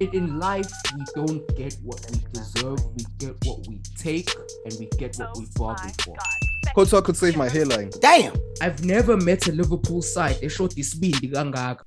[0.00, 2.80] in- in life, we don't get what we deserve.
[2.96, 4.30] We get what we take,
[4.64, 6.16] and we get what we bargain for.
[6.74, 7.90] Courtois could save my hairline.
[8.00, 8.34] Damn.
[8.60, 11.82] I've never met a Liverpool side eshot isibindi kangaka.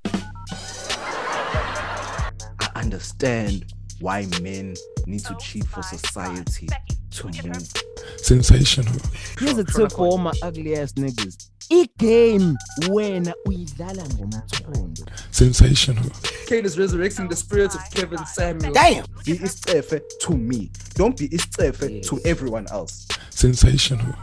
[2.62, 3.66] I understand
[4.00, 4.76] why men
[5.08, 6.68] need to cheat for society
[7.12, 7.72] to move.
[8.18, 8.94] Sensational.
[9.40, 11.50] Here's a tip for all my ugly ass niggas.
[11.70, 12.56] I-game
[12.90, 15.06] wena uyidlala ngomthondo.
[15.32, 16.10] Sensational.
[16.48, 18.74] Kane is resurrecting the spirit of Kevin Samuel.
[18.74, 19.06] Damn.
[19.26, 20.72] Be istefe to me.
[20.96, 22.08] Don't be istefe Yes.
[22.10, 23.08] to everyone else.
[23.30, 24.14] Sensational.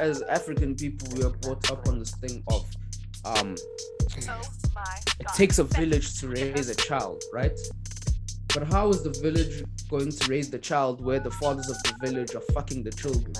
[0.00, 2.64] As African people, we are brought up on this thing of
[3.24, 3.56] um,
[5.20, 7.52] it takes a village to raise a child, right?
[8.52, 11.94] But how is the village going to raise the child where the fathers of the
[12.06, 13.32] village are fucking the children?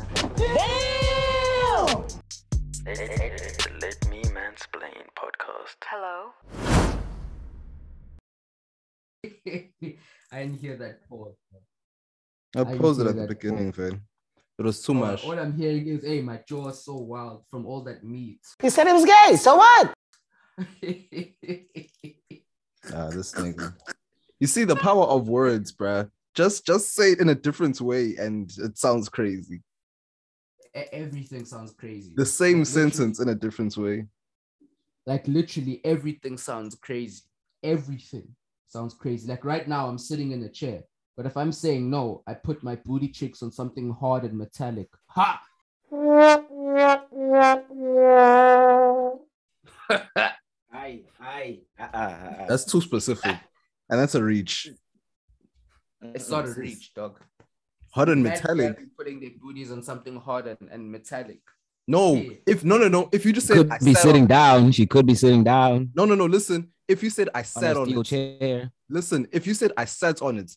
[2.85, 5.77] Let Me Mansplain podcast.
[5.87, 6.33] Hello?
[10.33, 11.37] I didn't hear that pause.
[12.57, 14.01] I I paused it at the that beginning, man.
[14.59, 15.24] It was too All- much.
[15.24, 18.41] All, I'm hearing is, hey, my jaw is so wild from all that meat.
[18.61, 19.37] He said he was gay.
[19.37, 19.95] So what?
[22.93, 23.73] Ah, this nigga.
[24.41, 26.11] You see the power of words, bruh.
[26.35, 29.63] Just just say it in a different way and it sounds crazy.
[30.74, 32.12] Everything sounds crazy.
[32.16, 34.06] The same Like, sentence in a different way.
[35.06, 37.23] like literally everything sounds crazy.
[37.62, 38.34] Everything
[38.68, 39.28] sounds crazy.
[39.28, 40.82] Like right now, I'm sitting in a chair,
[41.16, 44.88] but if I'm saying no, I put my booty cheeks on something hard and metallic.
[45.09, 45.43] Ha!
[50.74, 51.60] Aye, aye.
[51.78, 53.37] Uh, That's too specific.
[53.90, 54.70] And that's a reach.
[56.00, 57.20] It's not a reach, dog.
[57.93, 58.79] Hard and Mad metallic.
[58.96, 61.40] Putting their booties on something hard and, and metallic.
[61.87, 62.30] No, Yeah.
[62.46, 63.09] if no, no, no.
[63.12, 64.72] If you just said Could I be sat sitting on, down.
[64.72, 66.26] She could be sitting down no, no, no.
[66.26, 68.71] Listen, if you said I on sat a on it, chair.
[68.88, 70.53] listen, if you said I sat on it,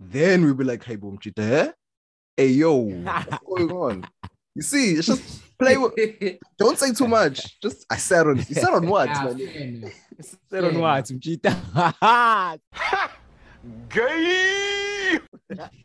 [0.00, 1.70] then we'd be like, hey, boom, chita, eh?
[2.36, 4.04] hey, yo, what's going on?
[4.54, 5.92] You see, it's just play with.
[6.58, 7.60] Don't say too much.
[7.60, 8.48] Just I sat on it.
[8.48, 9.08] You sat on what?
[9.12, 9.38] Ah, man?
[9.38, 9.92] fair enough.
[10.50, 10.80] Said on Yeah.
[10.80, 11.06] what?
[11.06, 12.58] Some cheetah.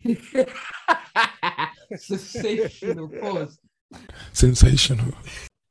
[1.98, 3.60] sensational pause.
[4.32, 5.14] Sensational.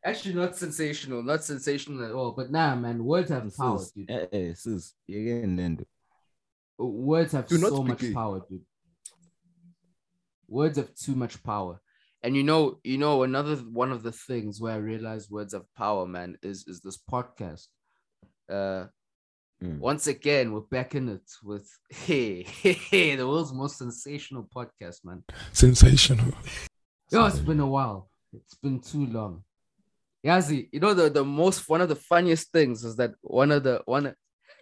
[0.04, 2.32] Actually, not sensational, not sensational at all.
[2.32, 4.10] But nah, man, words have power, Sis, dude.
[4.10, 5.86] eh, eh, sis, you're getting into
[6.78, 8.12] Words have so much gay.
[8.12, 8.62] power, dude.
[10.48, 11.80] Words have too much power.
[12.24, 15.72] And you know, you know, another one of the things where I realized words have
[15.76, 17.68] power, man, is is this podcast.
[18.50, 18.86] Uh
[19.62, 19.78] Mm.
[19.78, 25.04] once again, we're back in it with hey, hey, hey, the world's most sensational podcast,
[25.04, 25.22] man.
[25.52, 26.34] Sensational.
[27.10, 28.10] Yo, it's been a while.
[28.32, 29.44] It's been too long.
[30.26, 33.62] Yazi, you know the, the most one of the funniest things is that one of
[33.62, 34.12] the one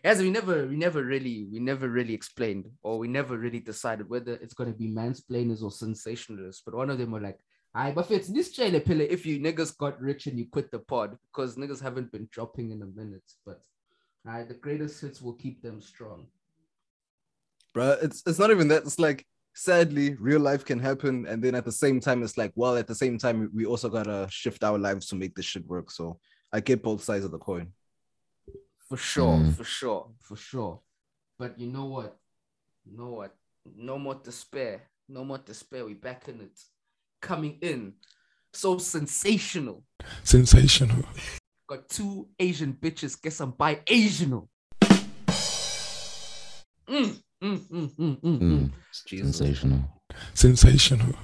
[0.05, 4.09] Yazi, we never we never really we never really explained or we never really decided
[4.09, 6.61] whether it's gonna be mansplainers or sensationalists.
[6.65, 7.39] But one of them were like,
[7.75, 10.81] I but it's this trailer pillar if you niggas got rich and you quit the
[10.81, 13.31] pod because niggas haven't been dropping in a minute.
[13.47, 13.63] But
[14.29, 16.27] uh, the greatest hits will keep them strong.
[17.75, 18.83] Bruh, it's it's not even that.
[18.83, 22.53] It's like sadly, real life can happen, and then at the same time, it's like,
[22.55, 25.67] well, at the same time, we also gotta shift our lives to make this shit
[25.67, 25.91] work.
[25.91, 26.19] So
[26.53, 27.73] I get both sides of the coin.
[28.89, 29.55] For sure, Mm.
[29.57, 30.81] for sure, for sure.
[31.39, 32.19] But you know what?
[32.85, 33.37] You know what?
[33.77, 34.83] No more despair.
[35.09, 35.85] No more despair.
[35.85, 36.61] We back in it.
[37.21, 37.95] Coming in.
[38.53, 39.85] So sensational.
[40.25, 41.05] Sensational.
[41.71, 43.23] Got two Asian bitches.
[43.23, 44.49] Guess I'm bi Asianal.
[46.89, 48.71] Mm, mm, mm, mm, mm, mm.
[49.07, 49.37] Jesus.
[49.37, 49.85] sensational.
[50.35, 51.15] Sensational.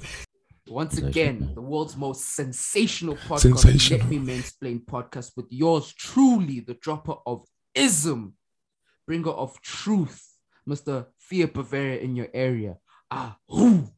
[0.68, 1.08] Once Sensational.
[1.08, 3.40] again, the world's most sensational podcast.
[3.40, 3.98] Sensational.
[3.98, 8.34] Let me mansplain podcast with yours truly, the dropper of ism,
[9.04, 10.22] bringer of truth,
[10.68, 11.06] Mr.
[11.18, 12.76] Fear Bavaria in your area.
[13.10, 13.88] Ah, who?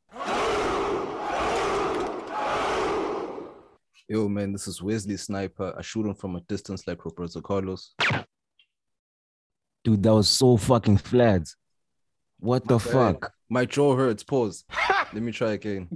[4.10, 5.74] Yo, man, this is Wesley Sniper.
[5.76, 7.94] I shoot him from a distance like Roberto Carlos.
[9.84, 11.42] Dude, that was so fucking flat.
[12.40, 13.34] What the fuck?
[13.50, 14.22] My jaw hurts.
[14.22, 14.64] Pause.
[15.12, 15.88] Let me try again.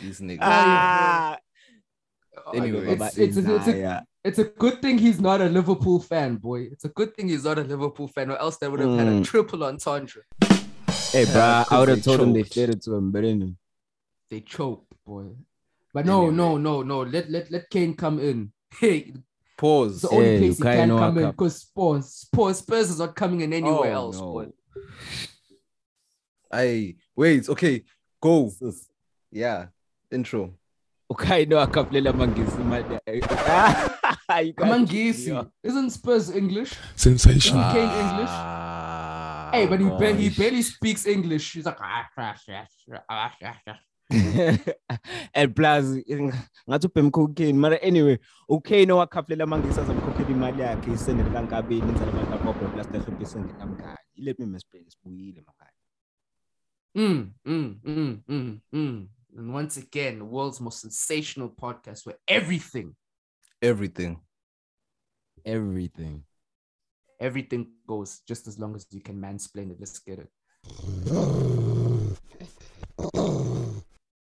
[0.00, 0.38] These niggas.
[0.40, 1.38] Ah.
[2.52, 6.36] Anyway, it's, it's, a, it's, a, it's a good thing he's not a Liverpool fan,
[6.36, 6.62] boy.
[6.70, 9.08] It's a good thing he's not a Liverpool fan, or else they would have had
[9.08, 9.24] a Mm.
[9.24, 10.22] triple entendre.
[11.12, 12.54] Hey, bro, I would have they told him they choked.
[12.54, 13.54] fed it to him, but anyway.
[14.30, 15.26] They choked, boy.
[15.92, 16.34] But no, Anyway.
[16.34, 17.02] no, no, no.
[17.02, 18.52] Let let let Kane come in.
[18.78, 19.18] Hey, it's
[19.56, 20.00] Pause.
[20.02, 23.42] the only Hey, place he can come in because Spurs, Spurs, Spurs is not coming
[23.42, 24.32] in anywhere Oh, else, no.
[24.32, 24.46] boy.
[26.50, 27.48] I wait.
[27.48, 27.82] Okay,
[28.20, 28.50] go.
[29.30, 29.66] Yeah.
[30.10, 30.54] Intro.
[31.14, 32.84] Okay, no, akapulela mangisi imali.
[34.44, 35.28] You can't- Amangisi.
[35.30, 35.44] Yeah.
[35.62, 36.74] Isn't Spurs English?
[36.96, 37.70] Sensational.
[37.72, 38.30] Kane English?
[38.30, 41.52] Ah, hey, but he, ba- he barely speaks English.
[41.54, 42.66] He's like, ah, ah, ah,
[43.08, 43.78] ah, ah, ah.
[45.34, 45.84] and plus
[46.68, 48.18] ngathi ubhema cocaine mara anyway
[48.48, 53.96] okay no wakhafulela mangisi azamkhokhela imali yakhe isendele kankabili inzala abantu akobho plus 30% kamkhayi
[54.16, 55.70] let me explain sibuyile makhaya
[56.94, 59.08] Mm, mm, mm, mm, mm.
[59.36, 62.94] And once again, the world's most sensational podcast where everything,
[63.62, 64.20] Everything.
[65.44, 66.22] everything
[67.20, 69.76] everything goes just as long as you can mansplain it.
[69.78, 70.28] Let's get it.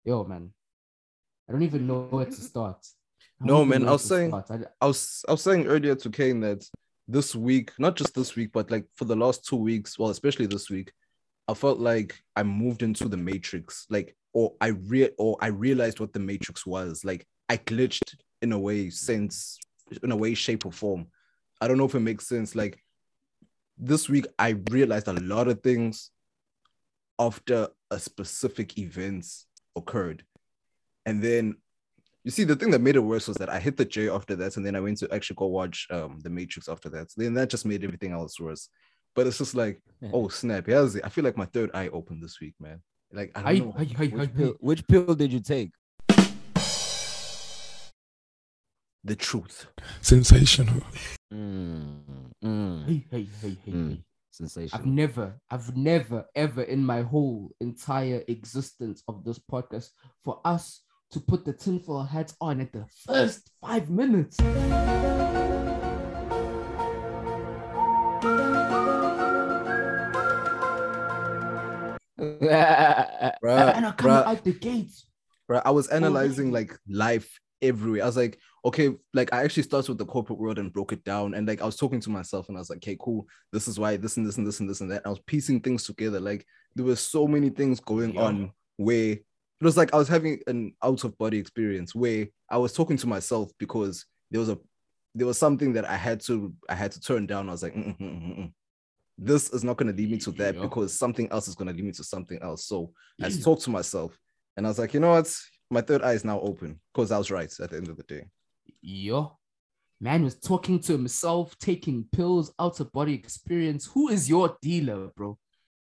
[0.04, 0.50] Yo, man.
[1.48, 2.84] I don't even know where to start.
[3.40, 4.44] I No, man, I was saying- I-
[4.80, 6.68] I was I was saying earlier to Kane that
[7.08, 10.46] this week, not just this week, but like for the last two weeks, well, especially
[10.46, 10.92] this week,
[11.48, 16.00] I felt like I moved into the matrix, like or I re or I realized
[16.00, 17.04] what the matrix was.
[17.04, 19.58] Like I glitched in a way, sense,
[20.02, 21.06] in a way, shape, or form.
[21.60, 22.54] I don't know if it makes sense.
[22.54, 22.82] Like
[23.76, 26.10] this week, I realized a lot of things
[27.18, 29.46] after a specific events
[29.76, 30.24] occurred.
[31.04, 31.56] And then
[32.24, 34.36] you see, the thing that made it worse was that I hit the J after
[34.36, 37.10] that, and then I went to actually go watch um the Matrix after that.
[37.10, 38.68] So Then that just made everything else worse.
[39.14, 39.80] But it's just like,
[40.12, 41.00] oh snap, it.
[41.04, 42.80] I feel like my third eye opened this week, man.
[43.12, 43.72] Like I don't Hi, know.
[43.76, 44.26] hi, hi, hi, which hi.
[44.36, 45.70] pill, which pill did you take
[49.02, 49.66] the truth.
[50.00, 50.82] Sensational.
[51.32, 51.98] mm,
[52.44, 53.90] mm, Hey, hey, hey, hey, Mm.
[53.90, 54.04] hey.
[54.72, 59.90] I've never, I've never, ever in my whole entire existence of this podcast
[60.22, 64.38] for us to put the tinfoil hats on at the first five minutes.
[73.44, 78.02] Bruh, and I coming bruh, out the bruh, I was analyzing like life everywhere.
[78.02, 81.04] I was like, okay, like I actually started with the corporate world and broke it
[81.04, 81.34] down.
[81.34, 83.26] And like I was talking to myself and I was like, okay, cool.
[83.52, 85.02] This is why this and this and this and this and that.
[85.04, 86.20] I was piecing things together.
[86.20, 88.22] Like there were so many things going Yeah.
[88.22, 89.24] on where it
[89.64, 93.06] was like I was having an out of body experience where I was talking to
[93.06, 94.58] myself because there was a
[95.14, 97.48] there was something that I had to I had to turn down.
[97.48, 98.52] I was like, "Mm, mm, mm, mm, mm.
[99.22, 100.62] This is not going to lead me to that Yeah.
[100.62, 102.64] because something else is going to lead me to something else.
[102.64, 102.90] So
[103.22, 104.18] I talked to myself
[104.56, 105.30] and I was like, you know what?
[105.70, 108.02] My third eye is now open because I was right at the end of the
[108.04, 108.24] day.
[108.80, 109.36] Yo,
[110.00, 113.84] man was talking to himself, taking pills, out of body experience.
[113.92, 115.36] Who is your dealer, bro?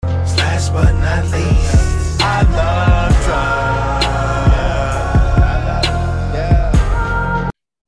[0.03, 4.07] Last but not least, I love drugs.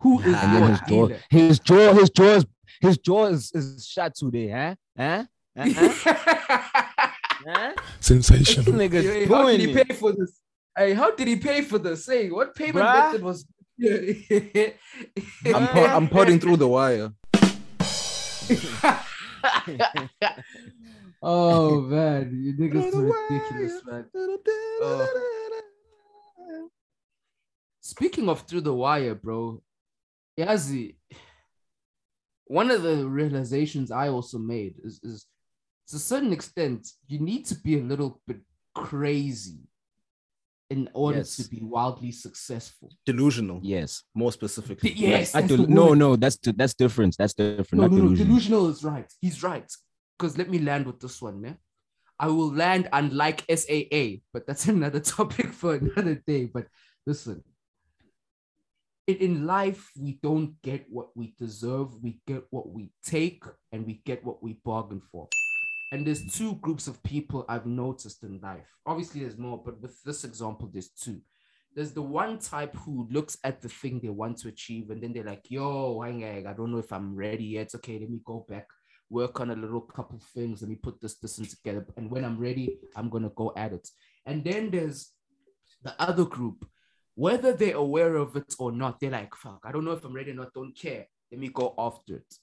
[0.00, 1.20] Who is and then your his jaw dealer?
[1.30, 2.46] his jaw his jaw is
[2.80, 5.24] his jaw is, is shot today huh huh
[5.58, 5.93] huh
[7.46, 8.75] huh this Sensational.
[8.75, 10.40] nigga Hey, how did he pay for this?
[10.76, 12.06] Hey, how did he pay for this?
[12.06, 13.02] Hey, what payment Bruh.
[13.02, 13.46] method was?
[15.44, 17.12] I'm, po- I'm potting through the wire.
[21.22, 24.06] oh man, you niggas are ridiculous, man.
[24.82, 25.06] Uh,
[27.81, 29.62] speaking of through the wire, bro,
[30.38, 30.96] Yazi,
[32.46, 35.26] one of the realizations I also made is, is
[35.88, 38.40] to a certain extent, you need to be a little bit
[38.75, 39.58] crazy
[40.70, 41.37] in order Yes.
[41.37, 42.93] to be wildly successful.
[43.06, 44.93] Delusional, yes more specifically.
[44.93, 48.27] Yes, I del- no no that's that's different that's different no, not no, no, delusional.
[48.27, 49.10] delusional is right.
[49.20, 49.70] He's right.
[50.19, 51.56] Because let me land with this one, man.
[52.20, 56.46] I will land unlike SAA, but that's another topic for another day.
[56.46, 56.67] But
[57.06, 57.43] listen,
[59.06, 63.86] in, in life, we don't get what we deserve, we get what we take, and
[63.86, 65.29] we get what we bargain for.
[65.90, 68.68] And there's two groups of people I've noticed in life.
[68.84, 71.20] Obviously, there's more, but with this example, there's two.
[71.74, 75.12] There's the one type who looks at the thing they want to achieve, and then
[75.12, 77.74] they're like, yo, hang on, I don't know if I'm ready yet.
[77.74, 78.66] Okay, let me go back,
[79.08, 81.86] work on a little couple things, let me put this, this, and together.
[81.96, 83.88] And when I'm ready, I'm gonna go at it.
[84.26, 85.12] And then there's
[85.82, 86.66] the other group,
[87.14, 90.14] whether they're aware of it or not, they're like, fuck, I don't know if I'm
[90.14, 91.06] ready or not, don't care.
[91.30, 92.34] Let me go after it.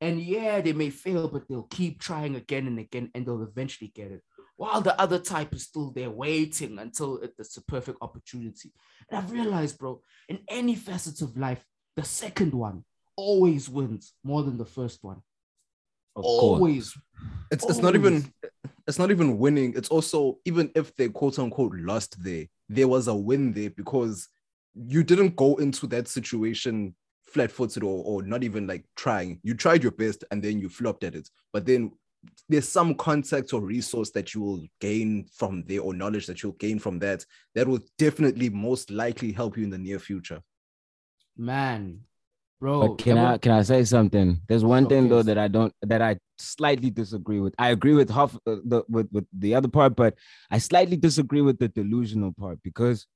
[0.00, 3.92] And yeah, they may fail, but they'll keep trying again and again, and they'll eventually
[3.94, 4.22] get it.
[4.56, 8.72] While the other type is still there waiting until it's a perfect opportunity.
[9.10, 11.62] And I've realized, bro, in any facets of life,
[11.94, 12.84] the second one
[13.16, 15.22] always wins more than the first one.
[16.14, 16.98] of course Always.
[17.50, 18.32] It's it's not even
[18.86, 19.74] it's not even winning.
[19.76, 24.28] It's also even if they quote unquote lost there, there was a win there because
[24.74, 26.94] you didn't go into that situation
[27.36, 29.38] flat footed or, or not even like trying.
[29.42, 31.28] You tried your best and then you flopped at it.
[31.52, 31.92] But then
[32.48, 36.52] there's some context or resource that you will gain from there or knowledge that you'll
[36.52, 40.40] gain from that that will definitely most likely help you in the near future.
[41.36, 42.00] Man,
[42.58, 42.88] bro.
[42.88, 44.40] But can ever- I can I say something?
[44.48, 47.54] There's one thing though that I don't that I slightly disagree with.
[47.58, 50.14] I agree with half uh, the with, with the other part, but
[50.50, 53.06] I slightly disagree with the delusional part because,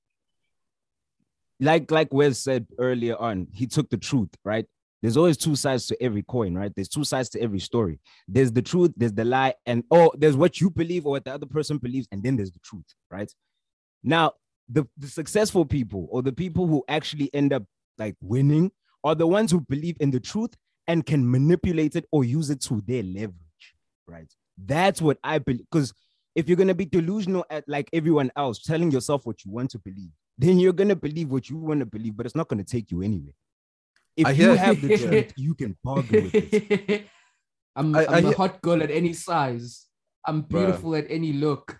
[1.60, 4.66] like like Wes said earlier on, he took the truth, right?
[5.02, 6.72] There's always two sides to every coin, right?
[6.74, 8.00] There's two sides to every story.
[8.28, 11.32] There's the truth, there's the lie, and oh, there's what you believe or what the
[11.32, 13.32] other person believes, and then there's the truth, right?
[14.02, 14.32] Now,
[14.68, 17.64] the, the successful people or the people who actually end up
[17.98, 18.70] like winning
[19.02, 20.54] are the ones who believe in the truth
[20.86, 23.74] and can manipulate it or use it to their leverage,
[24.06, 24.32] right?
[24.58, 25.64] That's what I believe.
[25.70, 25.92] Because
[26.34, 29.78] if you're gonna be delusional at like everyone else, telling yourself what you want to
[29.78, 32.90] believe, then you're gonna believe what you want to believe, but it's not gonna take
[32.90, 33.34] you anywhere.
[34.16, 37.06] If I you hear- have the truth, you can bargain with it.
[37.76, 39.86] I'm, I- I, I am a hot girl at any size.
[40.26, 41.78] I'm beautiful at any look.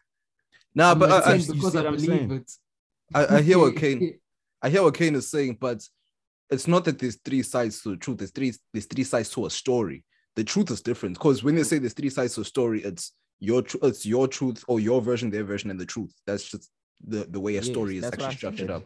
[0.75, 2.52] Nah, I'm but a I, I, 10 you because I what believe it.
[3.12, 4.19] I, I hear what Kane
[4.62, 5.83] I hear what Kane is saying, but
[6.50, 8.19] it's not that there's three sides to the truth.
[8.19, 10.05] There's three there's three sides to a story.
[10.37, 13.12] The truth is different because when they say there's three sides to a story, it's
[13.40, 16.12] your tr- it's your truth or your version, their version, and the truth.
[16.26, 16.71] That's just
[17.07, 18.85] the the way a Yes, story is actually structured up.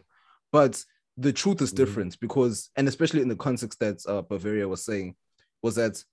[0.51, 0.83] But
[1.17, 1.75] the truth is Mhm.
[1.75, 5.15] different because, and especially in the context that uh, Bavaria was saying,
[5.61, 6.03] was that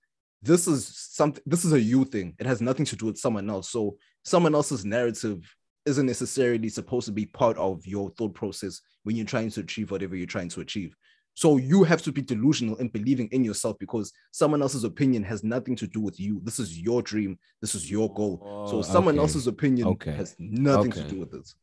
[0.41, 1.43] this is something.
[1.45, 2.35] This is a you thing.
[2.39, 3.69] It has nothing to do with someone else.
[3.69, 5.39] So someone else's narrative
[5.85, 9.91] isn't necessarily supposed to be part of your thought process when you're trying to achieve
[9.91, 10.95] whatever you're trying to achieve.
[11.35, 15.43] So you have to be delusional in believing in yourself because someone else's opinion has
[15.43, 16.39] nothing to do with you.
[16.43, 17.37] This is your dream.
[17.59, 18.37] This is your goal.
[18.69, 19.21] so Oh, someone okay.
[19.23, 20.11] else's opinion Okay.
[20.15, 21.53] has nothing to do with it.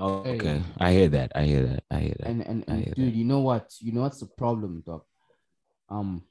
[0.00, 0.36] Oh, Hey.
[0.36, 1.32] okay, I hear that.
[1.34, 1.84] I hear that.
[1.90, 2.28] I hear that.
[2.28, 3.14] And and, and hear dude, that.
[3.18, 3.74] you know what?
[3.80, 5.02] You know what's the problem, dog?
[5.88, 6.22] Um,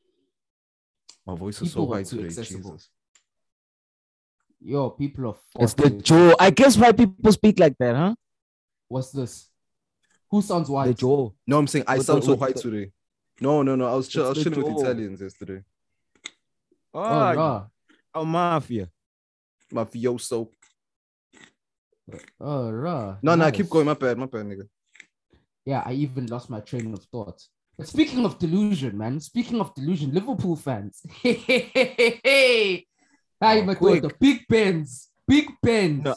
[1.25, 2.25] My voice is so People are high today.
[2.25, 2.71] accessible.
[2.71, 2.89] Jesus.
[4.62, 5.36] yo, people are.
[5.63, 6.33] It's the fucking- jaw.
[6.39, 8.15] I guess why people speak like that, huh?
[8.88, 9.50] What's this?
[10.31, 10.88] Who sounds white?
[10.88, 11.31] The jaw.
[11.45, 12.91] No, I'm saying I With sound the- so with high the- today.
[13.41, 13.86] No, no, no.
[13.86, 14.83] I was, chill, I was It's the chilling with.
[14.83, 15.63] Italians yesterday.
[16.93, 17.67] Oh, Oh, raw.
[18.15, 18.89] oh mafia.
[19.71, 20.50] Mafioso.
[22.40, 23.18] Oh, raw.
[23.22, 23.86] No, no, keep going.
[23.86, 24.68] My bad, my bad, nigga.
[25.66, 27.42] Yeah, I even lost my train of thought.
[27.78, 29.20] But speaking of delusion, man.
[29.20, 31.02] Speaking of delusion, Liverpool fans.
[31.22, 32.88] Hey, hey, hey, hey,
[33.42, 34.16] Oh, my daughter.
[34.20, 35.10] Big pens.
[35.28, 36.04] Big pens.
[36.04, 36.16] No.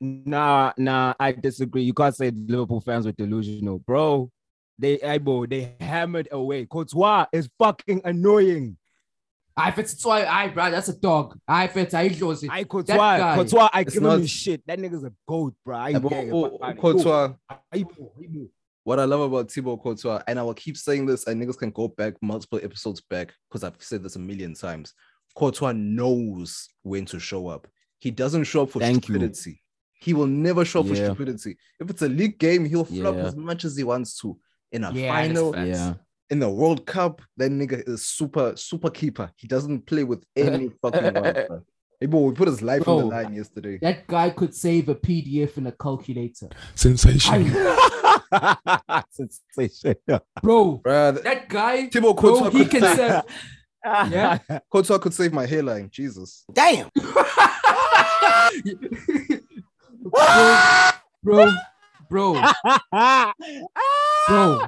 [0.00, 1.82] Nah, nah, I disagree.
[1.82, 4.30] You can't say Liverpool fans were delusional, bro.
[4.78, 6.66] They, I bro, they hammered away.
[6.66, 8.76] Courtois is fucking annoying.
[9.56, 11.38] I fit it's why I bro, that's a dog.
[11.48, 12.50] I fit I shows it.
[12.50, 13.34] I Courtois, guy.
[13.36, 14.62] Courtois, I It's give him not- his shit.
[14.66, 15.76] That nigga's a goat, bro.
[15.76, 16.80] I Yeah, but, yeah, oh, fuck outta here.
[16.82, 17.32] Courtois,
[17.72, 18.46] Ay, bro, ay, bro.
[18.84, 21.70] what I love about Thibaut Courtois, and I will keep saying this, and niggas can
[21.70, 24.92] go back multiple episodes back because I've said this a million times.
[25.34, 27.66] Courtois knows when to show up.
[27.98, 29.14] He doesn't show up for Thank you.
[29.14, 29.62] stupidity.
[29.98, 31.56] He will never show up for stupidity.
[31.80, 33.24] If it's a league game, he'll flop Yeah.
[33.24, 34.38] as much as he wants to.
[34.72, 35.56] In a Yeah, final.
[35.56, 35.94] Yeah.
[36.30, 39.30] In the World Cup, that nigga is super, super keeper.
[39.36, 41.32] He doesn't play with any fucking one.
[41.46, 41.62] bro.
[42.00, 43.78] Hey, bro, we put his life on the line yesterday.
[43.80, 46.48] That guy could save a PDF in a calculator.
[46.74, 47.46] Sensation.
[48.32, 49.94] I, Sensation.
[50.42, 54.12] bro, Bruh, th- that guy, Thibaut bro, Courtois he could can save- save.
[54.12, 54.38] Yeah.
[54.70, 55.88] Courtois could save my hairline.
[55.90, 56.44] Jesus.
[56.52, 56.90] Damn.
[60.02, 60.90] bro,
[61.22, 61.52] bro,
[62.10, 62.34] bro,
[64.26, 64.60] bro,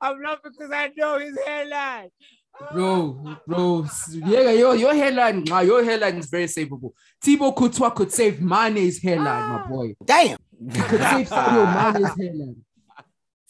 [0.00, 2.10] I'm not because I know his hairline.
[2.72, 3.86] bro, bro.
[4.12, 6.92] Yeah, your, your hairline, nah, your hairline is very savable.
[7.20, 9.94] Thibaut Courtois could save Mane's hairline, my boy.
[10.04, 10.38] Damn.
[10.72, 12.56] He could save Sadio Mane's hairline.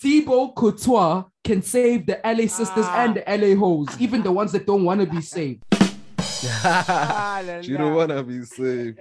[0.01, 3.05] Thibaut Courtois can save the LA sisters ah.
[3.05, 5.63] and the LA hoes, even the ones that don't want to be saved.
[7.63, 9.01] you don't wanna be saved.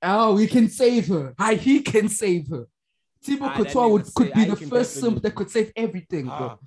[0.00, 1.34] Oh, we can save her.
[1.38, 2.66] Hi, he can save her.
[3.28, 5.50] Thibaut Ah, Courtois nigga would, say- could be I the can first simp that could
[5.50, 6.58] save everything, bro.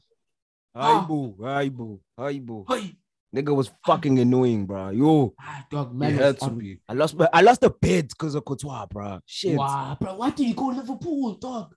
[0.76, 1.36] Hi, boo.
[1.44, 2.00] Hi, boo.
[2.18, 2.66] Hi, boo.
[2.70, 2.96] Hey,
[3.34, 4.90] Nigga was fucking annoying, bro.
[4.90, 6.16] Yo, ah, dog, man.
[6.16, 6.80] had to on- be.
[6.90, 9.20] I lost, I lost the bid because of Courtois, bro.
[9.26, 9.56] Shit.
[9.58, 11.74] Wow, bro, why did you go Liverpool, dog?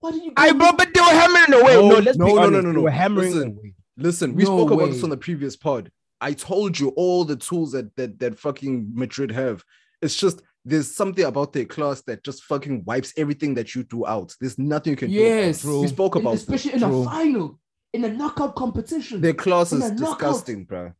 [0.00, 0.42] Why did you go?
[0.42, 1.74] I bro, but they were hammering away.
[1.74, 2.62] No, No, let's no, be no, no, honest.
[2.64, 2.82] no, They no.
[2.82, 3.48] were hammering Listen.
[3.58, 3.74] away.
[3.96, 5.92] Listen, we No spoke about this on the previous pod.
[6.20, 9.62] I told you all the tools that that that fucking Madrid have.
[10.02, 14.06] It's just there's something about their class that just fucking wipes everything that you do
[14.06, 14.34] out.
[14.40, 15.78] There's nothing you can Yes, do.
[15.78, 15.80] it.
[15.82, 16.42] We spoke In- about this.
[16.42, 17.02] especially in True.
[17.02, 17.58] a final,
[17.92, 19.20] in a knockout competition.
[19.20, 19.98] Their class is knockout.
[20.18, 20.92] disgusting, bro.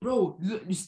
[0.00, 0.38] bro,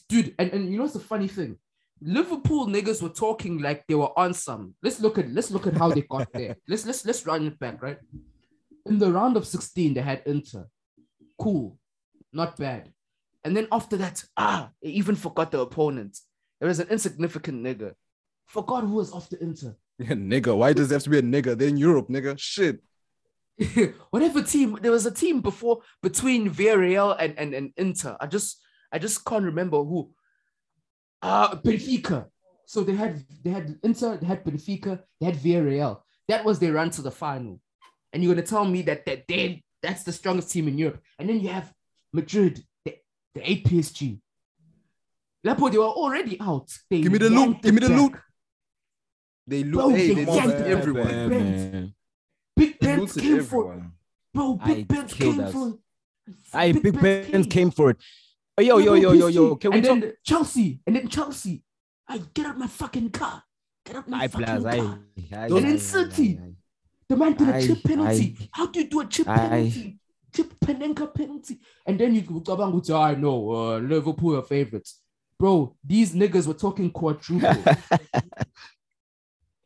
[0.07, 1.57] dude, and, and you know what's the funny thing?
[2.01, 4.73] Liverpool niggas were talking like they were on some.
[4.81, 6.55] Let's look at let's look at how they got there.
[6.67, 7.97] Let's let's let's run it back, right?
[8.85, 10.65] In the round of 16, they had Inter.
[11.37, 11.77] Cool,
[12.31, 12.93] not bad.
[13.43, 16.17] And then after that, ah, they even forgot the opponent.
[16.59, 17.93] There was an insignificant nigga.
[18.47, 19.75] Forgot who was off the Inter.
[19.99, 20.55] Yeah, nigga.
[20.55, 21.57] Why does it have to be a nigga?
[21.57, 22.39] They're in Europe, nigga.
[22.39, 22.81] Shit.
[24.11, 28.15] Whatever team, there was a team before between Villarreal and, and, and Inter.
[28.17, 28.61] I just
[28.93, 30.11] I just can't remember who.
[31.21, 32.27] Uh Benfica.
[32.65, 35.99] So they had they had Inter, they had Benfica, they had Villarreal.
[36.29, 37.59] That was their run to the final.
[38.13, 41.01] And you're gonna tell me that that they that's the strongest team in Europe.
[41.17, 41.73] And then you have
[42.13, 42.95] Madrid, the,
[43.35, 43.65] the eight
[45.43, 45.45] PSG.
[45.49, 46.69] Lapo, they were already out.
[46.89, 47.61] They Give me the loot.
[47.61, 48.11] Give me the loot.
[48.13, 48.21] back.
[49.47, 49.97] They Bro, loot.
[49.97, 51.03] Hey, they they yanked loot everyone.
[51.07, 51.29] back.
[51.29, 51.93] man.
[52.55, 53.91] Big Ben looted came for everyone.
[54.33, 54.59] bro.
[54.65, 55.53] Big Ben came us.
[55.53, 55.73] for.
[56.53, 57.97] Aye, Big Ben Ben came for it.
[58.57, 59.55] Oh, yo, yo, Yeah, yo, yo, yo.
[59.55, 59.99] Can we and talk?
[60.01, 61.63] then Chelsea, and then Chelsea.
[62.07, 63.43] I get out my fucking car.
[63.85, 64.71] Get out my Aye, fucking Blaz, car.
[65.17, 66.39] aye, aye, And then City.
[66.41, 66.53] aye, aye.
[67.07, 68.35] The man did a chip penalty.
[68.41, 68.49] aye.
[68.51, 69.35] How do you do a chip Aye.
[69.37, 69.99] penalty?
[70.35, 71.59] Chip Panenka penalty.
[71.87, 74.99] And then you go cabang with I know uh, Liverpool are favorites.
[75.39, 77.39] Bro, these niggas were talking quadruple.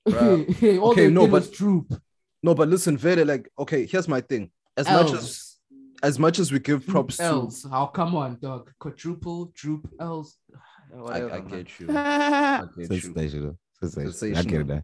[0.07, 0.79] Bruh.
[0.81, 1.93] All Okay, they no, was but- droop.
[2.45, 3.85] No, but listen, very like okay.
[3.85, 4.51] Here's my thing.
[4.75, 5.55] As much as
[6.03, 7.65] as much as we give Droop props to, L's.
[7.69, 8.69] How come on, dog?
[8.79, 10.37] Quadruple, droop L's.
[10.93, 11.47] I, Whatever, I man.
[11.47, 11.87] get you.
[11.89, 12.99] I get you.
[12.99, 13.57] Sensational.
[13.81, 14.37] Sensational.
[14.37, 14.83] I get that.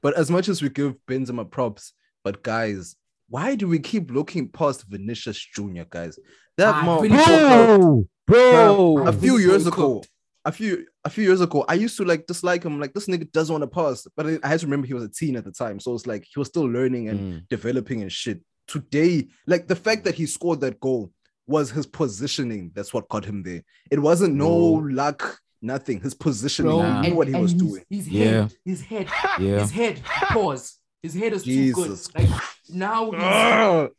[0.00, 1.92] But as much as we give Benzema props,
[2.24, 2.96] but guys,
[3.28, 6.18] why do we keep looking past Vinicius Junior, guys?
[6.56, 9.06] That Ah, mo- Vinicius- Bro, bro.
[9.06, 10.08] a few years was ago, cooked.
[10.46, 12.80] A few a few years ago, I used to like dislike him.
[12.80, 15.04] Like this nigga doesn't want to pass, but I I had to remember he was
[15.04, 17.48] a teen at the time, so it's like he was still learning and Mm.
[17.48, 18.40] developing and shit.
[18.66, 21.12] Today, like the fact that he scored that goal
[21.46, 22.70] was his positioning.
[22.74, 23.62] That's what got him there.
[23.90, 24.94] It wasn't no Bro.
[24.94, 26.00] luck, nothing.
[26.00, 27.00] His positioning, Bro, he Nah.
[27.02, 27.84] knew and, what he and was his, doing.
[27.90, 28.24] His Yeah.
[28.24, 29.06] head, his head,
[29.40, 29.60] Yeah.
[29.60, 30.02] his head.
[30.04, 30.78] Pause.
[31.02, 32.08] His head is Jesus.
[32.08, 32.30] too good.
[32.30, 33.90] Like now, he's,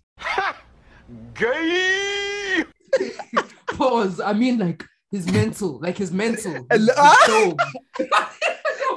[1.34, 2.64] Gay!
[3.68, 4.20] pause.
[4.20, 6.54] I mean, like his mental, like his mental.
[6.72, 7.56] His- his ah!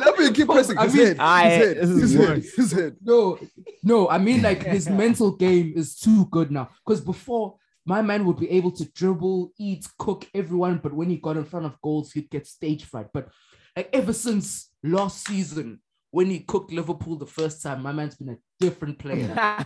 [0.01, 1.17] Let me keep pressing I his mean- head.
[1.21, 1.77] Aye, His head.
[1.77, 2.45] His head.
[2.57, 2.97] His head.
[3.03, 3.39] No,
[3.83, 4.09] no.
[4.09, 6.71] I mean, like his mental game is too good now.
[6.85, 11.17] Because before, my man would be able to dribble, eat, cook everyone, but when he
[11.17, 13.09] got in front of goals, he'd get stage fright.
[13.13, 13.29] But
[13.77, 15.81] like ever since last season,
[16.11, 19.65] when he cooked Liverpool the first time, my man's been a different player.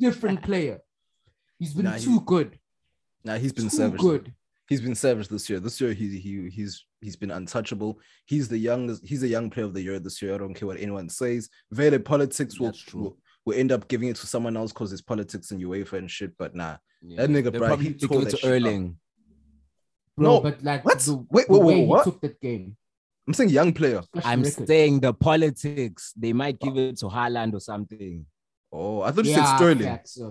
[0.00, 0.80] different player.
[1.58, 2.58] He's been Nah, he- too good.
[3.24, 4.00] Nah, he's been too savage.
[4.00, 4.32] good.
[4.68, 5.60] He's been savage this year.
[5.60, 8.00] This year, he he he's he's been untouchable.
[8.26, 9.04] He's the youngest.
[9.06, 10.34] He's a young player of the year this year.
[10.34, 11.50] I don't care what anyone says.
[11.70, 13.00] Vele politics will, true.
[13.00, 16.10] will will end up giving it to someone else because it's politics and UEFA and
[16.10, 16.32] shit.
[16.38, 17.18] But nah, Yeah.
[17.26, 18.46] That nigga, They bruh, probably he took tore it to.
[18.48, 18.96] Erling.
[20.16, 20.98] Bro, No, but like what?
[21.00, 22.04] the, Wait, the wait, way wait, he what?
[22.04, 22.76] took that game.
[23.26, 24.02] I'm saying young player.
[24.24, 26.12] I'm saying the politics.
[26.16, 28.24] They might give it to Haaland or something.
[28.72, 29.78] Oh, I thought you yeah, said Sterling.
[29.82, 30.30] facts, uh,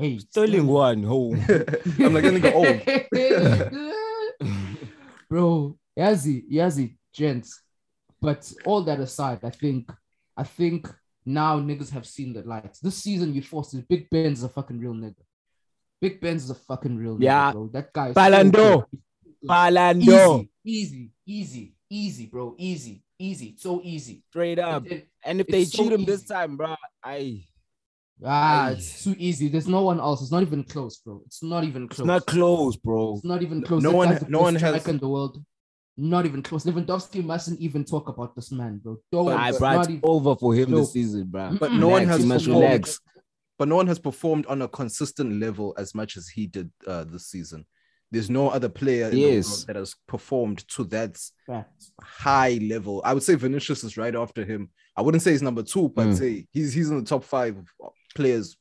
[0.00, 1.04] Hey, Sterling won.
[1.06, 1.34] Oh.
[1.98, 2.80] I'm like gonna go old.
[5.28, 5.76] bro.
[5.98, 7.60] Yazzie, Yazzie, gents.
[8.20, 9.90] But all that aside, I think,
[10.36, 10.88] I think
[11.26, 12.78] now niggas have seen the light.
[12.82, 13.86] This season, you forced it.
[13.88, 15.16] Big Ben's a fucking real nigga.
[16.00, 17.52] Big Ben's a fucking real nigga, Yeah.
[17.52, 17.68] bro.
[17.72, 18.08] That guy.
[18.08, 18.86] is Ballon so
[19.46, 20.48] Palando.
[20.64, 22.54] Easy, easy, easy, easy, bro.
[22.58, 24.22] Easy, easy, so easy.
[24.30, 24.86] Straight up.
[24.86, 27.44] It- it- And if they It's so cheat him this time, bro, I
[28.24, 28.70] ah, Aye.
[28.72, 29.48] it's too easy.
[29.48, 30.22] There's no one else.
[30.22, 31.22] It's not even close, bro.
[31.26, 32.00] It's not even close.
[32.00, 33.14] it's not close, bro.
[33.16, 33.82] It's not even close.
[33.82, 35.42] no That one- no one has- striker in the world.
[35.96, 36.64] Not even close.
[36.64, 38.98] Lewandowski mustn't even talk about this man, bro.
[39.12, 39.26] Don't.
[39.26, 40.78] But- I it's not even- over for him No.
[40.80, 41.56] this season, bro.
[41.60, 43.00] But no one has he must relax.
[43.58, 47.04] But no one has performed on a consistent level as much as he did uh,
[47.04, 47.66] this season.
[48.10, 49.48] There's no other player in the Yes.
[49.48, 51.92] world that has performed to that Facts.
[52.02, 53.02] high level.
[53.04, 54.70] I would say Vinicius is right after him.
[54.96, 56.18] I wouldn't say he's number two, but Mm.
[56.18, 58.56] say he's he's in the top five of players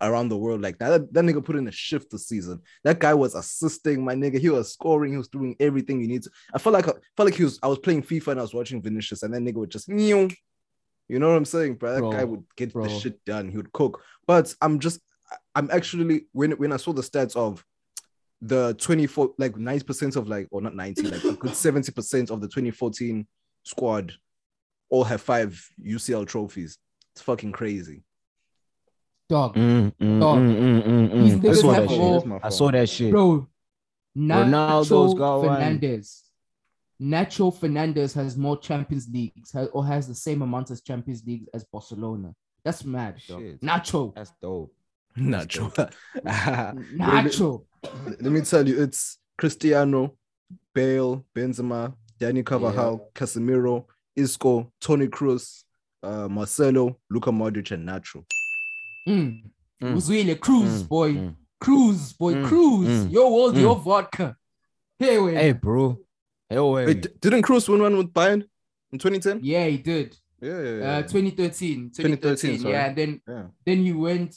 [0.00, 0.60] around the world.
[0.60, 2.60] Like that, that nigga put in a shift this season.
[2.82, 4.38] That guy was assisting my nigga.
[4.38, 5.12] He was scoring.
[5.12, 6.30] He was doing everything you need to.
[6.52, 7.58] I felt like I felt like he was.
[7.62, 10.28] I was playing FIFA and I was watching Vinicius, and that nigga would just meow.
[11.08, 11.92] You know what I'm saying, bro?
[11.92, 12.84] That Bro, guy would get bro.
[12.84, 13.50] the shit done.
[13.50, 14.02] He would cook.
[14.26, 15.00] But I'm just,
[15.54, 17.64] I'm actually when when I saw the stats of
[18.40, 22.46] the 24, like 90% of like, or not 90, like a good 70% of the
[22.46, 23.26] 2014
[23.62, 24.12] squad
[24.90, 26.78] all have five UCL trophies.
[27.14, 28.02] It's fucking crazy.
[29.28, 30.38] Dog, Mm, mm, Dog.
[30.38, 31.22] mm, mm, mm, mm.
[31.22, 32.26] These I niggas saw have that shit.
[32.26, 33.10] more- I saw that shit.
[33.10, 33.48] bro.
[34.16, 35.48] Ronaldo's Nacho got one.
[35.48, 36.22] Fernandez.
[37.00, 41.48] Nacho Fernandez has more Champions Leagues ha- or has the same amount as Champions Leagues
[41.52, 42.34] as Barcelona.
[42.64, 43.40] That's mad, dog.
[43.40, 43.60] Shit.
[43.60, 44.14] Nacho.
[44.14, 44.72] That's dope.
[45.16, 45.72] Not sure.
[45.76, 47.64] let, Nacho.
[48.20, 50.16] let me tell you, it's Cristiano,
[50.74, 55.64] Bale, Benzema, Dani Carvajal, Casemiro, Isco, Toni Kroos,
[56.02, 58.24] uh, Marcelo, Luka Modric, and Nacho.
[59.06, 59.42] Mm.
[59.82, 59.96] Mm.
[59.96, 61.12] Uzwile, Kroos, Mm, boy.
[61.12, 61.34] mm.
[61.60, 62.34] Kroos, boy.
[62.34, 62.86] Mm, Kroos.
[62.88, 63.60] mm, Your world, mm.
[63.60, 64.36] your vodka.
[64.98, 65.36] Hey, wait.
[65.36, 65.98] Hey, bro.
[66.50, 66.86] Hell, hey.
[66.86, 68.44] Wait, d- didn't Kroos win one with Bayern
[68.92, 69.40] in 2010?
[69.42, 70.16] Yeah, he did.
[70.40, 70.96] Yeah, yeah, yeah.
[70.98, 71.90] Uh, 2013.
[71.90, 72.16] 2013.
[72.18, 72.72] 2013, sorry.
[72.72, 73.42] yeah, and then yeah.
[73.64, 74.36] then he went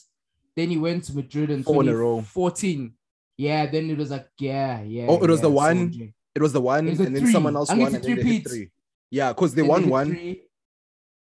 [0.56, 2.16] then he went to Madrid in Four in a row.
[2.18, 2.94] 2014.
[3.38, 5.06] Yeah, then it was like, yeah, yeah.
[5.08, 6.14] Oh, it was yeah, the one- Soldier.
[6.34, 7.32] It was the one, It was a and then three.
[7.32, 8.70] someone else And won, a and then they hit three-peat.
[9.12, 10.08] Yeah, because they Then won one.
[10.10, 10.42] three.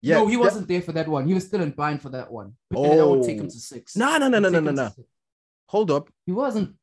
[0.05, 1.27] Yeah, no, he that- wasn't there for that one.
[1.27, 2.53] He was still in Bayern for that one.
[2.69, 3.55] But then that would take him Oh.
[3.55, 3.95] to six.
[3.95, 4.89] No, no, no, no, no, no, no.
[5.67, 6.09] Hold up.
[6.27, 6.75] He wasn't.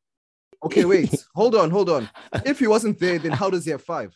[0.65, 1.13] Okay, wait.
[1.35, 2.09] hold on, hold on.
[2.45, 4.11] If he wasn't there, then how does he have five?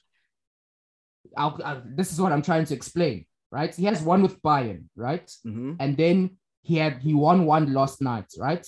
[1.38, 3.74] I'll, I'll- this is what I'm trying to explain, right?
[3.74, 5.28] He has one with Bayern, right?
[5.46, 5.74] Mm-hmm.
[5.80, 8.66] And then he had he won one last night, right?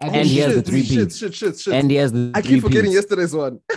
[0.00, 1.72] And then he has the three shit, shit, shit, shit.
[1.74, 3.60] And he has the I keep forgetting yesterday's one.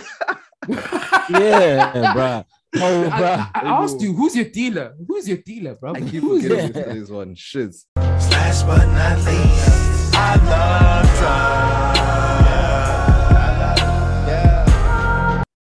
[1.30, 2.44] Yeah, bruh.
[2.76, 3.50] Oh, I, bruh.
[3.54, 4.94] I- I asked you, who's your dealer?
[5.08, 5.92] Who's your dealer, bro?
[5.94, 7.34] I keep Who's forgetting your- yesterday's one.
[7.34, 7.74] Shit.
[7.96, 11.80] Last but not least, I love drugs.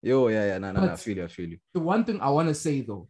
[0.02, 0.94] Yo, yeah, yeah, no, no, no.
[0.94, 1.58] I feel you, I feel you.
[1.74, 3.08] the one thing I want to say though,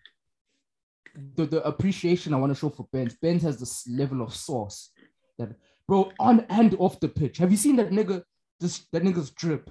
[1.35, 3.15] the, the appreciation I want to show for Benz.
[3.21, 4.91] Benz has this level of sauce
[5.37, 5.49] that,
[5.87, 7.37] bro, on and off the pitch.
[7.39, 8.23] Have you seen that nigga?
[8.61, 9.69] This that nigga's drip.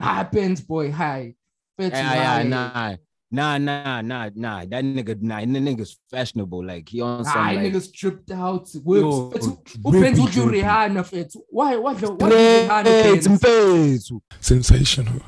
[0.00, 1.34] Ah, Benz boy, hi.
[1.78, 2.16] Benz, Yeah, hi.
[2.42, 2.96] yeah, nah.
[3.30, 4.60] Nah, nah, nah, nah.
[4.64, 6.64] That nigga, nah, that nigga's fashionable.
[6.64, 8.68] Like he on some Nah, like, niggas tripped out.
[8.74, 9.46] Yo, Works.
[9.82, 11.36] Who Benz would you drippy, Rihanna fethu?
[11.48, 11.76] Why?
[11.76, 11.98] What?
[11.98, 12.32] the- What?
[12.32, 15.20] Rihanna Sensational.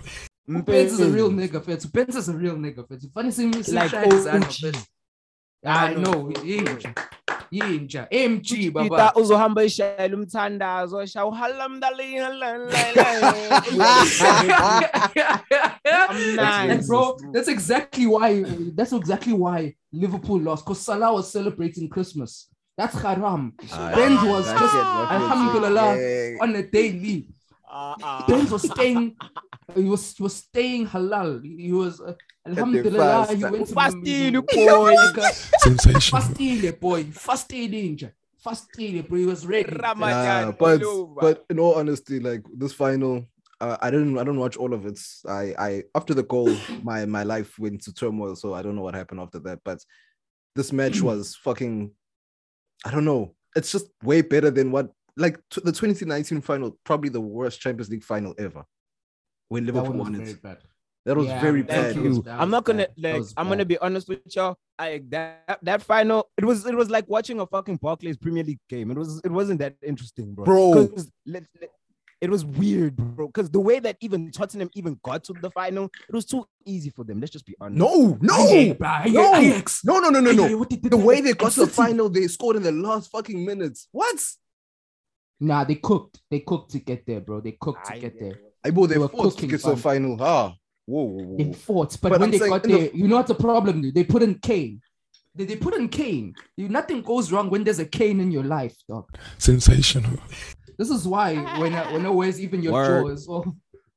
[0.49, 1.93] Benz is a real nigga fethu.
[1.93, 3.13] Benz is a real nigga fethu.
[3.13, 4.77] Funny seeing me Like like Shine OG.
[5.65, 6.31] I know.
[6.45, 6.95] Yinja.
[7.53, 8.09] Yinja.
[8.11, 9.13] MG, baba.
[9.15, 12.41] uzohamba ishayela umthandazo sha uhala mdali and
[16.37, 16.87] nice.
[16.87, 18.43] bro, that's exactly why.
[18.75, 20.65] That's exactly why Liverpool lost.
[20.65, 22.49] Because Salah was celebrating Christmas.
[22.77, 23.55] That's haram.
[23.59, 27.29] Benz was just it, what you're alhamdulillah on a daily.
[28.29, 29.17] Benz was staying.
[29.75, 31.43] He was he was staying halal.
[31.45, 32.15] He was uh,
[32.47, 33.35] alhamdulillah.
[33.35, 34.95] He went to Fastile, boy.
[35.59, 36.21] Sensational.
[36.21, 37.05] Fastile, boy.
[37.05, 39.19] Fastile, Fastile, bro.
[39.19, 39.71] He was ready.
[39.71, 41.21] Nah, Ramadan, but Pullover.
[41.21, 43.27] but in all honesty, like this final,
[43.61, 44.99] uh, I didn't I don't watch all of it.
[45.29, 48.83] I I after the goal, my my life went to turmoil, so I don't know
[48.83, 49.61] what happened after that.
[49.65, 49.85] But
[50.55, 51.91] this match was fucking,
[52.85, 53.35] I don't know.
[53.55, 57.91] It's just way better than what like t- the 2019 final, probably the worst Champions
[57.91, 58.65] League final ever.
[59.49, 60.59] When Liverpool one was won very it, bad.
[61.05, 61.95] that was Yeah, very that bad.
[61.95, 62.25] Thank was- you.
[62.29, 63.21] I'm not gonna bad.
[63.21, 63.29] Like.
[63.37, 64.57] I'm gonna be honest with y'all.
[64.79, 66.29] I that that final.
[66.37, 68.91] It was it was like watching a fucking Barclays Premier League game.
[68.91, 70.45] It was it wasn't that interesting, bro.
[70.45, 70.89] Bro.
[70.89, 71.71] 'Cause let- let-
[72.23, 73.27] it was weird, bro.
[73.27, 76.89] Because the way that even Tottenham even got to the final, it was too easy
[76.89, 77.21] for them.
[77.21, 77.79] Let's just be honest.
[77.79, 78.89] No, no, Ajax, bro.
[78.89, 79.85] Ajax, no, Ajax.
[79.85, 80.59] no, no, no, no, Ajax, no.
[80.59, 81.77] what did The way they Ajax got to the City?
[81.77, 83.89] final, they scored in the last fucking minutes.
[83.93, 84.19] What?
[85.41, 86.21] Nah, they cooked.
[86.31, 87.41] They cooked to get there, bro.
[87.41, 88.35] They cooked to get there.
[88.65, 90.17] I bought They they were fought to cooking, get to the final.
[90.21, 90.55] Ah,
[90.87, 91.37] whoa, whoa, whoa.
[91.37, 93.35] They fought, but, But when I'm they got in the- there, you know what the
[93.35, 93.85] problem?
[93.85, 93.93] is?
[93.93, 94.81] They put in Kane.
[95.35, 96.35] They, they put in Kane.
[96.57, 99.05] You, nothing goes wrong when there's a Kane in your life, dog.
[99.39, 100.19] Sensational.
[100.79, 103.03] This is why when I, when I wears even your Word.
[103.05, 103.45] jaw as well.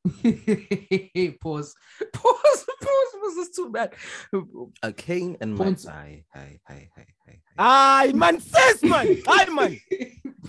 [1.41, 1.75] pause,
[2.13, 2.65] pause, pause.
[3.21, 3.93] This is too bad?
[4.83, 5.85] A Kane and Points.
[5.85, 7.39] Hi, hi, hi, hi, hi.
[7.61, 9.21] Aye, man, says man.
[9.27, 9.79] Aye, man.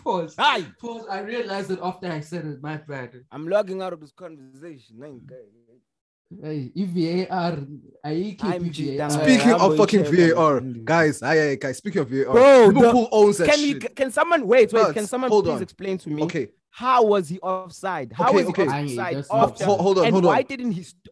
[0.02, 0.66] pause, Aye.
[0.80, 1.06] pause.
[1.10, 2.62] I realized that after I said it.
[2.62, 3.24] My bad.
[3.32, 5.02] I'm logging out of this conversation.
[5.04, 5.46] Ain't good.
[6.40, 7.58] Hey, VAR,
[8.04, 9.10] I I'm keep down.
[9.10, 11.78] Speaking of fucking going VAR, guys, hi, hi, guys.
[11.78, 13.72] Speaking of VAR, Bro, Liverpool owns that Can we?
[13.72, 13.96] shit.
[13.96, 14.72] Can someone wait?
[14.72, 14.80] Wait.
[14.80, 15.62] But, Can someone hold please on.
[15.62, 16.22] explain to me?
[16.22, 18.12] Okay, How was he offside?
[18.12, 18.62] How Okay, was okay.
[18.66, 19.16] he Aye, offside?
[19.16, 19.64] that's Ho- after?
[19.64, 20.84] hold on, and hold why didn't he?
[20.84, 21.08] St-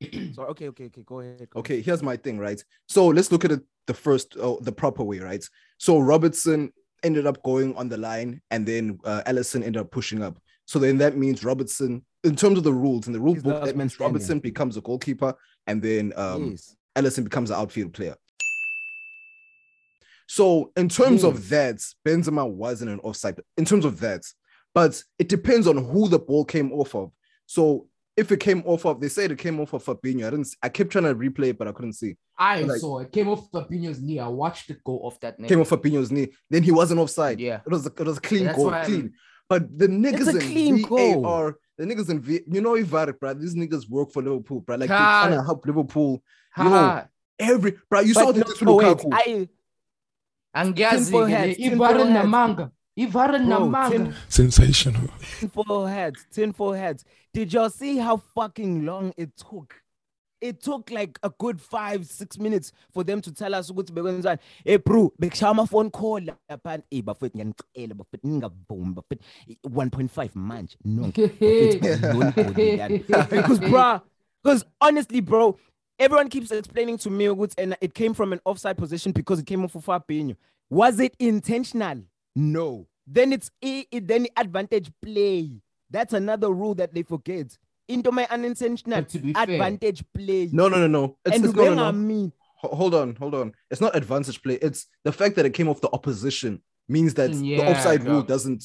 [0.34, 0.48] Sorry.
[0.50, 0.68] Okay.
[0.68, 0.86] Okay.
[0.86, 1.02] Okay.
[1.04, 1.48] Go ahead.
[1.50, 1.80] Go okay.
[1.80, 2.62] Here's my thing, right?
[2.88, 5.44] So let's look at it the first, oh, the proper way, right?
[5.78, 10.22] So Robertson ended up going on the line, and then uh, Alisson ended up pushing
[10.22, 10.38] up.
[10.66, 13.64] So then that means Robertson, in terms of the rules in the rule He's book,
[13.64, 13.98] that means.
[13.98, 15.34] Robertson becomes a goalkeeper,
[15.66, 16.76] and then um, yes.
[16.96, 18.14] Alisson becomes an outfield player.
[20.28, 23.40] So in terms of that, Benzema wasn't an offside.
[23.56, 24.22] In terms of that,
[24.74, 27.10] but it depends on who the ball came off of.
[27.46, 27.88] So
[28.20, 30.26] if it came off of, they said it came off of Fabinho.
[30.26, 30.48] I didn't.
[30.62, 32.16] I kept trying to replay it, but I couldn't see.
[32.38, 34.18] I Like- saw it came off Fabinho's knee.
[34.18, 35.48] I watched it go off that knee.
[35.48, 36.28] Came off Fabinho's knee.
[36.50, 37.40] Then he wasn't offside.
[37.40, 37.60] Yeah.
[37.66, 39.12] It was a, it was a clean That's goal, clean.
[39.48, 41.22] But the niggas a in clean goal.
[41.22, 43.34] VAR, the niggas in V, you know, Ivar, bro.
[43.34, 44.76] These niggas work for Liverpool, bro.
[44.76, 46.22] Like they're trying to help Liverpool.
[46.54, 47.06] Ha.
[47.38, 48.00] Every, bro.
[48.00, 49.04] You saw But the no, with no, wait.
[49.12, 49.48] I
[50.54, 52.72] Angiyazi Tinfoil ke hats, le,
[53.06, 53.48] tinfoil Ivara hats.
[53.48, 53.88] namanga.
[53.88, 53.90] Ivara Bro, namanga.
[53.90, 55.08] tin- Sensational.
[55.40, 57.04] tinfoil heads, tinfoil heads.
[57.32, 59.74] Did y'all see how fucking long it took?
[60.40, 64.38] It took like a good five, six minutes for them to tell us ukuthi bekwenzani.
[64.64, 66.82] Hey bro, bekshaya ama-phone call lapha.
[66.90, 69.22] Eh bafethu ngiyanicela bafethu ningavumi bafethu
[69.68, 70.76] 1.5 manje.
[70.82, 71.02] No.
[71.12, 73.24] bafethu, don't go.
[73.36, 74.00] Because bruh,
[74.42, 75.58] Because honestly, bro,
[75.98, 79.44] everyone keeps explaining to me Woods, and it came from an offside position because it
[79.46, 80.36] came off of Fabinho.
[80.70, 82.00] Was it intentional?
[82.34, 82.86] No.
[83.10, 85.50] Then it's a it, then advantage play.
[85.90, 87.56] That's another rule that they forget.
[87.88, 90.48] Into my unintentional But to be fair- advantage play.
[90.52, 91.16] No, no, no, no.
[91.24, 91.92] It's, and it's no, no, Wenger no.
[91.92, 93.52] mean Hold on, hold on.
[93.70, 94.54] It's not advantage play.
[94.60, 98.04] It's the fact that it came off the opposition means that mm, the Yeah, offside
[98.04, 98.62] rule doesn't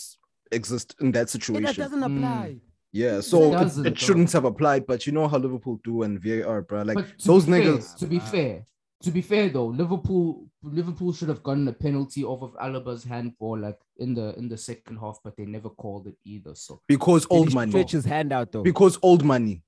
[0.51, 1.63] exist in that yeah, situation.
[1.63, 2.17] that doesn't mm.
[2.17, 2.58] apply.
[2.91, 6.21] Yeah, so it, doesn't, it shouldn't have applied, but you know how Liverpool do and
[6.21, 6.81] VAR, bro.
[6.84, 7.97] Like But to those be fair- niggas.
[7.97, 8.25] to be ah.
[8.25, 8.65] fair,
[9.06, 13.58] to be fair though, Liverpool Liverpool should have gotten a penalty off of Alaba's handball
[13.60, 16.54] like in the in the second half, but they never called it either.
[16.56, 17.72] So because old money.
[17.72, 18.63] Stretch his hand out though.
[18.63, 19.62] Because old money.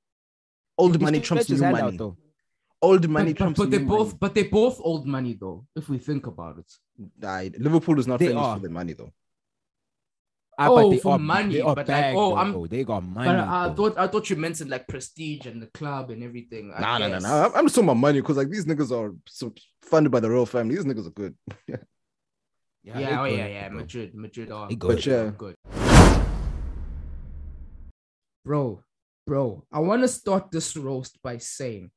[0.78, 1.84] Old Did money trumps his new money.
[1.84, 2.17] out, though.
[2.82, 4.17] Old money but, but, trumps but they're both money.
[4.19, 6.71] but they're both old money though, if we think about it.
[7.19, 8.56] Nah, Liverpool is not They famous are.
[8.56, 9.12] for their money though.
[10.60, 12.65] Ah, Oh, but they for are, money, they are but like, bag, oh, I'm- bro.
[12.67, 13.28] they got money.
[13.28, 13.76] But I though.
[13.76, 16.74] thought I thought you mentioned like prestige and the club and everything.
[16.76, 17.41] I Nah, nah, nah, nah.
[17.43, 20.30] I'm- I'm just talking about money because like these niggas are so funded by the
[20.30, 20.76] royal family.
[20.76, 21.36] These niggas are good.
[22.84, 23.67] Yeah, they oh good, yeah, yeah.
[23.70, 23.78] bro.
[23.80, 24.80] Madrid, Madrid are good.
[24.80, 25.06] good.
[25.06, 25.32] yeah.
[25.38, 25.56] good.
[28.46, 28.82] Bro,
[29.26, 31.91] bro, I want to start this roast by saying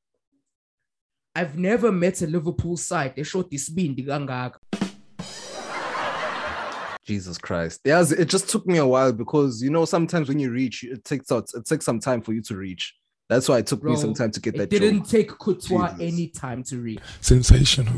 [1.33, 3.13] I've never met a Liverpool side.
[3.15, 4.57] They showed this being the gangaka.
[7.05, 7.81] Jesus Christ.
[7.85, 11.03] Yes, it just took me a while because you know sometimes when you reach, it
[11.03, 12.95] takes out it takes some time for you to reach.
[13.29, 15.07] That's why it took me some time to get It that didn't joke.
[15.07, 16.01] take Courtois Jesus.
[16.01, 16.99] any time to reach.
[17.21, 17.93] Sensational.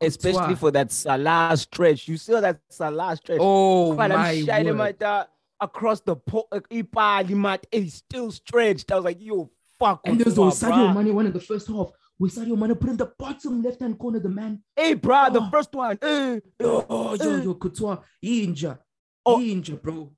[0.00, 0.54] Especially Courtois.
[0.56, 2.06] for that Salah stretch.
[2.06, 3.38] You saw that Salah stretch.
[3.40, 4.76] Oh While my I'm shining word.
[4.78, 8.92] my that across the po- uh, Ipali mat, it's still stretched.
[8.92, 10.02] I was like, yo, fuck.
[10.04, 10.94] And there's no Courtois, Sadio bruh.
[11.04, 11.88] Mane one in the first half.
[12.18, 14.62] With Sadio Mane put in the bottom left hand corner, the man.
[14.74, 15.50] Hey, bro, the Oh.
[15.50, 15.98] first one.
[16.00, 17.42] eh, Oh, yo, eh.
[17.42, 18.78] yo, Courtois, he injured.
[19.24, 19.38] Oh.
[19.38, 20.12] He injured, bro.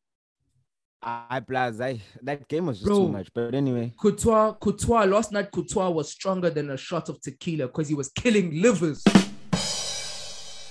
[1.02, 2.96] I plus I that game was just Bro.
[3.06, 3.28] too much.
[3.32, 7.88] But anyway, Courtois, Courtois, last night Courtois was stronger than a shot of tequila because
[7.88, 9.02] he was killing livers.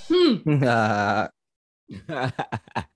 [0.10, 0.64] Hmm.
[0.64, 1.30] Ah,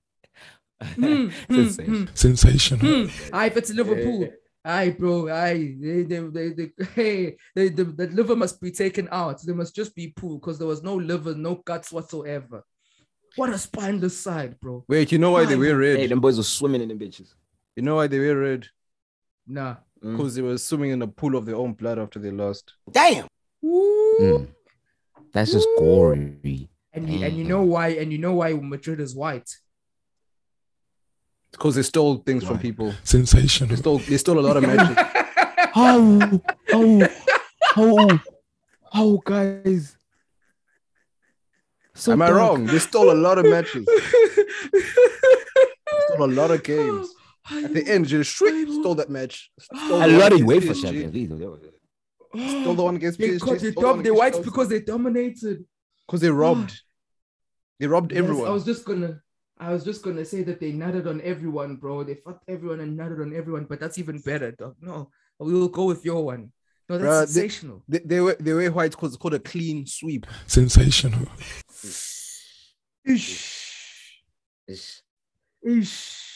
[0.96, 1.86] hmm, Sensation.
[1.86, 3.08] hmm, Sensational.
[3.34, 4.28] Aye, if it's Liverpool.
[4.64, 5.30] Aye, bro.
[5.30, 9.42] Aye, they, they, they, they, hey, they, the, the liver must be taken out.
[9.42, 12.64] They must just be pool because there was no liver, no guts whatsoever.
[13.36, 14.84] What a spineless side, bro.
[14.88, 15.62] Wait, you know why they Why?
[15.62, 16.00] wear red?
[16.00, 17.34] hey, them boys were swimming in the bitches.
[17.76, 18.68] You know why they wear red?
[19.48, 19.78] Nah.
[20.04, 20.18] Mm.
[20.18, 22.74] Because they were swimming in a pool of their own blood after they lost.
[22.92, 23.28] Damn.
[23.64, 24.18] Ooh.
[24.20, 24.48] Mm.
[25.32, 26.70] That's just gory.
[26.94, 27.90] And you, and you know why?
[27.90, 29.50] And you know why Madrid is white?
[31.52, 32.62] Because they stole things from Why?
[32.62, 32.92] people.
[32.92, 33.76] They Sensational.
[33.78, 34.98] stole they stole a lot of matches.
[35.76, 36.42] oh,
[36.74, 37.08] oh,
[37.78, 38.20] oh,
[38.94, 39.96] oh, guys?
[41.94, 42.66] So Am I wrong?
[42.66, 43.86] They stole a lot of matches.
[46.08, 47.10] stole a lot of games.
[47.52, 49.52] At the end, just shriek, stole that match.
[49.60, 51.30] Stole A the lot one of UEFA against Champions League.
[52.62, 53.40] Stole the one against They, PSG.
[53.42, 55.66] got, they, stole the one dom- they against whites because they dominated.
[56.08, 56.72] Because they robbed.
[56.72, 56.78] Ah.
[57.80, 58.48] They robbed Yes, everyone.
[58.48, 59.22] I was just gonna,
[59.62, 62.04] I was just gonna say that they nutted on everyone, bro.
[62.04, 64.76] They fucked everyone and nutted on everyone, but that's even better, dog.
[64.82, 66.52] No, we will go with your one.
[66.90, 67.84] No, that's Bruh, sensational.
[67.88, 70.26] They, they, they were they were white called called a clean sweep.
[70.48, 71.28] Sensational.
[73.06, 74.24] Ish.
[74.68, 75.02] Ish.
[75.64, 76.28] Ish.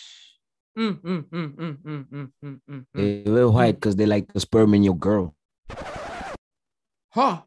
[0.78, 1.24] Mm, mm,
[1.74, 5.34] mm, they were white because they like the sperm in your girl.
[7.10, 7.42] Huh?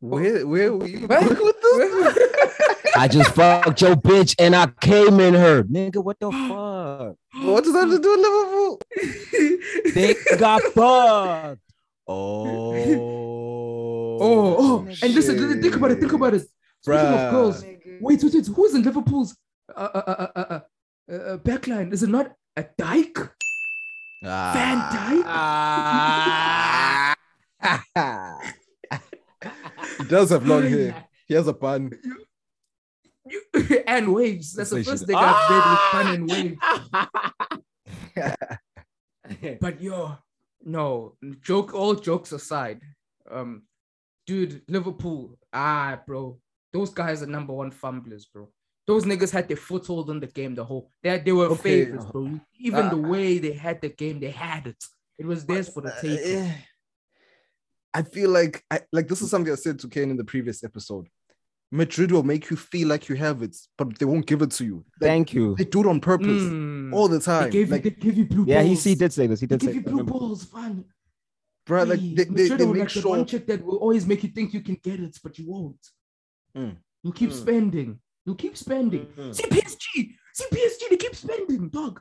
[0.00, 1.06] Where where were you?
[1.96, 2.96] Going with this?
[2.96, 5.62] I just fucked your bitch and I came in her.
[5.64, 7.16] Nigga, what the fuck?
[7.44, 8.80] what does that have to do with Liverpool?
[9.94, 11.60] They got fucked.
[12.08, 12.74] Oh,
[14.18, 16.00] Oh, oh, and listen, listen, think about it.
[16.00, 16.40] Think about it.
[16.80, 17.26] Speaking Bruh.
[17.26, 18.46] of girls, wait, wait, wait.
[18.46, 19.36] Who's in Liverpool's
[19.74, 20.60] uh, uh, uh, uh, uh,
[21.10, 21.92] uh, uh, backline?
[21.92, 23.18] Is it not a Dyke?
[24.22, 25.24] Van Dijk?
[29.98, 31.04] he does have long hair.
[31.26, 31.92] He has a pun.
[33.88, 34.52] And waves.
[34.52, 35.16] That's the first thing.
[35.16, 36.58] I've made with pun and waves.
[39.60, 40.16] But yo,
[40.64, 41.74] no joke.
[41.74, 42.80] All jokes aside,
[43.28, 43.62] um,
[44.26, 45.36] dude, Liverpool.
[45.52, 46.38] Ah, bro,
[46.72, 48.48] those guys are number one fumblers, bro.
[48.86, 50.92] Those niggas had their foothold in the game the whole.
[51.02, 51.84] They they were Okay.
[51.86, 52.38] favorites, bro.
[52.54, 54.84] Even Uh, the way they had the game, they had it.
[55.18, 56.52] It was theirs for the Uh, taking.
[57.92, 60.62] I feel like I like this is something I said to Kane in the previous
[60.62, 61.08] episode.
[61.72, 64.64] Madrid will make you feel like you have it, but they won't give it to
[64.64, 64.76] you.
[65.00, 65.56] Like, Thank you.
[65.56, 66.94] they do it on purpose Mm.
[66.94, 67.50] all the They time.
[67.50, 68.84] gave like, you, they give you blue Yeah, he, balls.
[68.84, 69.40] he did say this.
[69.40, 70.84] He They did say give you blue balls, fun.
[71.66, 73.10] bro, like Hey, they, they, Madrid they make like that sure.
[73.10, 75.80] one chick that will always make you think you can get it, but you won't.
[76.56, 76.76] Mm.
[77.02, 77.40] You keep Mm.
[77.44, 77.98] spending.
[78.24, 79.06] You keep spending.
[79.18, 79.34] Mm.
[79.34, 80.14] See PSG.
[80.34, 80.88] See PSG.
[80.90, 82.00] They keep spending, dog.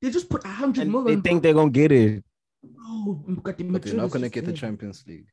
[0.00, 1.20] They just put a hundred And million.
[1.20, 2.24] they think they're gonna get it.
[2.62, 4.52] No, Mkati, But they're not gonna just get the.
[4.52, 5.26] Champions League.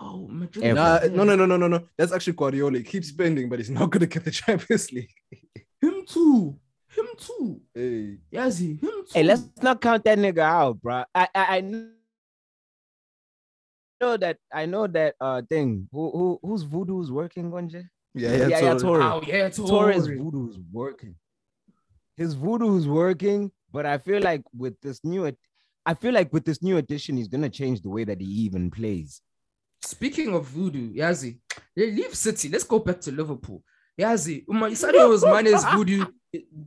[0.00, 0.74] No, Madrid.
[0.74, 1.88] Nah, no, no, no, no, no, no.
[1.96, 2.78] That's actually Guardiola.
[2.78, 5.10] He keeps spending, but he's not gonna get the Champions League.
[5.80, 6.58] Him too.
[6.88, 7.60] Him too.
[7.74, 9.06] Hey, Yazzie, him too.
[9.14, 11.04] Hey, let's not count that nigga out, bro.
[11.14, 11.60] I I, I
[14.00, 15.88] know that I know that uh thing.
[15.92, 17.82] Who who who's voodoo's working on yeah,
[18.14, 19.00] yeah, yeah, yeah, so- Torre.
[19.00, 20.06] Wow, yeah, Torres Torres.
[20.06, 21.14] voodoo is working.
[22.16, 25.30] His voodoo's working, but I feel like with this new,
[25.86, 28.70] I feel like with this new addition, he's gonna change the way that he even
[28.70, 29.22] plays.
[29.82, 31.38] Speaking of voodoo, Yazi,
[31.76, 32.48] they leave City.
[32.48, 33.62] Let's go back to Liverpool.
[33.98, 36.04] Yazzie, uma Sadio's Mane's voodoo,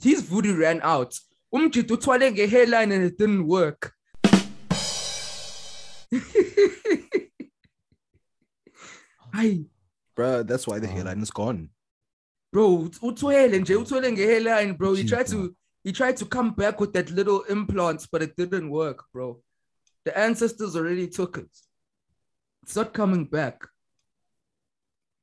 [0.01, 1.13] his voodoo ran out.
[1.53, 3.93] Umjit uthwale nge-hairline and it didn't work.
[9.33, 9.65] Hayi,
[10.15, 11.69] Bro, that's why the hairline is gone.
[12.51, 14.93] bro, uthwele nje, uthwele nge-hairline, bro.
[14.93, 18.69] He tried to he tried to come back with that little implant, but it didn't
[18.69, 19.41] work, bro.
[20.05, 21.49] The ancestors already took it.
[22.63, 23.63] It's not coming back.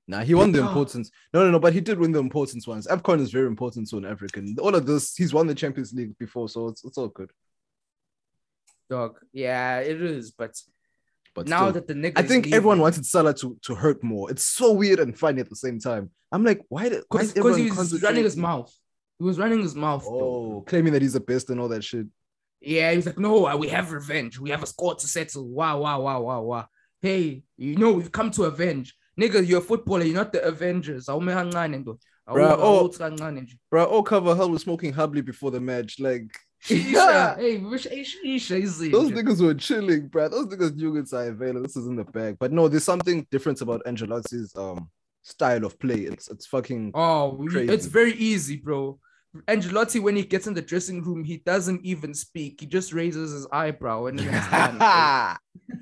[0.06, 1.10] Nah, he won the importance.
[1.34, 2.86] No, no, no, but he did win the importance ones.
[2.86, 4.56] AFCON is very important to an African.
[4.58, 7.30] All of this, he's won the Champions League before, so it's, it's all good.
[8.88, 9.18] Dog.
[9.34, 10.54] Yeah, it is, but
[11.34, 14.02] But now still, that the nigga I think everyone leaving- wanted Salah to, to hurt
[14.02, 14.30] more.
[14.30, 16.10] It's so weird and funny at the same time.
[16.32, 18.74] I'm like, why did why is because he everyone was running his mouth.
[19.18, 20.04] He was running his mouth.
[20.06, 22.06] Oh, claiming that he's the best and all that shit.
[22.62, 24.38] Yeah, he was like, no, uh, we have revenge.
[24.38, 25.46] We have a score to settle.
[25.46, 26.66] Wow, wow, wow, wow, wow.
[27.02, 28.94] Hey, you know we've come to avenge.
[29.20, 30.04] Nigga, you're a footballer.
[30.04, 31.06] You're not the Avengers.
[31.06, 31.98] Awume kancane ndo.
[32.28, 32.88] Bruh, Awume- oh.
[32.88, 33.58] awuthi kancane nje.
[33.70, 35.98] Bro, all cover hell was smoking hubbly before the match.
[36.00, 36.28] Like,
[36.64, 38.92] Shisha, hey, wish- hey, shisha izinja.
[38.92, 40.28] those niggas were chilling, bro.
[40.28, 41.62] Those niggas knew it's available.
[41.62, 42.36] This is in the bag.
[42.38, 44.88] But no, there's something different about Ancelotti's um
[45.22, 46.00] style of play.
[46.00, 47.72] It's it's fucking Oh, Crazy.
[47.72, 48.98] it's very easy, bro.
[49.46, 52.60] Ancelotti, when he gets in the dressing room, he doesn't even speak.
[52.60, 55.36] He just raises his eyebrow and then it's done.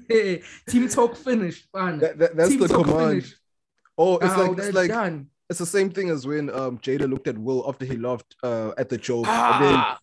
[0.09, 1.66] hey, team talk finished.
[1.72, 1.98] Fun.
[2.00, 3.09] that- that's team the talk command.
[3.22, 3.37] finished.
[3.98, 5.28] Oh, it's Now like it's like done.
[5.48, 8.72] it's the same thing as when um Jada looked at Will after he laughed uh
[8.76, 9.24] at the joke.
[9.28, 9.98] Ah,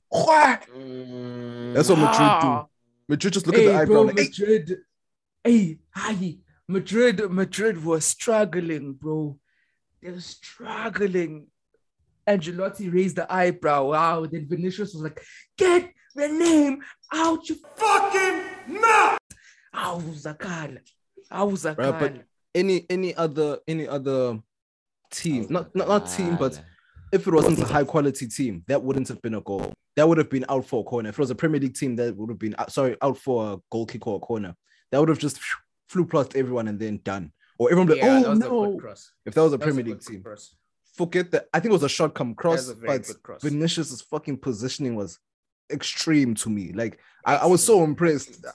[0.72, 2.64] And then that's what Madrid ah.
[2.64, 2.70] do.
[3.10, 3.94] Madrid just look hey, at the eyebrow.
[3.94, 4.78] bro, like, Madrid.
[5.44, 6.38] Hey, hi.
[6.68, 9.38] Madrid, Madrid was struggling, bro.
[10.02, 11.48] They're struggling.
[12.28, 13.86] Ancelotti raised the eyebrow.
[13.92, 14.26] Wow.
[14.26, 15.22] Then Vinicius was like,
[15.58, 16.82] get the name
[17.14, 19.18] out your fucking mouth.
[19.76, 20.80] Ow, Zakala.
[21.32, 22.00] Ow, Zakala.
[22.00, 24.40] but- any any other any other
[25.10, 26.62] team, not not, not team, but
[27.12, 29.74] if it wasn't a high quality team, that wouldn't have been a goal.
[29.96, 31.10] That would have been out for a corner.
[31.10, 33.54] If it was a Premier League team, that would have been uh, sorry out for
[33.54, 34.56] a goal kick or a corner.
[34.92, 35.40] That would have just
[35.90, 37.32] flew past everyone and then done.
[37.58, 38.72] Or everyone be like, yeah, that oh was no.
[38.72, 39.12] good cross.
[39.26, 40.56] If that was a That was Premier a League team, cross.
[40.94, 41.48] Forget that.
[41.54, 43.42] I think it was a shot come cross, a very but cross.
[43.42, 45.20] Vinicius's fucking positioning was
[45.72, 46.72] extreme to me.
[46.74, 48.46] Like I, I was so impressed.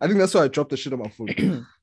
[0.00, 1.66] I think that's why I dropped the shit on my phone.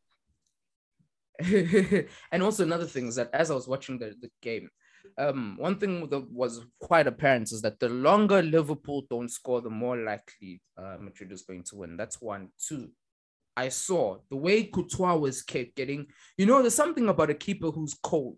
[2.31, 4.69] and also another thing is that as I was watching the, the game,
[5.17, 9.69] um, one thing that was quite apparent is that the longer Liverpool don't score, the
[9.69, 11.97] more likely uh, Madrid is going to win.
[11.97, 12.49] That's one.
[12.59, 12.89] Two,
[13.57, 16.07] I saw the way Courtois was kept getting.
[16.37, 18.37] You know, there's something about a keeper who's cold,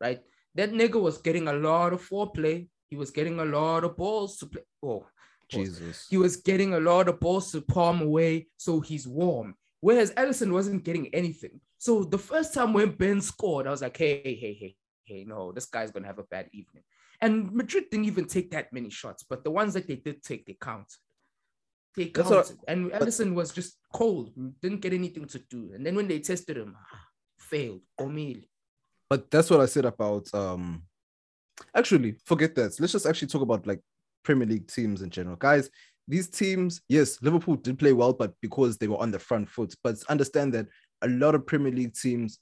[0.00, 0.20] right?
[0.54, 2.68] That nigga was getting a lot of foreplay.
[2.88, 4.62] He was getting a lot of balls to play.
[4.82, 5.06] Oh,
[5.48, 6.06] Jesus.
[6.08, 9.56] he was getting a lot of balls to palm away, so he's warm.
[9.80, 11.60] Whereas Alisson wasn't getting anything.
[11.78, 15.24] So the first time when Ben scored, I was like, hey, hey, hey, hey, hey,
[15.24, 16.82] no, this guy's gonna have a bad evening.
[17.20, 20.46] And Madrid didn't even take that many shots, but the ones that they did take,
[20.46, 20.96] they counted.
[21.96, 22.56] They counted.
[22.58, 25.72] what- and Alisson was just cold, didn't get anything to do.
[25.74, 27.06] And then when they tested him, ah,
[27.38, 27.82] failed.
[28.00, 28.44] Omil.
[29.10, 30.82] But that's what I said about um
[31.74, 32.78] actually forget that.
[32.80, 33.80] Let's just actually talk about like
[34.24, 35.36] Premier League teams in general.
[35.36, 35.70] Guys,
[36.08, 39.74] these teams, yes, Liverpool did play well, but because they were on the front foot.
[39.82, 40.66] But understand that
[41.02, 42.38] a lot of Premier League teams,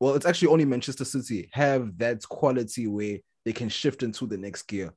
[0.00, 4.38] well, it's actually only Manchester City have that quality where they can shift into the
[4.38, 4.92] next gear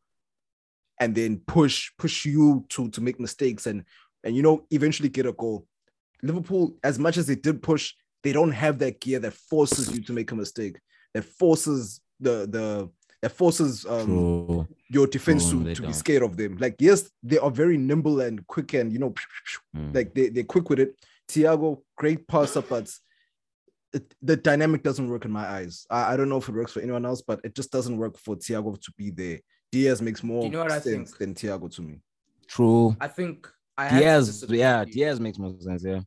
[0.99, 3.83] and then push push you to to make mistakes and
[4.23, 5.65] and you know eventually get a goal.
[6.23, 7.93] Liverpool, as much as they did push,
[8.25, 10.75] they don't have that gear that forces you to make a mistake,
[11.13, 12.89] that forces the the
[13.21, 16.57] that forces um your defense True, to, to be scared of them.
[16.57, 19.13] Like, yes, they are very nimble and quick and you know,
[19.75, 19.93] Mm.
[19.97, 20.91] like they, they're quick with it.
[21.27, 22.87] Thiago, great passer, but
[23.93, 25.85] it, the dynamic doesn't work in my eyes.
[25.89, 28.17] I, I don't know if it works for anyone else, but it just doesn't work
[28.17, 29.39] for Thiago to be there.
[29.71, 31.17] Diaz makes more you know what I sense think?
[31.19, 31.95] than Thiago to me.
[32.47, 32.95] True.
[33.01, 33.47] I think
[33.77, 34.85] I Diaz, disagree yeah.
[34.85, 35.83] Diaz makes more sense.
[35.83, 36.01] Yeah.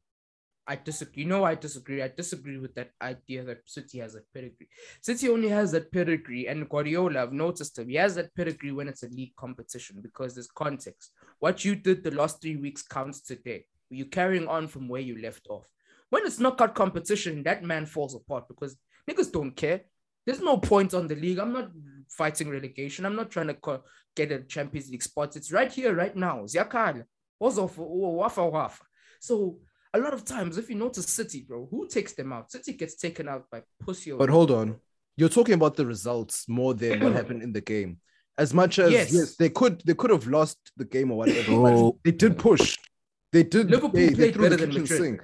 [0.68, 1.22] I disagree.
[1.22, 2.02] You know, I disagree.
[2.02, 4.68] I disagree with that idea that City has a pedigree.
[5.00, 7.88] City only has that pedigree, and Guardiola, I've noticed him.
[7.88, 11.12] He has that pedigree when it's a league competition because there's context.
[11.38, 13.64] What you did the last three weeks counts today.
[13.88, 15.64] You're carrying on from where you left off.
[16.10, 18.76] When it's knockout competition, that man falls apart because
[19.08, 19.80] niggas don't care.
[20.26, 21.38] There's no point on the league.
[21.38, 21.70] I'm not
[22.10, 23.06] fighting relegation.
[23.06, 25.36] I'm not trying to co- get a Champions League spot.
[25.36, 26.40] It's right here, right now.
[26.40, 27.04] Ziakal.
[27.40, 28.84] Wafa wafa.
[29.20, 29.60] So
[29.98, 32.50] a lot of times, if you notice City, bro, who takes them out?
[32.50, 34.12] City gets taken out by pussy.
[34.12, 34.76] But hold on,
[35.16, 37.98] you're talking about the results more than what happened in the game.
[38.36, 39.12] As much as Yes.
[39.12, 41.92] yes, they could they could have lost the game or whatever, Oh.
[41.92, 42.76] but they did push.
[43.32, 43.70] They did.
[43.70, 44.98] Liverpool they, they played threw the better than Madrid.
[45.00, 45.20] sink.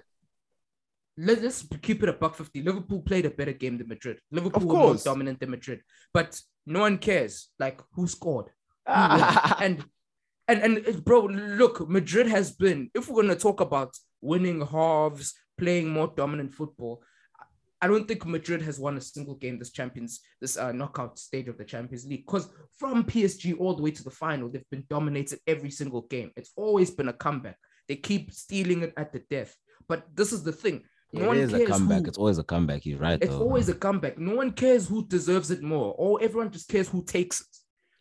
[1.16, 2.62] Let, let's keep it a buck 50.
[2.62, 4.18] Liverpool played a better game than Madrid.
[4.32, 5.80] Liverpool Of were more dominant than Madrid.
[6.12, 7.50] But no one cares.
[7.58, 8.46] Like, who scored?
[8.86, 8.92] Who
[9.64, 9.84] and
[10.48, 12.90] and and uh, bro, look, Madrid has been.
[12.94, 17.02] If we're gonna talk about winning halves, playing more dominant football,
[17.80, 21.48] I don't think Madrid has won a single game this Champions, this uh, knockout stage
[21.48, 22.24] of the Champions League.
[22.26, 26.30] Because from PSG all the way to the final, they've been dominated every single game.
[26.36, 27.58] It's always been a comeback.
[27.88, 29.54] They keep stealing it at the death.
[29.86, 30.84] But this is the thing.
[31.12, 32.02] No it is a comeback.
[32.02, 32.82] who- It's always a comeback.
[32.82, 33.18] He's right.
[33.22, 33.40] it's though.
[33.42, 34.18] always a comeback.
[34.18, 37.46] No one cares who deserves it more, or everyone just cares who takes it.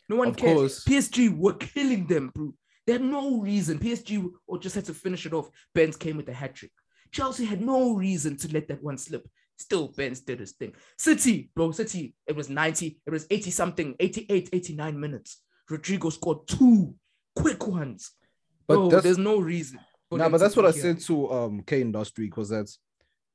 [0.08, 0.54] No one Of cares.
[0.54, 0.84] course.
[0.84, 2.54] PSG were killing them, bro.
[2.86, 3.78] They had no reason.
[3.78, 5.48] PSG or just had to finish it off.
[5.74, 6.72] Benz came with a hat trick.
[7.12, 9.26] Chelsea had no reason to let that one slip.
[9.56, 10.74] Still, Benz did his thing.
[10.98, 15.40] City, bro, City, it was 90, it was 80 something, 88, 89 minutes.
[15.70, 16.94] Rodrygo scored two
[17.36, 18.10] quick ones.
[18.66, 19.78] But Bro, there's no reason.
[20.10, 20.82] them but that's what I here.
[20.82, 22.68] said to um Kane last week was that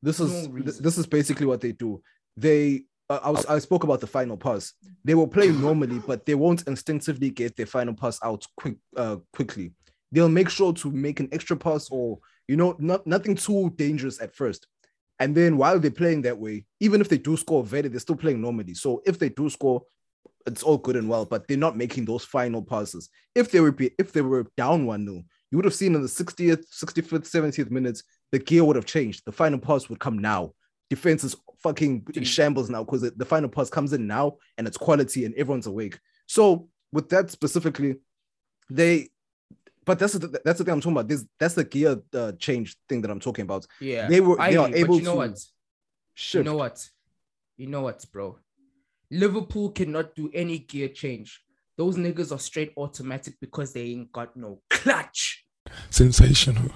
[0.01, 2.01] this is No th- this is basically what they do.
[2.37, 4.73] They I was I spoke about the final pass.
[5.03, 9.17] They will play normally, but they won't instinctively get their final pass out quick uh
[9.33, 9.71] quickly.
[10.11, 14.21] They'll make sure to make an extra pass or you know not nothing too dangerous
[14.21, 14.67] at first.
[15.19, 18.15] And then while they're playing that way, even if they do score very, they're still
[18.15, 18.73] playing normally.
[18.73, 19.83] So if they do score,
[20.45, 23.09] it's all good and well, but they're not making those final passes.
[23.35, 26.07] If they were if they were down one 0 you would have seen in the
[26.07, 29.23] 60th, 65th, 70th minutes, the gear would have changed.
[29.25, 30.53] The final pass would come now.
[30.89, 34.77] Defense is fucking in shambles now because the final pass comes in now and it's
[34.77, 35.99] quality and everyone's awake.
[36.27, 37.97] So with that specifically,
[38.69, 39.09] they.
[39.85, 41.07] But that's the, that's the thing I'm talking about.
[41.07, 43.65] This that's the gear uh, change thing that I'm talking about.
[43.79, 44.07] Yeah.
[44.07, 45.39] They were I they are agree, but able you know to what?
[46.13, 46.45] shift.
[46.45, 46.89] You know what?
[47.57, 48.37] You know what, bro?
[49.11, 51.41] Liverpool cannot do any gear change.
[51.77, 55.45] Those niggas are straight automatic because they ain't got no clutch.
[55.89, 56.71] Sensational.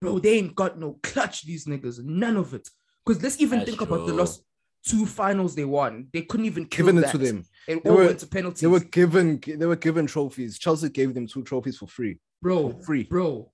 [0.00, 2.02] Bro, they ain't got no clutch, these niggas.
[2.02, 2.68] None of it.
[3.06, 4.16] Because let's even That's think about the true.
[4.16, 4.42] last
[4.84, 6.08] two finals they won.
[6.12, 7.12] They couldn't even kill Given it that.
[7.12, 7.44] to them.
[7.68, 8.60] It They all were- went to penalties.
[8.60, 10.58] They were given they were given trophies.
[10.58, 12.18] Chelsea gave them two trophies for free.
[12.42, 13.04] bro, for free.
[13.04, 13.52] bro.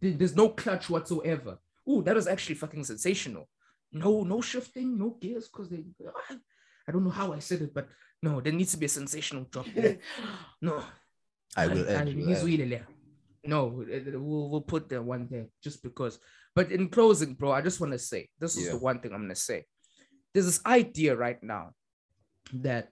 [0.00, 1.58] There's no clutch whatsoever.
[1.86, 3.48] Oh, that was actually fucking sensational.
[3.92, 5.84] No, no shifting, no gears, because they.
[6.88, 7.88] I don't know how I said it, but
[8.22, 9.66] no, there needs to be a sensational drop.
[9.74, 9.98] there.
[10.62, 10.82] no,
[11.56, 12.82] I will I- add I-
[13.44, 16.18] No, uh, uh, we'll, we'll put the one there just because.
[16.54, 18.72] But in closing, bro, I just want to say this is Yeah.
[18.72, 19.64] the one thing I'm gonna say.
[20.32, 21.70] There's this idea right now
[22.54, 22.90] that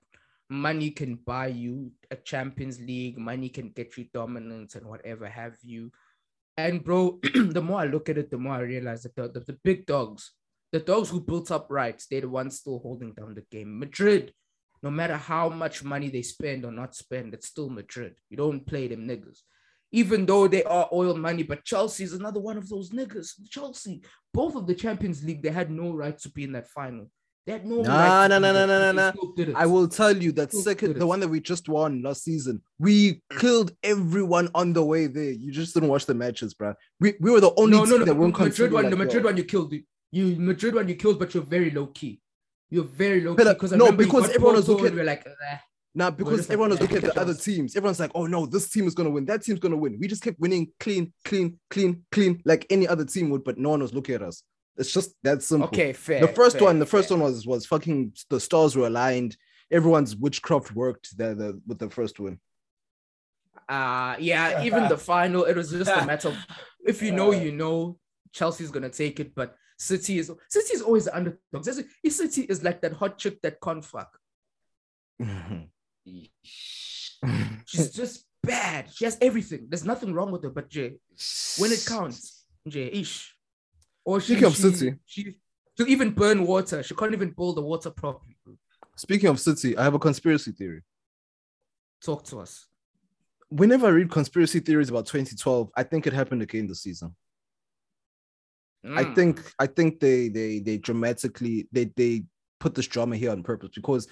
[0.49, 5.57] money can buy you a Champions League, money can get you dominance and whatever have
[5.63, 5.93] you.
[6.57, 9.41] And bro, the more I look at it, the more I realize that the, the,
[9.41, 10.33] the big dogs,
[10.73, 13.79] the dogs who built up rights, they're the ones still holding down the game.
[13.79, 14.35] Madrid,
[14.83, 18.15] no matter how much money they spend or not spend, it's still Madrid.
[18.29, 19.41] You don't play them niggas.
[19.93, 23.33] Even though they are oil money, but Chelsea is another one of those niggas.
[23.51, 27.11] Chelsea, both of the Champions League, they had no right to be in that final.
[27.47, 28.29] They had no Nah, right.
[28.29, 29.11] to nah, be nah, there, nah, nah, nah.
[29.13, 29.57] still did it.
[29.57, 32.63] I will tell you that Still second, the one that we just won last season,
[32.79, 35.33] we killed everyone on the way there.
[35.33, 36.75] You just didn't watch the matches, bro.
[37.01, 38.05] We, we were the only no, team no, no.
[38.05, 39.29] that weren't Madrid one, like the Madrid that.
[39.29, 39.75] one you killed.
[40.13, 42.21] You, Madrid one you killed, but you're very low key.
[42.69, 45.57] You're very low key because no, because everyone was looking we're like, eh.
[45.93, 47.75] Nah, because everyone was looking at the other teams.
[47.75, 49.25] Everyone's like, oh no, this team is gonna win.
[49.25, 49.99] That team's gonna win.
[50.01, 53.71] We just kept winning clean, clean, clean, clean, like any other team would, but no
[53.71, 54.45] one was looking at us.
[54.77, 55.67] It's just that simple.
[55.69, 56.21] okay, fair.
[56.21, 57.19] the first fair, one, the first fair.
[57.19, 59.37] one was was fucking the stars were aligned.
[59.71, 62.39] Everyone's witchcraft worked the, the with the first one.
[63.69, 66.37] Uh yeah, even the final, it was just a matter of
[66.87, 67.99] if you know, you know,
[68.33, 71.67] Chelsea's gonna take it, but City is City is always the underdogs.
[71.67, 71.85] That's-
[72.17, 74.17] City is like that hot chick that can't fuck.
[77.65, 78.91] She's just bad.
[78.93, 79.67] She has everything.
[79.69, 80.95] There's nothing wrong with her, but Jay,
[81.59, 83.35] when it counts, Jay, ish.
[84.05, 84.95] Or she, Speaking of she, City.
[85.05, 85.37] she
[85.77, 86.83] she'll even burn water.
[86.83, 88.37] She can't even boil the water properly.
[88.97, 90.83] Speaking of City, I have a conspiracy theory.
[92.03, 92.67] Talk to us.
[93.51, 97.15] Whenever I read conspiracy theories about 2012, I think it happened again this season.
[98.85, 99.15] I Mm.
[99.15, 102.25] think I think they they they dramatically they they
[102.61, 104.09] put this drama here on purpose because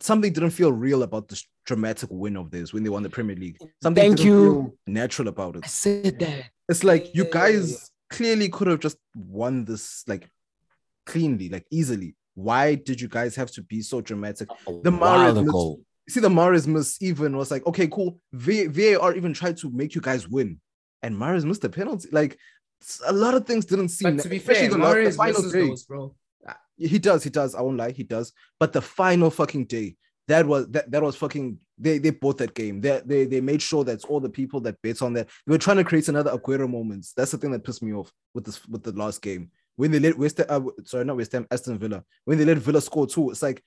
[0.00, 3.36] something didn't feel real about this dramatic win of this when they won the Premier
[3.36, 3.58] League.
[3.82, 4.42] Something Thank didn't you.
[4.52, 5.64] feel natural about it.
[5.64, 5.70] I it.
[5.70, 6.44] said that.
[6.68, 10.28] It's like you Yeah, yeah, guys clearly could have just won this like
[11.06, 12.14] cleanly, like easily.
[12.34, 14.48] Why did you guys have to be so dramatic?
[14.66, 18.18] The Mahrez Wild miss- See, the Mahrez miss even was like, okay, cool.
[18.32, 20.60] V- VAR even tried to make you guys win,
[21.02, 22.08] and Mahrez missed the penalty.
[22.10, 22.36] Like
[23.06, 24.16] a lot of things didn't seem.
[24.16, 25.68] But to be especially fair, the, la- the Mahrez final misses day.
[25.68, 26.14] those, bro.
[26.80, 27.54] He does, he does.
[27.54, 28.32] I won't lie, he does.
[28.58, 29.96] But the final fucking day,
[30.28, 31.58] that was that, that was fucking.
[31.78, 32.80] They they bought that game.
[32.80, 35.58] They, they they made sure that all the people that bet on that they were
[35.58, 37.12] trying to create another Aguero moments.
[37.16, 39.98] That's the thing that pissed me off with this with the last game when they
[39.98, 43.30] let West uh, sorry not West Ham Aston Villa when they let Villa score two.
[43.30, 43.62] It's like,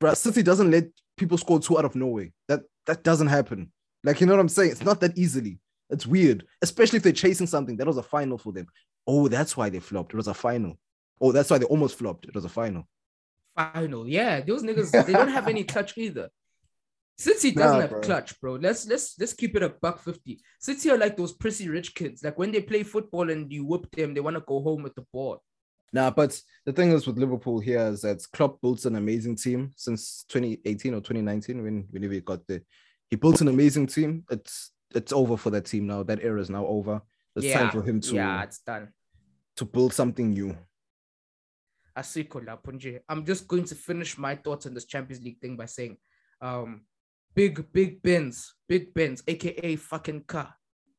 [0.00, 0.84] bruh, City doesn't let
[1.16, 2.30] people score two out of nowhere.
[2.48, 3.70] That that doesn't happen.
[4.02, 4.70] Like you know what I'm saying?
[4.70, 5.58] It's not that easily.
[5.90, 7.76] It's weird, especially if they're chasing something.
[7.76, 8.66] That was a final for them.
[9.06, 10.14] Oh, that's why they flopped.
[10.14, 10.78] It was a final.
[11.24, 12.26] Oh, that's why they almost flopped.
[12.26, 12.86] It was a final.
[13.56, 14.06] Final.
[14.06, 16.28] Yeah, those niggas, they don't have any clutch either.
[17.16, 18.00] City doesn't Nah, have bro.
[18.00, 18.54] clutch, bro.
[18.54, 20.40] Let's let's let's keep it a buck fifty.
[20.58, 22.22] City are like those prissy rich kids.
[22.24, 24.94] Like when they play football and you whoop them, they want to go home with
[24.96, 25.40] the ball.
[25.92, 29.70] Nah, but the thing is with Liverpool here is that Klopp built an amazing team
[29.76, 32.62] since 2018 or 2019 when whenever he got there.
[33.08, 34.24] He built an amazing team.
[34.28, 36.02] It's it's over for that team now.
[36.02, 37.00] That era is now over.
[37.36, 38.88] It's yeah, time for him to yeah, it's done.
[39.56, 40.56] to build something new.
[41.96, 45.96] I'm just going to finish my thoughts on this Champions League thing by saying,
[46.40, 46.82] um,
[47.34, 50.54] big big Benz, big Benz, aka fucking car.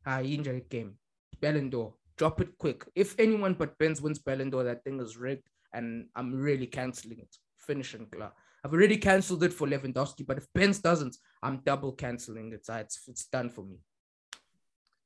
[0.06, 0.98] Ah, injury game,
[1.42, 1.96] Ballon d'Or.
[2.18, 2.86] Drop it quick.
[2.96, 7.20] If anyone but Benz wins Ballon d'Or, that thing is rigged, and I'm really canceling
[7.20, 7.36] it.
[7.58, 8.34] Finishing klar.
[8.64, 12.66] I've already cancelled it for Lewandowski, but if Benz doesn't, I'm double canceling it.
[12.68, 13.78] It's it's done for me.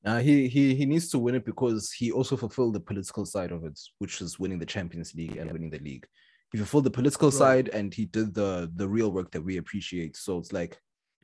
[0.06, 3.52] Uh, he he he needs to win it because he also fulfilled the political side
[3.52, 6.06] of it, which is winning the Champions League and winning the league.
[6.52, 7.40] He fulfilled the political Bro.
[7.40, 10.16] side and he did the the real work that we appreciate.
[10.16, 10.80] So it's like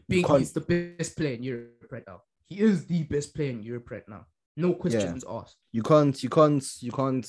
[0.09, 2.21] Being he's the best player in Europe right now.
[2.47, 4.25] He is the best player in Europe right now.
[4.57, 5.57] No questions asked.
[5.71, 7.27] you can't you can't you can't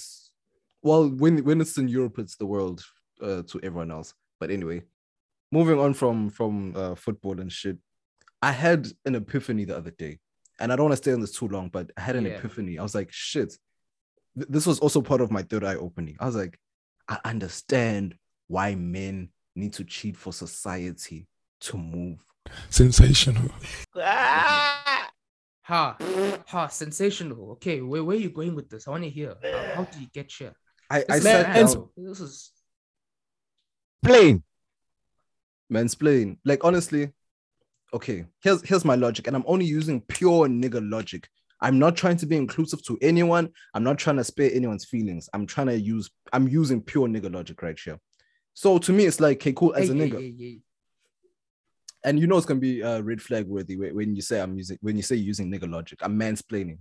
[0.82, 2.80] well when when it's in europe it's the world
[3.20, 4.80] uh, to everyone else but anyway
[5.50, 7.76] moving on from from uh, football and shit
[8.42, 10.18] i had an epiphany the other day
[10.58, 12.32] and i don't want to stay on this too long but i had an Yeah.
[12.32, 13.56] epiphany i was like shit
[14.36, 16.58] Th- this was also part of my third eye opening i was like
[17.08, 18.14] i understand
[18.48, 21.26] why men need to cheat for society
[21.60, 22.18] to move
[22.70, 23.50] Sensational.
[25.68, 25.96] Ha,
[26.46, 27.50] ha, sensational.
[27.52, 28.86] Okay, where, where are you going with this?
[28.86, 29.34] I want to hear.
[29.42, 30.52] How, how did you get here?
[30.88, 31.88] i, I This is sat mad, down.
[31.96, 32.52] This is
[34.04, 34.44] Plain.
[35.72, 36.38] mansplain.
[36.44, 37.10] Like honestly,
[37.96, 41.28] okay, here's here's my logic, and I'm only using pure nigga logic.
[41.60, 43.48] I'm not trying to be inclusive to anyone.
[43.74, 45.28] I'm not trying to spare anyone's feelings.
[45.32, 47.98] I'm trying to use I'm using pure nigga logic right here.
[48.54, 50.58] So to me, it's like, okay, cool, as a Hey, hey, nigga, hey, hey.
[52.04, 54.78] and you know it's gonna be uh, red flag worthy when you say I'm using
[54.82, 55.98] when you say using nigga logic.
[56.02, 56.78] I'm mansplaining.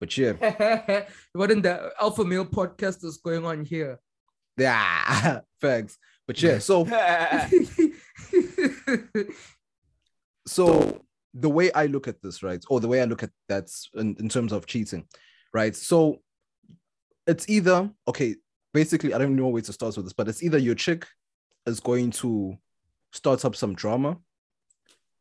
[0.00, 3.98] But yeah, what in the alpha male podcast is going on here?
[4.56, 5.98] yeah, facts.
[6.26, 6.84] But yeah, so
[10.46, 11.00] so
[11.32, 14.16] the way I look at this, right, or the way I look at that in,
[14.18, 15.06] in terms of cheating,
[15.52, 15.74] right?
[15.74, 16.22] So
[17.26, 18.36] it's either okay,
[18.72, 21.06] basically, I don't know where to start with this, but it's either your chick
[21.66, 22.56] is going to
[23.12, 24.18] start up some drama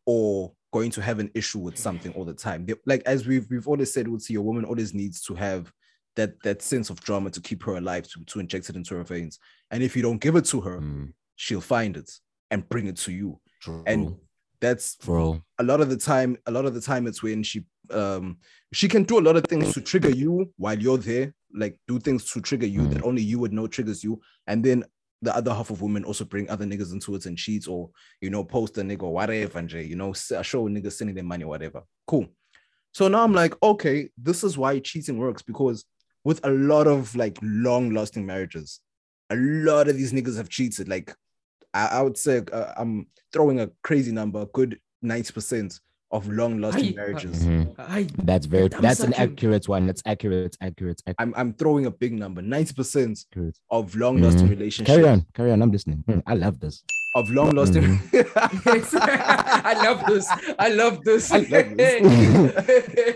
[0.06, 2.66] or going to have an issue with something all the time.
[2.66, 5.36] They- like as we've we've always said, would we'll see a woman always needs to
[5.36, 5.72] have
[6.16, 9.04] that that sense of drama to keep her alive, to, to inject it into her
[9.04, 9.40] veins.
[9.72, 12.12] And if you don't give it to her, Mm, she'll find it
[12.52, 13.40] and bring it to you.
[13.62, 13.84] true.
[13.88, 14.16] And
[14.64, 15.42] that's bro.
[15.60, 18.38] a lot of the time a lot of the time it's when she um
[18.72, 22.00] she can do a lot of things to trigger you while you're there like do
[22.00, 24.20] things to trigger you that only you would know triggers you.
[24.48, 24.84] And then
[25.22, 27.90] the other half of women also bring other niggas into it and cheat or
[28.22, 31.44] you know post a nigga or whatever and you know show niggas sending them money
[31.44, 31.84] or whatever.
[32.08, 32.28] Cool.
[32.94, 35.86] So now i'm like okay this is why cheating works because
[36.24, 38.82] with a lot of like long lasting marriages
[39.30, 40.88] a lot of these niggas have cheated.
[40.88, 41.16] Like
[41.74, 45.80] I, I would say uh, I'm throwing a crazy number, a good 90%
[46.12, 46.94] of long lasting Aye.
[46.96, 47.44] marriages.
[47.44, 47.74] Mhm.
[47.80, 48.72] Ay, That's very.
[48.76, 49.88] I'm That's an accurate one.
[49.88, 50.56] That's accurate.
[50.62, 51.02] Accurate.
[51.08, 51.16] accurate.
[51.18, 53.58] I'm, I'm throwing a big number 90% accurate.
[53.72, 54.50] of long lasting Mhm.
[54.52, 54.96] relationships.
[54.96, 55.26] Carry on.
[55.34, 55.62] Carry on.
[55.64, 56.04] I'm listening.
[56.08, 56.84] Mm, I love this.
[57.16, 58.00] Of long lasting.
[58.14, 58.28] yes.
[58.96, 60.28] I love this.
[60.60, 61.32] I love this.
[61.32, 62.02] I love this.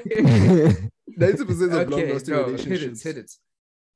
[1.18, 1.50] 90%
[1.82, 3.04] of long okay, lasting no, hit it, relationships.
[3.04, 3.32] hit it.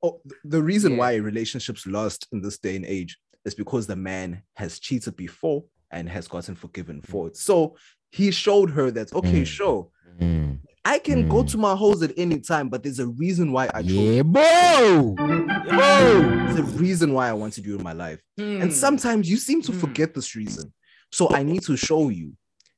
[0.02, 0.98] Oh, the reason Yeah.
[0.98, 5.64] why relationships last in this day and age is because the man has cheated before
[5.90, 7.36] and has gotten forgiven for it.
[7.36, 7.76] So
[8.10, 9.46] he showed her that, okay, Mm.
[9.46, 9.88] sure,
[10.20, 10.58] Mm.
[10.84, 11.50] I can go Mm.
[11.52, 13.92] to my hoes at any time, but there's a reason why I chose.
[13.92, 15.14] Yeah, bro.
[15.16, 16.44] Bro.
[16.46, 18.20] There's a reason why I wanted you in my life.
[18.36, 18.62] Hmm.
[18.62, 19.78] And sometimes you seem to Hmm.
[19.78, 20.72] forget this reason.
[21.10, 22.32] So I need to show you.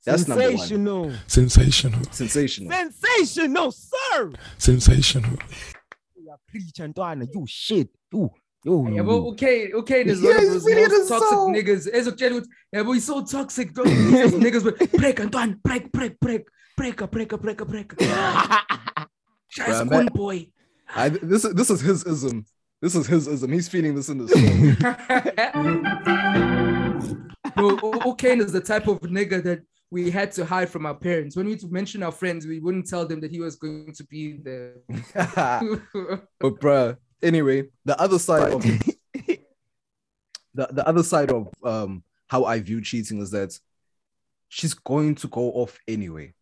[0.05, 0.59] That's number one.
[0.59, 1.13] Sensational.
[1.27, 2.03] Sensational.
[2.13, 2.71] Sensational.
[2.93, 4.33] Sensational, sir.
[4.59, 5.39] Sensational.
[6.49, 8.31] preach ntwana you shit you
[8.65, 11.55] yo Yeah, but okay, okay, there's Yeah, he's those most toxic song.
[11.55, 11.87] niggas.
[11.93, 13.75] Ezokutshela ukuthi, yeah, but he's so toxic.
[13.75, 13.87] Don't
[14.47, 16.47] niggas break and done, break, break, break,
[16.77, 17.97] breaker, breaker, breaker, breaker.
[17.97, 19.07] Shaz
[19.59, 20.07] Bruh, Kun man.
[20.07, 20.49] boy.
[20.95, 22.45] I, this is this is his ism.
[22.81, 23.51] This is his ism.
[23.53, 24.77] He's feeling this in the song.
[27.57, 29.61] Bro, O'Kane is the type of nigga that
[29.91, 31.37] we had to hide from our parents.
[31.37, 34.05] When we to mention our friends, we wouldn't tell them that he was going to
[34.05, 34.75] be there.
[35.15, 38.63] but bruh, anyway, the other side of
[40.55, 43.59] the, the other side of um how I view cheating is that
[44.49, 46.35] she's going to go off anyway.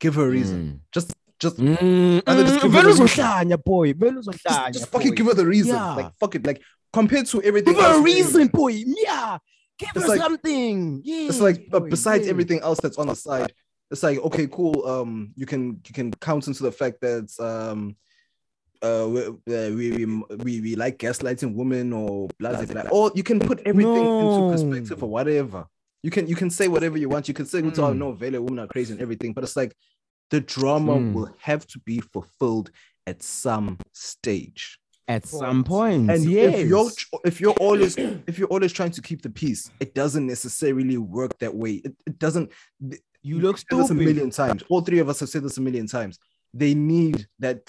[0.00, 0.82] Give her a reason.
[0.92, 2.24] Just just Mm, mm,
[2.62, 3.56] give her reason.
[3.64, 5.74] boy just, just fucking give her the reason.
[5.74, 5.94] Yeah.
[5.94, 6.46] Like fuck it.
[6.46, 9.36] Like compared to everything give her a reason boy yeah
[9.78, 12.30] give It's her like- something yeah It's like boy, besides yeah.
[12.30, 13.52] everything else that's on the side,
[13.90, 14.86] it's like okay, cool.
[14.86, 17.96] Um, you can you can count into the fact that um
[18.86, 20.04] uh we uh, we, we
[20.44, 22.90] we we like gaslighting women or blah blah blah.
[22.96, 24.20] Or you can put everything No.
[24.22, 25.60] into perspective or whatever.
[26.06, 27.24] You can you can say whatever you want.
[27.30, 27.72] You can say mm.
[27.78, 27.98] oh Mm.
[28.02, 29.72] no, Vele, women are crazy and everything, but it's like
[30.34, 31.12] the drama Mm.
[31.14, 32.68] will have to be fulfilled
[33.06, 33.68] at some
[34.10, 34.64] stage.
[35.16, 36.90] at some point And yes if you're
[37.30, 37.92] if you're always
[38.30, 41.72] if you're always trying to keep the peace, it doesn't necessarily work that way.
[41.86, 42.46] It, it doesn't.
[43.30, 44.60] you look said this a million times.
[44.70, 46.14] All three of us have said this a million times.
[46.62, 47.62] They need that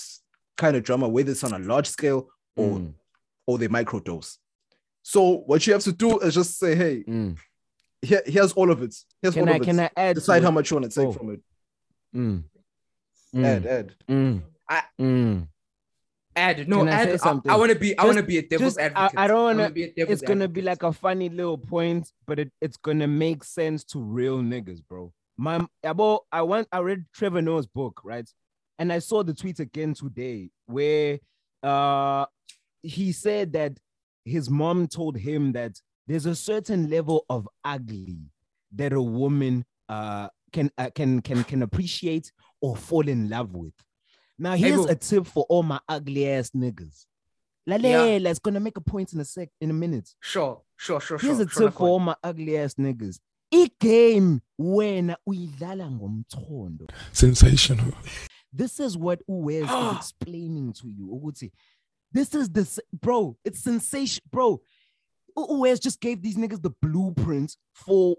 [0.58, 2.94] kind of drama, whether it's on a large scale or Mm,
[3.46, 4.38] or they microdose.
[5.04, 7.38] So what you have to do is just say, hey, mm.
[8.02, 8.94] here, here's all of it.
[9.22, 9.92] Here's can all i of can it.
[9.96, 11.12] i add Decide how much you want to take Oh.
[11.14, 11.42] from it.
[12.16, 12.44] Mm.
[13.36, 13.66] Add, Mm.
[13.68, 13.96] add.
[14.10, 14.42] Mm.
[14.70, 15.48] I- Mm.
[16.36, 17.14] Add no, Can I say add.
[17.14, 17.52] I, something?
[17.52, 17.98] want to be.
[17.98, 19.20] I want to be a devil's just- I- advocate.
[19.20, 22.12] I don't wanna wanna- be a devil's it's gonna be like a funny little point,
[22.28, 25.12] but it, it's gonna make sense to real niggas, bro.
[25.38, 28.30] My about I went I read Trevor Noah's book, right?
[28.80, 31.20] And I saw the tweet again today where
[31.64, 32.26] uh
[32.84, 33.78] he said that
[34.26, 38.20] his mom told him that there's a certain level of ugly
[38.76, 43.74] that a woman uh can uh, can can can appreciate or fall in love with.
[44.40, 44.92] Now here's bro.
[44.92, 47.06] a tip for all my ugly ass niggas.
[47.68, 50.10] Lalela, it's gonna make a point in a sec in a minute.
[50.22, 51.46] Sure, sure, sure, Here's sure.
[51.46, 53.20] a sure, tip for all my ugly ass niggas.
[53.52, 56.90] I-game wena uyidlala ngomthondo.
[57.12, 57.94] Sensational.
[58.54, 59.98] This is what Uwez is ah!
[59.98, 61.08] explaining to you.
[61.08, 61.52] Ukuthi,
[62.12, 63.38] This is the s- bro.
[63.44, 64.62] It's sensation, bro.
[65.38, 68.16] Uwez just gave these niggas the blueprint for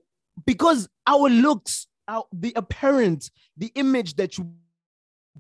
[0.46, 4.52] because our looks, our the apparent, the image that you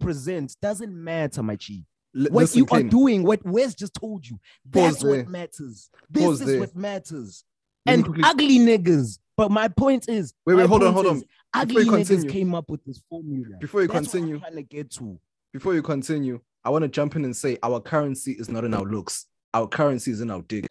[0.00, 1.84] present doesn't matter, my chi.
[2.16, 4.38] L- What listen, you are doing, what Wes just told you,
[4.72, 5.26] Pause that's what there.
[5.26, 5.90] matters.
[6.10, 6.60] This Pause is there.
[6.60, 7.44] what matters.
[7.86, 9.18] And ugly niggas.
[9.38, 11.22] But my point is, Wait, wait, hold on, hold on.
[11.54, 13.56] Ugly you niggas continue- came up with this formula.
[13.60, 15.16] Before you That's continue, trying to get to.
[15.52, 18.74] before you continue, I want to jump in and say our currency is not in
[18.74, 19.26] our looks.
[19.54, 20.66] Our currency is in our dick.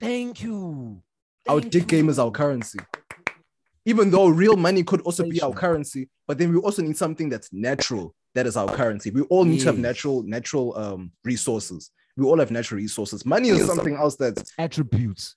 [0.00, 1.02] Thank you.
[1.46, 2.78] Our Thank dick game is our currency.
[3.84, 7.28] Even though real money could also be our currency, but then we also need something
[7.28, 8.14] that's natural.
[8.34, 9.10] That is our currency.
[9.10, 11.90] We all need to have natural, natural um resources.
[12.16, 13.26] We all have natural resources.
[13.26, 15.36] Money is something else that's attributes.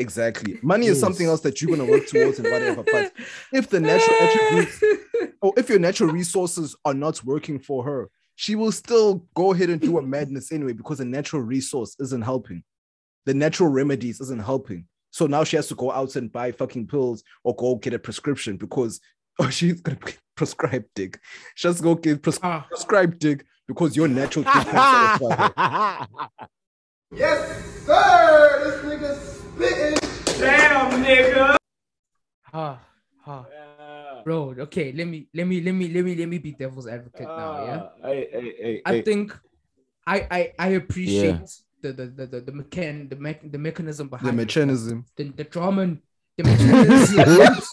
[0.00, 2.82] Exactly money is something else that you're gonna work towards and whatever.
[2.82, 3.12] But
[3.52, 4.82] if the natural attributes
[5.42, 9.70] or if your natural resources are not working for her, she will still go ahead
[9.70, 12.64] and do a madness anyway because the natural resource isn't helping.
[13.26, 14.86] The natural remedies isn't helping.
[15.10, 17.98] So now she has to go out and buy fucking pills or go get a
[17.98, 19.00] prescription because
[19.38, 21.20] oh, she's gonna prescribe prescribed dick.
[21.54, 25.36] She has to go get pres- Ah, prescribed dick because your natural dick can't satisfy
[25.36, 26.08] her.
[27.12, 28.60] Yes, sir.
[28.64, 29.96] This nigga
[30.28, 31.56] spitting.
[32.52, 32.78] ah,
[33.26, 33.44] ah.
[34.24, 37.26] Bro, okay, let me let me let me let me let me be devil's advocate
[37.28, 37.88] now, yeah.
[38.08, 39.32] Hey, hey, hey, I think
[40.06, 41.40] I I I appreciate
[41.82, 45.06] the the the the, the mechan the mech, the mechanism The behind it, mechanism.
[45.16, 45.98] the, the drama and
[46.36, 47.56] the mechanism.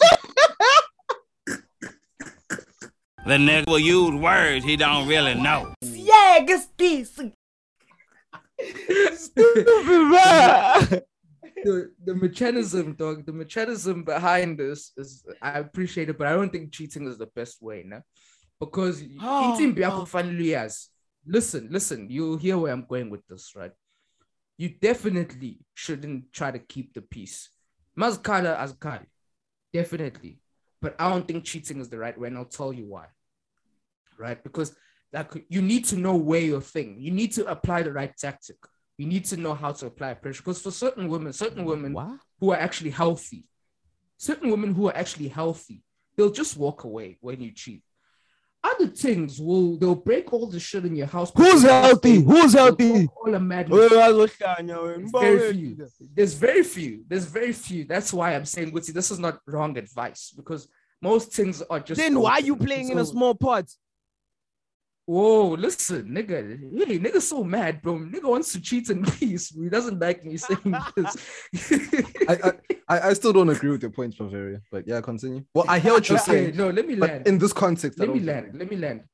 [3.28, 5.74] The nigga will use words he don't really know.
[11.64, 16.50] the, the mechanism, dog, the mechanism behind this is I appreciate it, but I don't
[16.50, 18.02] think cheating is the best way, no?
[18.60, 20.88] Because eating biako finally has.
[21.26, 23.72] Listen, listen, you hear where I'm going with this, right?
[24.56, 27.50] You definitely shouldn't try to keep the peace.
[27.98, 29.06] Mazkala as Kali,
[29.72, 30.40] definitely.
[30.80, 33.06] But I don't think cheating is the right way, and I'll tell you why.
[34.18, 34.42] Right?
[34.42, 34.74] Because
[35.12, 38.56] like you need to know where your thing, you need to apply the right tactic.
[38.98, 40.42] You need to know how to apply pressure.
[40.42, 42.18] Because for certain women, certain women What?
[42.40, 43.44] who are actually healthy,
[44.16, 45.82] certain women who are actually healthy,
[46.16, 47.82] they'll just walk away when you cheat.
[48.64, 51.30] other things will they'll break all the shit in your house.
[51.34, 52.20] Who's healthy?
[52.20, 53.06] Who's healthy?
[53.16, 53.68] All the mad.
[53.68, 55.76] There's very few.
[56.16, 57.04] There's very few.
[57.08, 57.84] There's very few.
[57.84, 60.68] That's why I'm saying, Witty, this is not wrong advice because
[61.00, 62.00] most things are just.
[62.00, 63.66] Then why are you playing in a small pot?
[65.08, 66.86] Whoa, listen, nigga.
[66.86, 67.94] Hey, nigga, so mad, bro.
[67.94, 69.48] Nigga wants to cheat in peace.
[69.48, 71.16] He doesn't like me saying this.
[72.28, 72.52] I,
[72.86, 74.60] I, I, still don't agree with your points, Bavaria.
[74.70, 75.44] But yeah, continue.
[75.54, 76.56] Well, I hear what you're Okay, saying.
[76.58, 77.26] no, let me land.
[77.26, 78.50] in this context, let me land.
[78.52, 79.04] Let me land.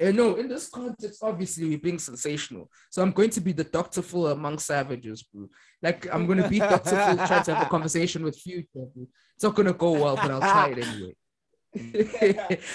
[0.00, 2.70] Uh, no, in this context, obviously we're being sensational.
[2.88, 4.00] So I'm going to be the Dr.
[4.00, 5.50] Phil among savages, bro.
[5.82, 6.96] Like I'm gonna be Dr.
[6.96, 8.68] Phil trying to have a conversation with Future.
[8.72, 9.06] Bro.
[9.34, 11.14] It's not gonna go well, but I'll try it anyway.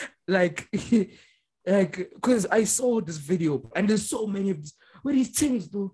[0.27, 0.69] like,
[1.66, 5.68] like, because I saw this video and there's so many of these where these things,
[5.68, 5.93] bro.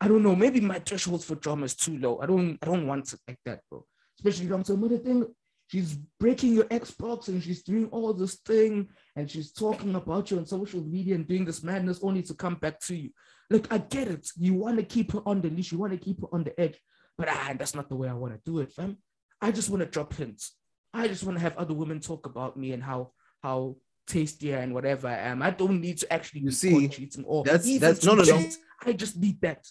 [0.00, 0.36] I don't know.
[0.36, 2.18] Maybe my threshold for drama is too low.
[2.20, 2.58] I don't.
[2.60, 3.86] I don't want it like that, bro.
[4.18, 5.24] Especially I'm some other thing.
[5.68, 10.38] She's breaking your Xbox and she's doing all this thing and she's talking about you
[10.38, 13.10] on social media and doing this madness only to come back to you.
[13.50, 14.28] Look, I get it.
[14.36, 16.58] You want to keep her on the leash, you want to keep her on the
[16.60, 16.78] edge,
[17.16, 18.98] but ah, that's not the way I want to do it, fam.
[19.40, 20.54] I just want to drop hints.
[20.92, 23.76] I just want to have other women talk about me and how how
[24.06, 25.42] tasty and whatever I am.
[25.42, 28.22] I don't need to actually You see, cheating or that's- even that's- to no, no,
[28.24, 28.48] no.
[28.84, 29.66] I just need that.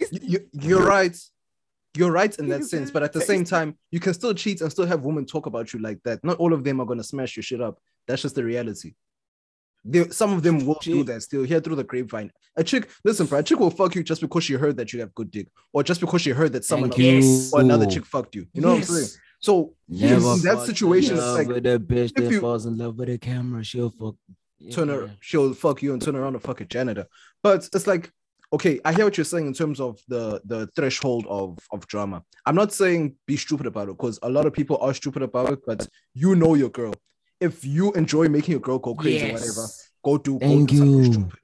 [0.00, 1.16] You, you- you're right.
[1.96, 4.70] You're right in that sense, but at the same time, you can still cheat and
[4.70, 6.22] still have women talk about you like that.
[6.22, 7.80] Not all of them are gonna smash your shit up.
[8.06, 8.94] That's just the reality.
[9.84, 12.30] There, some of them will do that still here through the grapevine.
[12.56, 15.00] A chick, listen, bro, a chick will fuck you just because she heard that you
[15.00, 17.50] have good dick, or just because she heard that someone else you.
[17.52, 18.46] or another chick fucked you.
[18.52, 19.08] You know what I'm saying?
[19.40, 19.46] Yes.
[19.46, 22.96] So Never in that situation, it's like with a bitch that you- falls in love
[22.98, 24.16] with a camera, she'll fuck.
[24.72, 27.06] turn her, she'll fuck you and turn around and fuck a janitor.
[27.42, 28.10] But it's like,
[28.52, 32.24] okay, I hear what you're saying in terms of the the threshold of of drama.
[32.44, 35.52] I'm not saying be stupid about it because a lot of people are stupid about
[35.52, 36.94] it, but you know your girl.
[37.40, 39.66] If you enjoy making your girl go crazy or whatever,
[40.04, 41.12] go do, go Thank do something you.
[41.12, 41.38] stupid.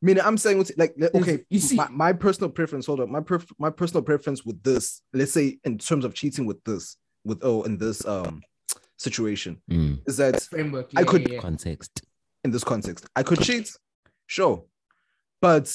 [0.00, 2.86] I mean, I'm saying like okay, You see- my, my personal preference.
[2.86, 5.02] Hold up, my perf- my personal preference with this.
[5.12, 8.42] Let's say in terms of cheating with this, with oh, in this um
[8.96, 10.90] situation Mm, is that Framework.
[10.96, 11.40] I could- yeah, yeah.
[11.40, 12.02] context.
[12.44, 13.06] in this context.
[13.16, 13.70] I could cheat,
[14.26, 14.64] sure,
[15.40, 15.72] but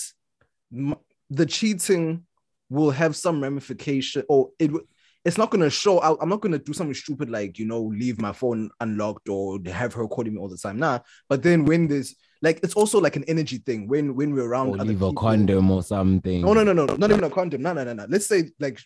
[0.74, 0.96] m-
[1.30, 2.24] the cheating
[2.70, 4.86] will have some ramification, or it w-
[5.26, 6.18] it's not gonna show out.
[6.22, 9.94] I'm not gonna do something stupid like you know leave my phone unlocked or have
[9.94, 10.78] her calling me all the time.
[10.80, 14.48] Nah, but then when there's like it's also like an energy thing when when we're
[14.48, 15.14] around Or other leave a people.
[15.14, 16.42] condom or something.
[16.42, 17.62] No, no, no, no, no, not even a condom.
[17.62, 18.06] No, no, no, no.
[18.10, 18.80] Let's say like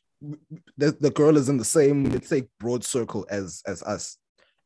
[0.78, 4.18] the, the girl is in the same, let's say broad circle as as us,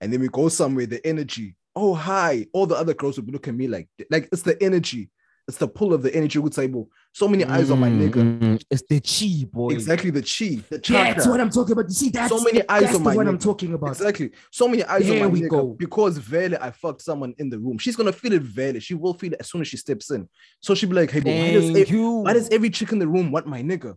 [0.02, 0.86] and then we go somewhere.
[0.86, 4.42] The energy, oh hi, all the other girls would look at me like like it's
[4.44, 5.10] the energy,
[5.48, 6.40] it's the pull of the energy.
[6.40, 6.72] Would say,
[7.14, 8.40] so many eyes on my Mm, nigga.
[8.40, 9.72] mm, It's the chi boy.
[9.72, 10.80] Exactly the chi, the
[11.14, 11.86] that's what I'm talking about.
[11.88, 13.92] You see, that's so many eyes that's on my what I'm talking about.
[13.92, 14.32] Exactly.
[14.52, 15.76] So many eyes There on my we nigga go.
[15.78, 17.78] because Vele, I fucked someone in the room.
[17.78, 18.80] She's gonna feel it Vele.
[18.80, 20.28] She will feel it as soon as she steps in.
[20.62, 22.10] So she'll be like, hey, but why does, Thank you.
[22.12, 23.96] why does every chick in the room want my nigga?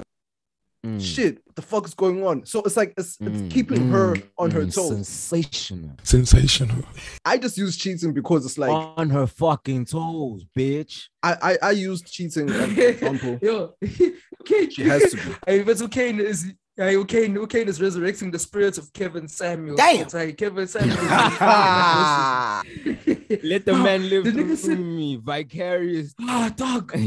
[0.86, 2.46] Mm, Shit, what the fuck is going on?
[2.46, 5.08] So it's like it's, it's mm, keeping her mm, on her mm, toes.
[5.08, 5.90] Sensational.
[6.04, 6.84] Sensational.
[7.24, 11.08] I just use cheating because it's like on her fucking toes, bitch.
[11.22, 13.38] I, I I use cheating as an example.
[13.42, 13.74] Yo,
[14.42, 14.70] okay.
[14.70, 15.34] She has to be.
[15.46, 19.76] Hey, but Ukane is hey, Ukane, Ukane is resurrecting the spirits of Kevin Samuel.
[19.76, 20.02] Damn.
[20.02, 20.96] It's like Kevin Samuel.
[23.42, 26.14] Let the man live the through nigga said- me, vicarious.
[26.22, 26.92] Ah, dog.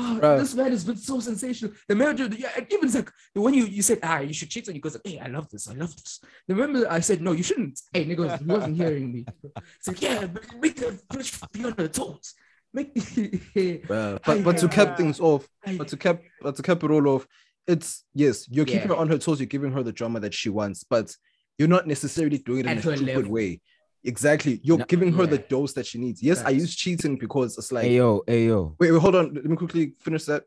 [0.00, 1.72] Ah, this man has been so sensational.
[1.88, 4.76] The manager, yeah, and even like when you you said, ah, you should cheat, and
[4.76, 6.20] he goes, hey, I love this, I love this.
[6.46, 7.80] Remember, I said, no, you shouldn't.
[7.92, 9.26] Hey, nigga, he wasn't hearing me.
[9.78, 12.34] It's like, yeah, but make the bitch be on her toes.
[12.72, 16.90] Make Bruh, but but to cap things off, but to cap but to cap it
[16.90, 17.26] all off,
[17.68, 18.88] it's yes, you're keeping Yeah.
[18.88, 21.14] her on her toes, you're giving her the drama that she wants, but
[21.58, 23.30] you're not necessarily doing it in At a her stupid level.
[23.32, 23.60] way.
[24.04, 24.60] Exactly.
[24.62, 26.22] You're No, giving her the dose that she needs.
[26.22, 28.74] Yes, I use cheating because it's like Hey yo, hey yo.
[28.78, 29.34] wait, wait, hold on.
[29.34, 30.44] Let me quickly finish that.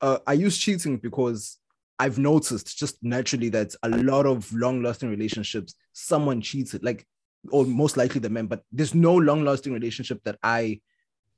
[0.00, 1.58] Uh, I use cheating because
[1.98, 7.04] I've noticed just naturally that a lot of long-lasting relationships, someone cheated, like,
[7.50, 10.80] or most likely the men, but there's no long-lasting relationship that I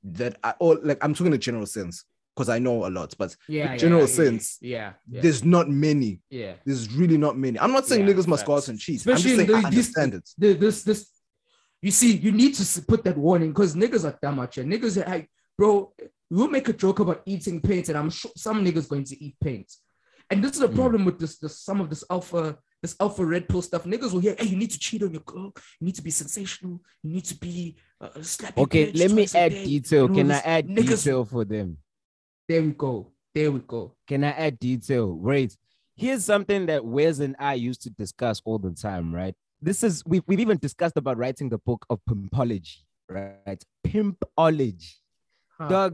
[0.03, 2.05] that I or like I'm talking in a general sense
[2.35, 5.69] because I know a lot, but yeah, in general yeah, sense, Yeah, yeah, there's not
[5.69, 6.21] many.
[6.29, 6.53] yeah.
[6.65, 7.59] There's really not many.
[7.59, 8.97] I'm not saying Yeah, niggas must go out and cheat.
[8.97, 10.29] Especially I'm just saying the- I this- it.
[10.37, 11.09] the, this this
[11.81, 15.03] you see you need to put that warning because niggas are dumb out here niggas
[15.03, 15.27] are like
[15.57, 15.91] bro
[16.29, 19.35] we'll make a joke about eating paint and i'm sure some niggas going to eat
[19.43, 19.69] paint
[20.29, 20.75] and this is the Mm.
[20.75, 24.19] problem with this, this some of this alpha this alpha red pill stuff niggas will
[24.19, 27.11] hear hey you need to cheat on your girl you need to be sensational you
[27.15, 30.05] need to be uh, slap your Okay, let me add day," detail.
[30.05, 31.77] and all Can I add Niggas- detail for them?
[32.51, 35.13] There we go there we go Can I add detail?
[35.13, 35.55] Wait,
[35.95, 39.33] here's something that Wes and I used to discuss all the time, right?
[39.61, 43.63] This is we've, we've even discussed about writing the book of pimpology, right?
[43.87, 44.95] Pimpology.
[45.57, 45.91] Huh.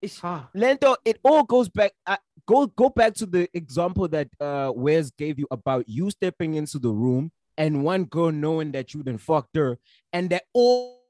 [0.00, 0.42] It's- Huh.
[0.54, 1.92] Lento, it all goes back.
[2.06, 2.16] Uh,
[2.46, 6.78] go go back to the example that uh Wes gave you about you stepping into
[6.78, 9.78] the room and one girl knowing that you done fucked her,
[10.12, 11.02] and that all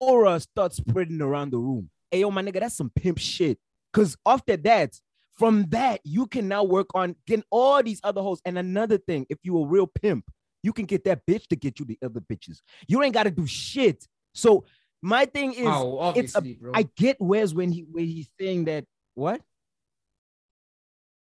[0.00, 1.90] aura starts spreading around the room.
[2.12, 3.58] Hey, yo, my nigga, that's some pimp shit.
[3.94, 5.00] Cause after that,
[5.32, 8.40] from that, you can now work on getting all these other hoes.
[8.44, 10.30] And another thing, if you a real pimp,
[10.62, 12.58] you can get that bitch to get you the other bitches.
[12.86, 14.06] You ain't got to do shit.
[14.34, 14.66] So
[15.00, 16.72] my thing is, Oh, it's a- obviously, bro.
[16.74, 18.84] I get where's when he where he's saying that
[19.14, 19.40] what?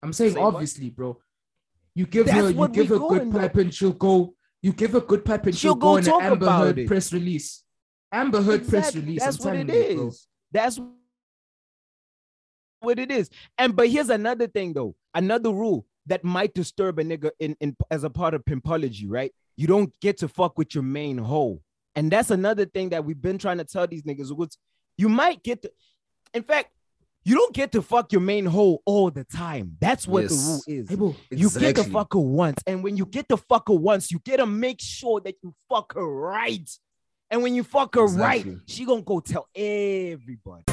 [0.03, 0.55] I'm saying Say what?
[0.55, 1.21] obviously, bro.
[1.95, 4.35] You give That's her, you give her good pipe and she'll go.
[4.61, 6.87] You give her good pipe and she'll, She'll go go in an Amber Heard it.
[6.89, 7.63] press release.
[8.13, 9.21] Amber Heard press release.
[9.21, 10.27] That's I'm what it telling you, is.
[10.53, 10.81] That's
[12.81, 13.31] what it is.
[13.59, 17.77] And but here's another thing though, another rule that might disturb a nigga in, in
[17.91, 19.33] as a part of pimpology, right?
[19.57, 21.61] You don't get to fuck with your main hoe.
[21.95, 24.33] And that's another thing that we've been trying to tell these niggas.
[24.33, 24.57] What's
[24.97, 25.73] you might get to,
[26.35, 26.71] in fact,
[27.23, 29.77] you don't get to fuck your main hoe all the time.
[29.79, 30.89] That's what the rule is.
[30.89, 31.15] Hey, bro.
[31.31, 31.93] You get the Exactly.
[31.93, 34.81] fuck her once, and when you get the fuck her once, you get to make
[34.81, 36.69] sure that you fuck her right.
[37.33, 40.65] And when you fuck her right, she gonna go tell everybody.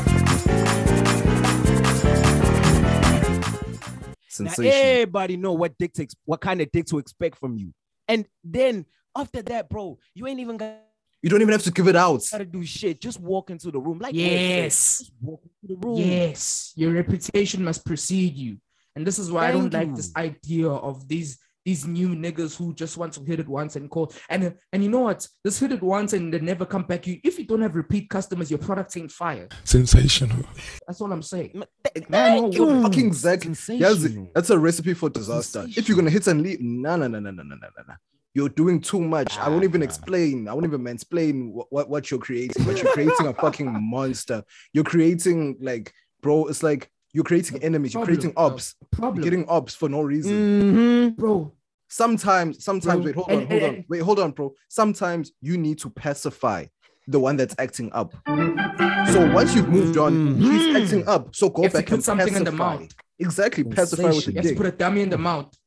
[4.39, 7.73] Now everybody know what dick to ex- what kind of dick to expect from you.
[8.07, 8.85] And then
[9.15, 10.77] after that, bro, you ain't even gotta
[11.21, 12.23] You don't even have to give it out.
[12.31, 13.01] Gotta do shit.
[13.01, 15.11] Just walk into the room like Yes.
[15.21, 15.97] Walk into the room.
[15.97, 18.57] Yes, your reputation must precede you.
[18.95, 21.37] And this is why I don't Thank like this idea of these
[21.67, 24.09] these new niggas who just want to hit it once and call.
[24.29, 25.27] And and you know what?
[25.43, 27.05] This hit it once and they never come back.
[27.05, 29.49] You if you don't have repeat customers, your product ain't fire.
[29.65, 30.45] Sensational.
[30.87, 31.51] That's all I'm saying.
[31.55, 31.65] Ma-
[32.09, 32.81] Man, thank you.
[32.83, 33.49] Fucking exactly.
[33.49, 33.65] Yes,
[33.99, 34.29] Sensational.
[34.33, 35.65] that's a recipe for disaster.
[35.75, 37.93] If you're gonna hit and leave, no, no, no, no, no, no, no, no, no.
[38.33, 39.37] You're doing too much.
[39.37, 40.47] I won't even explain.
[40.47, 42.63] I won't even mansplain what, what, what you're creating.
[42.65, 44.41] But you're creating a fucking monster.
[44.71, 45.91] You're creating like,
[46.21, 46.45] bro.
[46.47, 47.93] It's like you're creating enemies.
[47.93, 48.75] You're creating ops.
[48.91, 50.33] Problem, You're getting ops for no reason.
[50.33, 51.15] Mhm.
[51.17, 51.51] bro.
[51.89, 54.53] Sometimes, sometimes, Bro, wait, hold and- on, hold and- on, wait, hold on, bro.
[54.69, 56.65] Sometimes you need to pacify
[57.07, 58.13] the one that's acting up.
[58.27, 60.83] So once you've moved on, he's Mhm.
[60.83, 61.33] acting up.
[61.35, 62.77] So go You have to back put and something in the pacify.
[62.79, 62.89] mouth.
[63.19, 64.31] Exactly, pacify with the Sensation.
[64.33, 64.57] You have dick.
[64.57, 65.57] put a dummy in the mouth.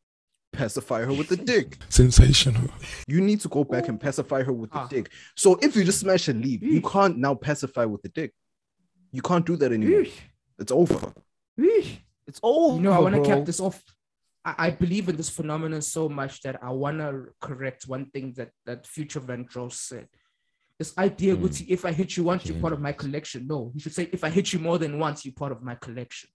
[0.53, 1.79] Pacify her with the dick.
[1.89, 2.69] Sensational.
[3.07, 4.89] You need to go back and pacify her with the Ah.
[4.89, 5.11] dick.
[5.37, 8.33] So if you just smash and leave, you can't now pacify with the dick.
[9.13, 10.03] You can't do that anymore.
[10.03, 10.13] Eesh,
[10.59, 11.15] It's over.
[11.59, 11.99] eesh.
[12.27, 12.77] It's over.
[12.77, 13.29] You know, I want to bro.
[13.37, 13.83] cap this off.
[14.59, 18.51] I, believe in this phenomenon so much that I want to correct one thing that
[18.67, 20.09] that Future Van Dross said.
[20.79, 21.67] This idea, Mm.
[21.69, 23.47] If I hit you once, you're part of my collection.
[23.47, 25.75] No, you should say, if I hit you more than once, you're part of my
[25.75, 26.31] collection.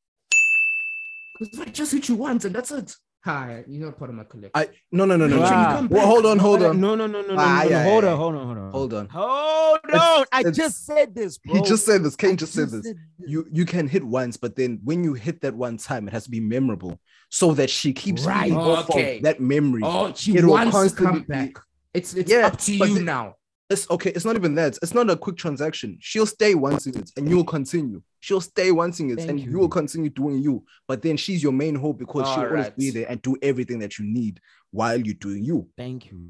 [1.33, 2.95] Because if I just hit you once and that's it,
[3.25, 4.51] hi, you're not part of my collection.
[4.53, 5.35] I no no no no.
[5.37, 5.47] Make no.
[5.47, 5.75] sure you Wow.
[5.75, 6.79] come Well, hold on, hold on.
[6.79, 7.69] No, no, no, no, no, Ah, no, no.
[7.69, 8.71] yeah, Hold yeah, on, hold on, hold on.
[8.71, 9.09] Hold on.
[9.09, 10.25] Hold It's- on.
[10.31, 11.55] I it's- just said this, bro.
[11.55, 12.15] He just said this.
[12.15, 12.85] Kane I just said this.
[12.85, 16.11] said You you can hit once, but then when you hit that one time, it
[16.13, 16.99] has to be memorable,
[17.29, 18.43] so that she keeps Right.
[18.43, 19.19] feeding off Okay.
[19.21, 19.81] that memory.
[19.83, 21.51] oh, she It will wants to come back.
[21.93, 23.35] It's it's Yeah, up to you the- now.
[23.67, 24.11] It's okay.
[24.11, 24.77] It's not even that.
[24.83, 25.97] It's not a quick transaction.
[25.99, 28.03] She'll stay wanting it, and you'll continue.
[28.19, 29.49] She'll stay wanting it, Thank and you.
[29.51, 30.63] you will continue doing you.
[30.87, 33.97] But then she's your main hope because she'll always be there and do everything that
[33.97, 34.39] you need
[34.69, 35.67] while you're doing you.
[35.75, 36.29] Thank you.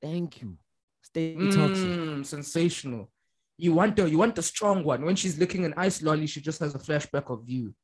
[0.00, 0.56] Thank you.
[1.02, 1.88] Stay toxic.
[1.88, 3.10] Mm, sensational.
[3.58, 5.04] You want the you want the strong one.
[5.04, 7.74] When she's licking an ice lolly, she just has a flashback of you.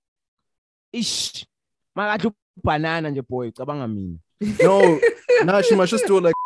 [0.92, 1.44] Ish.
[1.98, 2.32] Makathi
[2.62, 4.18] banana nje boy, cabanga mina.
[4.40, 5.00] No,
[5.44, 6.34] nah, she must just do it like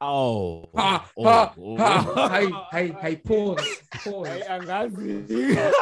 [0.00, 0.68] Oh.
[0.76, 1.76] Ha oh, ha oh.
[1.76, 2.28] ha.
[2.28, 3.16] Hey hey hey.
[3.16, 3.60] Pause.
[4.04, 4.26] Pause.
[4.28, 5.72] Hey, angazi.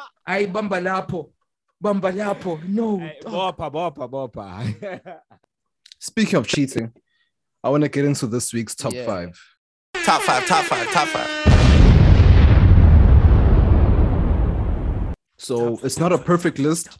[0.26, 1.30] Hey bamba lapho.
[1.82, 2.62] Bamba lapho.
[2.68, 2.98] No.
[2.98, 3.56] Hey, dog.
[3.56, 5.20] Bopha, bopha, bopha.
[6.00, 6.92] Speaking of cheating,
[7.62, 9.06] I want to get into this week's top Yeah.
[9.06, 9.40] five.
[10.04, 11.28] Top five, top five, top five.
[15.38, 16.98] So Top it's five, not a top perfect five, list.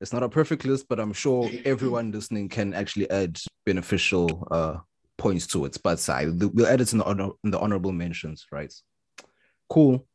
[0.00, 4.76] It's not a perfect list, but I'm sure everyone listening can actually add beneficial uh,
[5.18, 5.76] points to it.
[5.84, 8.72] But I we'll add it in the honor, in the honorable mentions, right?
[9.68, 10.06] Cool.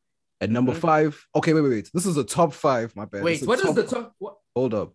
[0.41, 0.77] At number Mhm.
[0.77, 1.89] five, okay, wait, wait, wait.
[1.93, 2.95] This is a top five.
[2.95, 3.23] My bad.
[3.23, 4.13] Wait, what is top- the top?
[4.19, 4.37] What?
[4.55, 4.93] Hold up.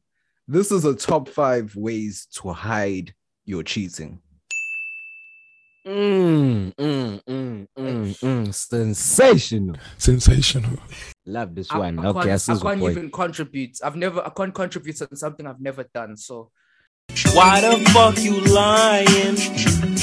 [0.48, 3.14] This is a top five ways to hide
[3.44, 4.20] your cheating.
[5.86, 8.54] Mm, mm, mm, mm, mm.
[8.54, 9.76] Sensational.
[9.96, 10.78] Sensational.
[11.24, 11.98] Love this I, one.
[11.98, 12.82] I okay, I can't, I can't point.
[12.82, 13.78] even contribute.
[13.82, 14.24] I've never.
[14.24, 16.16] I can't contribute to something I've never done.
[16.18, 16.50] So
[17.32, 19.36] Why the fuck you lying?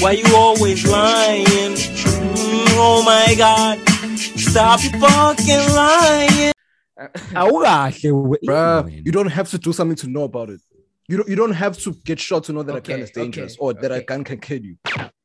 [0.00, 1.74] Why you always lying?
[1.74, 3.78] Mm, oh my god.
[4.18, 6.52] Stop fucking lying.
[7.00, 10.60] uh, Awukahle we- Bruh, you don't have to do something to know about it.
[11.08, 13.54] You don't you don't have to get shot to know that a gun is dangerous
[13.54, 14.76] okay, or that a gun can kill you.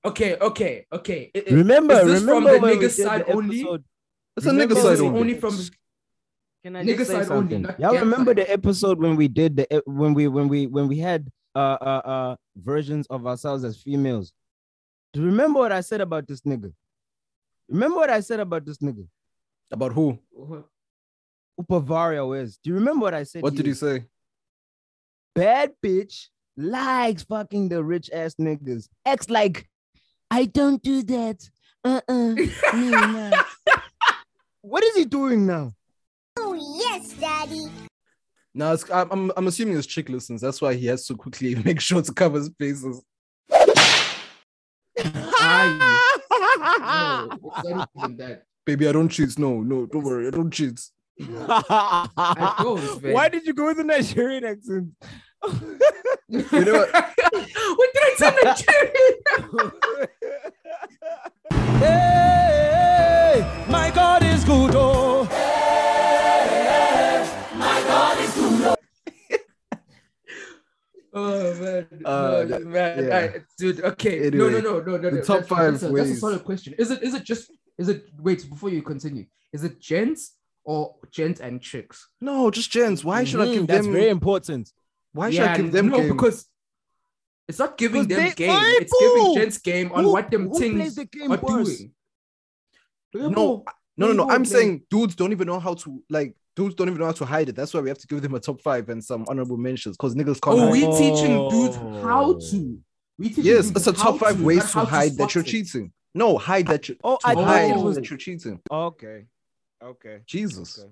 [0.06, 1.32] Okay, okay, okay.
[1.36, 3.60] I- I- Remember, is this remember from the when we nigga side the only?
[3.62, 3.84] episode-
[4.38, 5.20] It's a Remember nigga side only.
[5.20, 5.58] only from
[6.64, 7.62] Can I Nigga just say side only, something?
[7.64, 8.38] not Y'all gang remember side.
[8.38, 12.02] the episode when we did the when we when we when we had uh uh
[12.06, 14.34] uh versions of ourselves as females?
[15.14, 16.74] Do you remember what I said about this nigga?
[17.70, 19.06] Remember what I said about this nigga?
[19.72, 20.18] About who?
[20.36, 20.64] Who
[21.68, 22.58] Bavaria is?
[22.58, 23.44] Do you remember what I said?
[23.44, 23.80] What did he is?
[23.80, 24.06] say?
[25.36, 28.88] Bad bitch likes fucking the rich ass niggas.
[29.06, 29.68] Acts like,
[30.32, 31.50] I don't do that.
[31.84, 33.44] Uh uh me nah.
[34.62, 35.74] What is he doing now?
[36.38, 37.68] Oh, yes, Daddy.
[38.56, 40.42] No, it's, I'm, I'm I'm assuming his chick listens.
[40.42, 43.02] That's why he has to quickly make sure to cover his bases.
[44.96, 45.02] No,
[47.32, 48.44] it's not even that.
[48.66, 49.38] Baby, I don't cheat.
[49.38, 50.80] No, no, don't worry, I don't cheat.
[51.22, 53.14] I don't, man.
[53.14, 54.90] Why did you go with the Nigerian accent?
[56.30, 56.92] You know what?
[57.78, 59.72] what did I tell Nigerian?
[61.84, 64.72] Hey, my God is good.
[64.74, 65.26] Oh.
[65.26, 65.38] Hey,
[67.58, 68.78] my God is good.
[71.16, 73.18] Oh man, Uh, no, man, yeah.
[73.18, 73.82] I- dude.
[73.82, 75.10] Okay, Anyway, no, no, no, no, no.
[75.10, 75.22] the no.
[75.22, 76.74] top That's- five That's a, that's a solid question.
[76.80, 77.04] Is it?
[77.04, 77.52] Is it just?
[77.78, 78.06] Is it?
[78.20, 80.32] Wait, before you continue, is it gents
[80.64, 82.08] or gents and chicks?
[82.22, 83.04] No, just gents.
[83.04, 83.94] Why should I Mhm, give That's them?
[83.94, 84.72] very important.
[85.12, 85.98] Why should I give them no?
[85.98, 86.10] game?
[86.14, 86.46] Because
[87.48, 88.50] it's not giving them they- game.
[88.50, 91.38] Oi, It's giving gents game on Who- what them who plays things the game are
[91.42, 91.78] worse?
[91.78, 91.92] doing.
[93.14, 93.64] no, no,
[93.98, 94.30] no, no.
[94.30, 96.36] I'm saying dudes don't even know how to like.
[96.56, 97.56] Dudes don't even know how to hide it.
[97.56, 100.14] That's why we have to give them a top five and some honorable mentions because
[100.14, 100.56] niggas can't.
[100.60, 100.72] Oh, hide.
[100.72, 102.02] we teaching dudes Oh.
[102.04, 102.80] how to.
[103.18, 105.16] We teaching yes, dudes it's a how top five to, ways to how hide that
[105.16, 105.48] spot you're it.
[105.48, 105.92] cheating.
[106.16, 106.96] No, hide that you.
[107.04, 108.60] Oh, to I thought hide it was that you're cheating.
[108.72, 109.26] okay.
[109.84, 110.20] Okay.
[110.26, 110.80] Jesus.
[110.80, 110.90] Okay.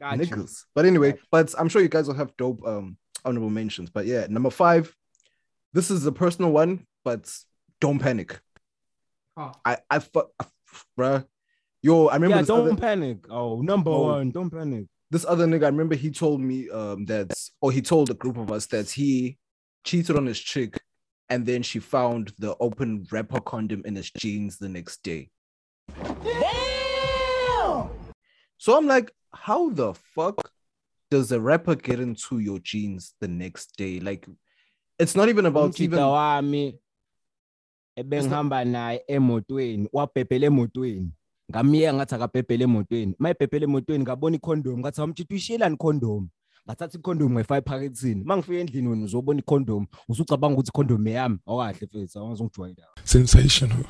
[0.00, 0.26] Got you.
[0.26, 0.64] niggas.
[0.74, 1.22] But anyway, Gotcha.
[1.30, 3.90] but I'm sure you guys will have dope um honorable mentions.
[3.90, 4.94] But yeah, number five.
[5.74, 7.32] This is a personal one, but
[7.80, 8.38] don't panic.
[9.38, 9.52] Huh.
[9.64, 10.30] I I fuck,
[10.98, 11.24] bruh.
[11.82, 13.26] Yo, I remember Yeah, don't other, panic.
[13.30, 14.02] Oh, number Oh.
[14.02, 14.86] one, don't panic.
[15.10, 15.64] this other nigga.
[15.64, 18.90] I remember he told me um that, or he told a group of us that
[18.90, 19.38] he
[19.84, 20.80] cheated on his chick,
[21.30, 25.30] and then she found the open rapper condom in his jeans the next day.
[28.62, 30.48] So I'm like, how the fuck
[31.10, 33.98] does a rapper get into your jeans the next day?
[33.98, 34.24] Like,
[35.00, 35.98] it's not even about even.
[35.98, 36.78] wami
[37.96, 41.10] ebengihamba naye emotweni wabhebhela emotweni
[41.50, 46.28] ngamiya ngathi akabhebhele emotweni mayebhebhele emotweni ngabona ikhondom ngathi amtshita uyishiyelani ikhondom
[46.66, 51.86] ngathatha ikhondom ngayifaka ephakethini uma ngifika endlini wena uzobona ikhondom usucabanga ukuthi ikhondom eyami awakahle
[51.86, 53.84] mfethu awazongijwayela Sensational.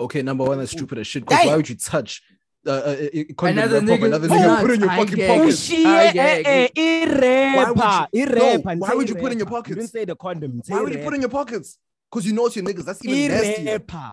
[0.00, 1.24] Okay, number one, that's stupid as shit.
[1.24, 2.22] Because why would you touch
[2.68, 5.48] uh, uh, Another wrapper nigga- another nigga put in your I fucking get pocket?
[5.54, 9.46] ushiye eh, eh, irapper Why would you- irapper No, why would you put in your
[9.48, 9.76] pockets?
[9.76, 11.78] didn't say the condom Why would you put it in your pockets?
[12.10, 12.84] Because you know it's your niggas.
[12.84, 13.78] That's even nastier.
[13.78, 14.12] irapper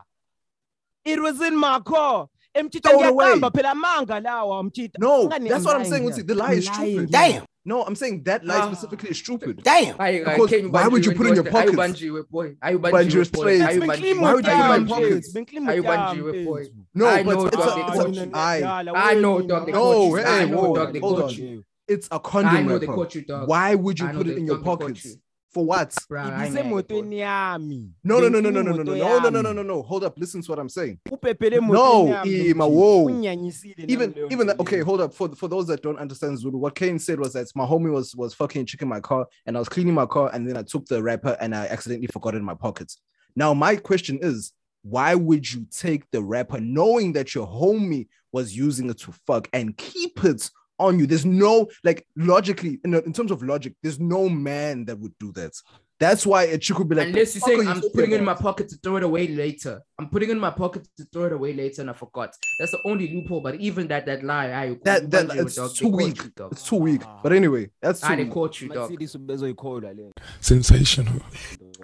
[1.05, 3.25] it was in my car emtshita Throw it away.
[3.25, 6.03] ngiyaqamba phela amanga lawa mtshita No, that's what I'm saying.
[6.03, 6.11] here?
[6.13, 7.15] Uzi, The lie is I'm lying stupid.
[7.15, 7.43] here.
[7.67, 8.67] No, I'm saying that lie Ah.
[8.71, 9.63] specifically is stupid.
[9.63, 9.95] Damn.
[9.99, 11.77] Aye, aye, Because why would you put it in your was- pockets?
[11.77, 12.55] Aye, Banji with boy.
[12.61, 13.41] Aye, Banji Banji was with boy.
[13.41, 13.61] straight.
[13.61, 14.87] Aye, It's Why would you put it in Aye, your Banji.
[14.89, 15.35] pockets?
[15.35, 16.63] Aye, Banji with boy.
[16.93, 18.31] No, I but know, it's, dog, a, they it's caught a, you.
[18.33, 20.15] I, I know, dog, they No, caught you.
[20.17, 21.63] hey, I know, whoa, dog, they hold on.
[21.87, 23.47] it's a condom I know they caught you, dog.
[23.49, 25.17] Why would you put it in your dog, they caught pockets?
[25.55, 25.91] For what?
[26.11, 29.19] Bruh, I know they caught ibisemotweni No, no, no, no, no, no, no, no, no,
[29.19, 29.81] no, no, no, no, no.
[29.83, 30.19] Hold up.
[30.19, 30.99] Listen to what I'm saying.
[31.09, 33.05] No, emotweni yami whoa.
[33.05, 33.15] mtshita.
[33.15, 36.57] Unginyanyisile nami even even that, okay hold up for for those that don't understand zulu
[36.57, 39.59] what kane said was that my homie was was fucking checking my car and i
[39.59, 42.39] was cleaning my car and then i took the wrapper and i accidentally forgot it
[42.39, 42.99] in my pockets
[43.37, 44.51] now my question is
[44.81, 49.47] why would you take the wrapper knowing that your homie was using it to fuck
[49.53, 50.49] and keep it
[50.79, 54.99] on you there's no like logically in, in terms of logic there's no man that
[54.99, 55.51] would do that
[55.97, 58.11] that's why a chick would be like Unless you're "Fuck are saying I'm talking putting
[58.11, 59.79] it in my pocket to throw it away later.
[59.97, 62.33] I'm putting it in my pocket to throw it away later and I forgot.
[62.59, 63.39] That's the only loophole.
[63.39, 66.21] But even that that lie, I that that Banji with it's dog, they too weak
[66.23, 66.51] you, dog.
[66.51, 68.33] it's too weak but anyway that's too they weak.
[68.33, 68.91] caught you, dog.
[68.91, 70.21] Mercedes ubezoyikholwa le nto.
[70.41, 71.21] Sensational.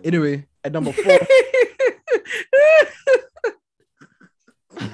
[0.04, 1.18] anyway at number four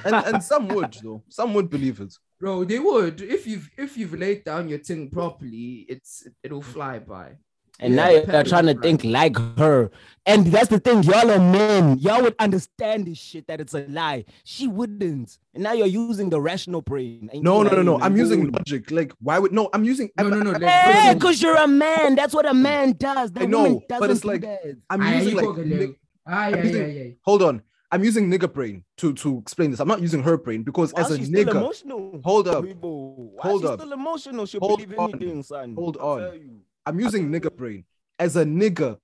[0.05, 3.97] and, and some would though some would believe it Bro, they would if you've if
[3.97, 7.31] you've laid down your thing properly, it's it'll fly by.
[7.79, 9.89] And Yeah, now you're depending trying to on think like her.
[10.25, 11.97] And that's the thing, y'all are men.
[11.99, 14.25] Y'all would understand this shit that it's a lie.
[14.43, 15.37] She wouldn't.
[15.55, 17.29] And now you're using the rational brain.
[17.33, 20.25] No no no no i'm and using logic like why would no i'm using No,
[20.25, 20.53] I'm, no, no.
[20.53, 22.13] I'm, Hey, let's- because you're a man.
[22.15, 23.31] That's what a man does.
[23.31, 24.77] The I know, woman but doesn't it's like- that.
[24.91, 25.95] I'm using you like go, ni- Galil.
[26.27, 27.15] Aye, I'm using- aye, aye.
[27.23, 27.61] hold on
[27.91, 31.01] i'm using nigger brain to to explain this i'm not using her brain because Why
[31.01, 32.21] as a she's still nigga emotional.
[32.23, 33.79] hold up Why hold she's up.
[33.79, 34.45] still emotional.
[34.45, 35.09] She'll Hold believe on.
[35.09, 35.73] anything, son.
[35.75, 36.19] Hold I'll on.
[36.19, 36.59] tell you.
[36.85, 37.85] i'm using nigger brain
[38.19, 38.97] as a nigga,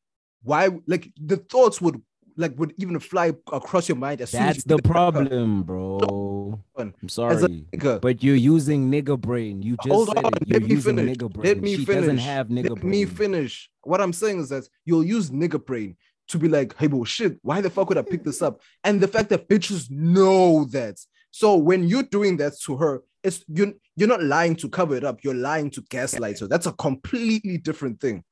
[0.43, 2.01] why like the thoughts would
[2.35, 6.59] like would even fly across your mind as soon as That's you the problem, bro.
[6.77, 7.65] I'm sorry.
[7.71, 8.01] nigga.
[8.01, 9.61] But you're using nigga brain.
[9.61, 10.47] You just Hold said on, it.
[10.47, 11.17] You're let me using finish.
[11.17, 11.45] nigga brain.
[11.53, 12.01] Let me she finish.
[12.01, 12.89] doesn't have nigga Let brain.
[12.91, 13.69] me finish.
[13.83, 15.95] What I'm saying is that you'll use nigga brain
[16.29, 18.55] to be like, hey, bro, shit, why the fuck would I pick this mm-hmm.
[18.55, 18.61] up?
[18.83, 20.99] And the fact that bitches know that.
[21.31, 25.03] So when you're doing that to her, it's you you're not lying to cover it
[25.03, 26.47] up, you're lying to gaslight her.
[26.47, 28.23] That's a completely different thing.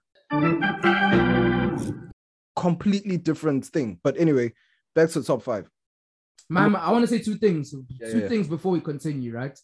[2.55, 3.99] Completely different thing.
[4.03, 4.53] But anyway,
[4.93, 5.69] back to the top five.
[6.49, 7.73] Ma'am, I want to say two things.
[7.73, 8.27] Yeah, two yeah.
[8.27, 9.57] things before we continue, right?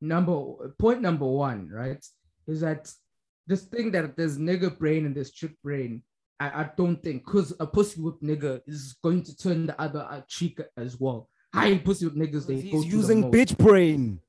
[0.00, 2.04] Number point number one, right,
[2.48, 2.92] is that
[3.46, 6.02] this thing that there's nigger brain and there's chick brain.
[6.40, 10.06] I, I don't think because a pussy whip nigga is going to turn the other
[10.08, 11.28] uh, cheek as well.
[11.54, 14.20] High pussy whip niggas they He's to using the bitch brain.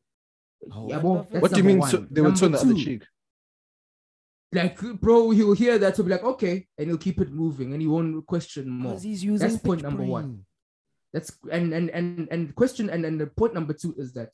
[0.87, 3.03] Yeah, well, What do you mean so they would turn the other cheek?
[4.53, 7.81] Like, bro, he'll hear that to be like, okay, and he'll keep it moving, and
[7.81, 8.99] he won't question more.
[8.99, 10.45] He's using That's point bitch number one.
[11.11, 14.29] That's and and and and question and and the point number two is that,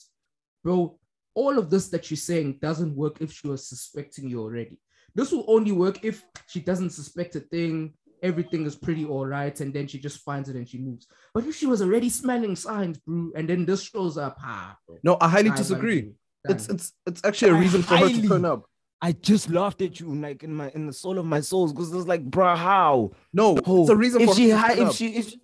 [0.64, 0.98] bro,
[1.36, 4.78] all of this that you're saying doesn't work if she was suspecting you already.
[5.16, 7.94] This will only work if she doesn't suspect a thing.
[8.22, 11.08] Everything is pretty all right, and then she just finds it and she moves.
[11.34, 14.98] But if she was already smelling signs, bro, and then this shows up, ah, bro,
[15.04, 16.02] No, I highly disagree.
[16.44, 16.54] bro.
[16.56, 18.66] It's it's it's actually a reason for her to turn up.
[19.02, 21.94] I just laughed at you, like in my in the soul of my souls, because
[21.94, 23.12] it's like, bruh, how?
[23.32, 24.96] No, Oh, it's a reason if for she her to turn if up.
[24.96, 25.42] she if she-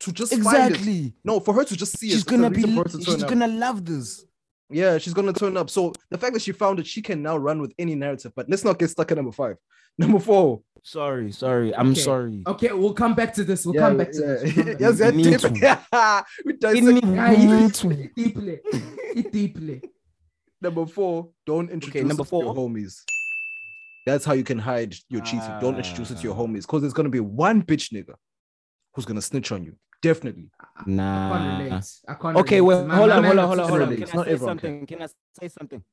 [0.00, 0.70] to just find it.
[0.70, 3.00] exactly, No, for her to just see she's it's a gonna be reason for to
[3.04, 4.24] she's gonna love this.
[4.72, 5.70] Yeah, she's gonna turn up.
[5.70, 8.32] So the fact that she found it, she can now run with any narrative.
[8.34, 9.56] But let's not get stuck at number five.
[9.98, 10.62] Number four.
[10.82, 12.00] Sorry, sorry, I'm Okay.
[12.00, 12.42] sorry.
[12.46, 13.66] Okay, we'll come back to this.
[13.66, 14.56] We'll come back to this.
[14.56, 15.12] We'll to yes, this.
[15.12, 15.40] deep.
[15.40, 15.48] too.
[16.46, 18.08] we Give dissect- me Ah, he- one, he- two.
[18.16, 18.60] deeply,
[19.30, 19.82] deeply.
[20.62, 21.28] Number four.
[21.44, 22.68] Don't introduce number it to your four.
[22.70, 23.02] homies.
[24.06, 25.52] That's how you can hide your cheating.
[25.60, 26.38] Don't introduce it to your Ah.
[26.38, 28.14] homies because there's gonna be one bitch nigga
[28.94, 29.74] who's gonna snitch on you.
[30.02, 30.50] Definitely.
[30.60, 31.58] I can't Nah.
[31.58, 31.72] relate.
[32.08, 32.60] I can't Okay, relate.
[32.60, 33.88] well, My- hold my on, man hold on, hold on, hold on.
[33.94, 34.68] Can It's I not say everyone can.
[34.70, 34.86] something?
[34.86, 35.06] Can I
[35.40, 35.84] say something?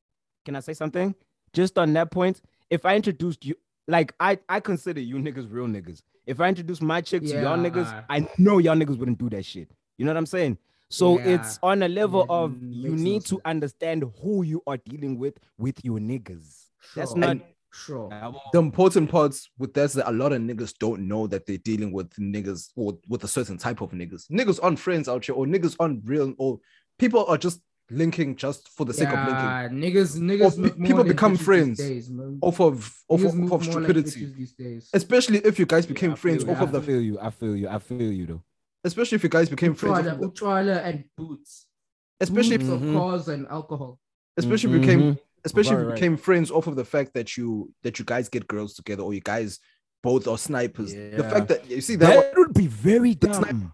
[0.46, 1.16] Can I say something?
[1.54, 3.56] Just on that point, if I introduced you,
[3.88, 6.02] like I, I consider you niggas real niggas.
[6.28, 8.04] If I introduce my chick to y'all niggas, Yeah.
[8.10, 9.70] I know y'all niggas wouldn't do that shit.
[9.98, 10.58] You know what I'm saying?
[10.90, 11.36] So Yeah.
[11.36, 13.42] it's on a level Yeah, of you makes no need to sense.
[13.46, 16.66] understand who you are dealing with with your niggas.
[16.96, 17.30] That's not.
[17.32, 17.42] And
[17.72, 18.10] Sure.
[18.52, 21.58] the important parts with that is that a lot of niggas don't know that they're
[21.58, 24.30] dealing with niggas or with a certain type of niggas.
[24.32, 26.60] Niggas aren't friends out here, or niggas aren't real, or
[26.98, 27.62] people are just
[27.92, 29.34] linking just for the sake of linking.
[29.34, 30.56] Yeah, niggas, niggas.
[30.56, 31.78] pe- move people become friends.
[31.80, 32.12] days.
[32.42, 34.26] Off of off Niggas of, off of more like stupidity.
[34.38, 34.90] these days.
[34.94, 37.20] Especially if you guys became I friends feel, off you, of I the feel you.
[37.20, 37.68] I feel you.
[37.70, 38.44] I feel you though.
[38.84, 41.66] especially if you guys became friends off Utrala, of Utrala and boots.
[42.20, 42.90] especially if, Boots Mhm.
[42.90, 44.00] of cars and alcohol.
[44.38, 45.96] especially if you became Especially if Very you right.
[45.96, 49.14] became friends off of the fact that you that you guys get girls together or
[49.14, 49.60] you guys
[50.04, 50.94] both are snipers.
[50.94, 53.74] The fact that you see that, That would be very The sniper-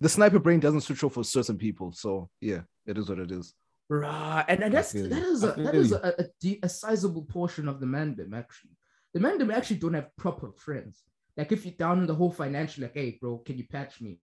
[0.00, 1.92] the sniper brain doesn't switch off for certain people.
[1.92, 3.54] So yeah, it is what it is.
[3.88, 7.68] Right, and, and that's that is a that is a, a, de- a sizable portion
[7.68, 8.72] of the mandem actually.
[9.12, 11.02] The mandem actually don't have proper friends.
[11.36, 14.18] Like if you're down in the whole financial, like, hey, bro, can you patch me?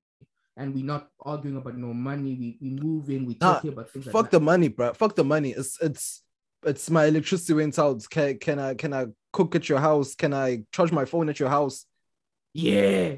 [0.58, 2.36] And we're not arguing about no money.
[2.36, 3.26] We we moving.
[3.26, 4.06] We Nah, about things.
[4.06, 4.94] Fuck like the money, bro.
[4.94, 5.52] Fuck the money.
[5.52, 6.24] It's it's
[6.64, 8.04] it's my electricity went out.
[8.10, 10.16] Can can I can I cook at your house?
[10.16, 11.86] Can I charge my phone at your house?
[12.54, 13.16] Yeah,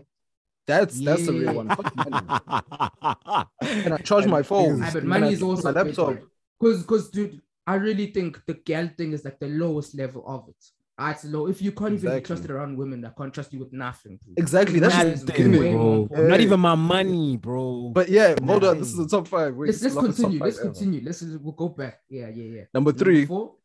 [0.67, 1.69] That's that's the real one.
[1.69, 1.93] Fuck.
[3.63, 4.83] Can I charge my phone?
[4.83, 6.17] Ah, but money I is charge also my laptop.
[6.61, 10.47] Cause, cause, dude, I really think the gal thing is like the lowest level of
[10.49, 10.63] it.
[11.01, 11.47] It's low.
[11.47, 12.21] If you can't even be Exactly.
[12.27, 14.19] trusted around women, I can't trust you with nothing.
[14.23, 14.33] bro.
[14.37, 14.79] Exactly.
[14.79, 15.71] That's Money just is the Nothing, beginning.
[15.71, 16.01] way more bro.
[16.03, 16.29] important.
[16.29, 17.91] Not even my money, bro.
[17.93, 18.77] But yeah, hold on.
[18.77, 19.55] This is the top five.
[19.55, 20.39] Wait, let's let's continue.
[20.39, 20.69] five Let's ever.
[20.71, 21.01] continue.
[21.03, 21.99] Let's we'll go back.
[22.09, 22.63] Yeah, yeah, yeah.
[22.73, 23.25] Number three.
[23.25, 23.55] four.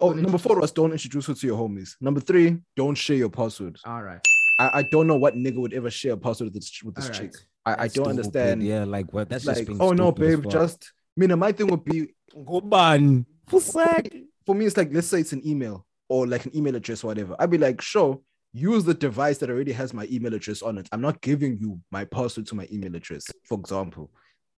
[0.00, 1.96] Oh, number four introduce- was don't introduce her to your homies.
[2.00, 3.76] Number three, don't share your password.
[3.84, 4.20] All right.
[4.60, 7.06] I, I don't know what nigga would ever share a password with this with this
[7.06, 7.34] All chick.
[7.66, 8.10] I, I don't stupid.
[8.10, 8.62] understand.
[8.62, 9.28] Yeah, like what?
[9.28, 10.52] That's just like, being oh no, babe, fuck.
[10.52, 12.14] just I mean, my thing would be
[12.46, 13.26] go ban.
[13.48, 17.08] For me, it's like let's say it's an email or like an email address or
[17.08, 17.36] whatever.
[17.38, 18.20] I'd be like, sure,
[18.52, 20.88] use the device that already has my email address on it.
[20.92, 24.10] I'm not giving you my password to my email address, for example.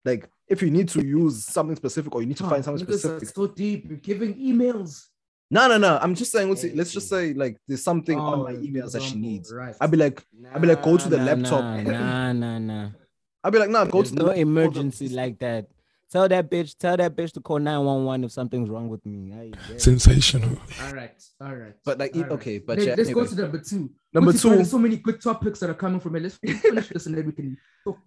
[0.05, 2.85] Like if you need to use something specific or you need to Huh, find something
[2.87, 3.27] specific.
[3.29, 3.85] so deep.
[3.89, 5.05] You're giving emails.
[5.51, 5.97] No, no, no.
[6.01, 8.91] I'm just saying, let's, say- let's just say like there's something on Oh, my emails
[8.93, 9.51] that she needs.
[9.51, 9.75] Right.
[9.81, 10.23] I'd be like,
[10.53, 11.83] I'd be like, go to the Nah, laptop.
[11.85, 12.89] Nah, nah, nah.
[13.43, 15.67] I'd be like, nah, go There's to the no emergency like that.
[16.11, 19.31] Tell that bitch, tell that bitch to call 911 if something's wrong with me.
[19.31, 19.77] Aye.
[19.77, 20.57] Sensational.
[20.83, 21.13] all right.
[21.39, 21.75] All right.
[21.85, 22.31] But like, all right.
[22.31, 23.13] okay, but Let, yeah, us anyway.
[23.13, 23.91] go to number two.
[24.11, 24.49] Number What's two.
[24.49, 26.23] There's so many good topics that are coming from it.
[26.23, 27.57] Let's finish this and then we can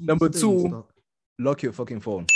[0.00, 0.68] Number two.
[0.68, 0.90] dog.
[1.38, 2.26] lock your fucking phone.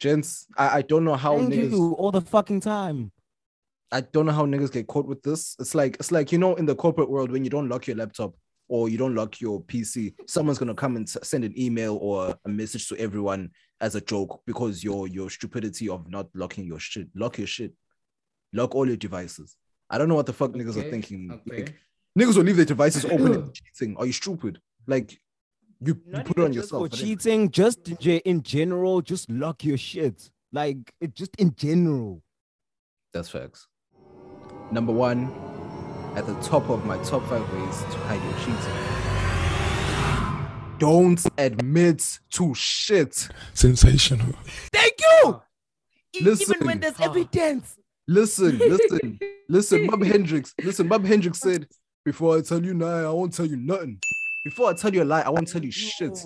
[0.00, 3.12] Gents, I, I don't know how Thank niggas you all the fucking time.
[3.92, 5.56] I don't know how niggas get caught with this.
[5.60, 7.96] It's like it's like you know in the corporate world when you don't lock your
[7.96, 8.34] laptop
[8.70, 12.48] or you don't lock your PC, someone's gonna come and send an email or a
[12.48, 17.08] message to everyone as a joke because your your stupidity of not locking your shit.
[17.14, 17.72] Lock your shit.
[18.52, 19.56] Lock all your devices.
[19.90, 21.30] I don't know what the fuck niggas are thinking.
[21.32, 21.64] okay.
[21.64, 21.74] Like
[22.16, 23.96] niggas will leave their devices open and cheating.
[23.96, 24.60] Are you stupid?
[24.86, 25.12] Like
[25.80, 26.82] you, you put it even on just yourself.
[26.84, 30.30] for but then- cheating, just in, in general, just lock your shit.
[30.52, 32.22] Like it just in general.
[33.12, 33.66] That's facts.
[34.70, 35.32] Number one,
[36.16, 38.76] at the top of my top five ways to hide your cheating.
[40.78, 43.28] Don't admit to shit.
[43.54, 44.34] Sensational.
[44.72, 45.22] Thank you.
[45.24, 45.42] Ah.
[46.16, 46.54] E- Listen.
[46.56, 47.74] Even when there's evidence.
[47.78, 47.82] Ah.
[48.08, 49.18] Listen, listen,
[49.48, 49.86] listen.
[49.86, 50.88] Bob Hendricks, listen.
[50.88, 51.68] Bob Hendricks said,
[52.04, 53.98] "Before I tell you lie, I won't tell you nothing.
[54.44, 56.18] Before I tell you a lie, I won't tell you shit.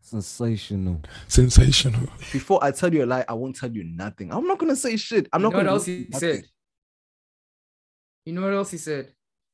[0.00, 1.00] Sensational.
[1.28, 2.08] Sensational.
[2.32, 4.32] Before I tell you a lie, I won't tell you nothing.
[4.32, 5.28] I'm not gonna say shit.
[5.32, 6.34] I'm you not what gonna else say he nothing.
[6.36, 6.44] said?
[8.24, 9.12] You know what else he said?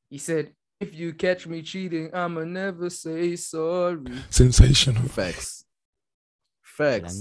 [0.09, 5.03] He said, "If you catch me cheating, I'ma never say sorry." Sensational.
[5.03, 5.65] Facts.
[6.61, 7.19] Facts.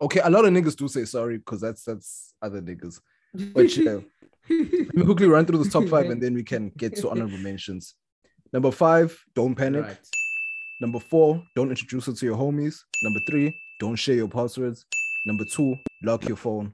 [0.00, 3.00] Okay, a lot of niggas do say sorry because that's that's other niggas.
[3.34, 3.98] But yeah,
[4.48, 7.38] let me quickly run through this top five and then we can get to honorable
[7.38, 7.94] mentions.
[8.52, 9.84] Number five, don't panic.
[9.84, 9.96] Right.
[10.80, 12.80] Number four, don't introduce it to your homies.
[13.02, 14.84] Number three, don't share your passwords.
[15.24, 16.72] Number two, lock your phone.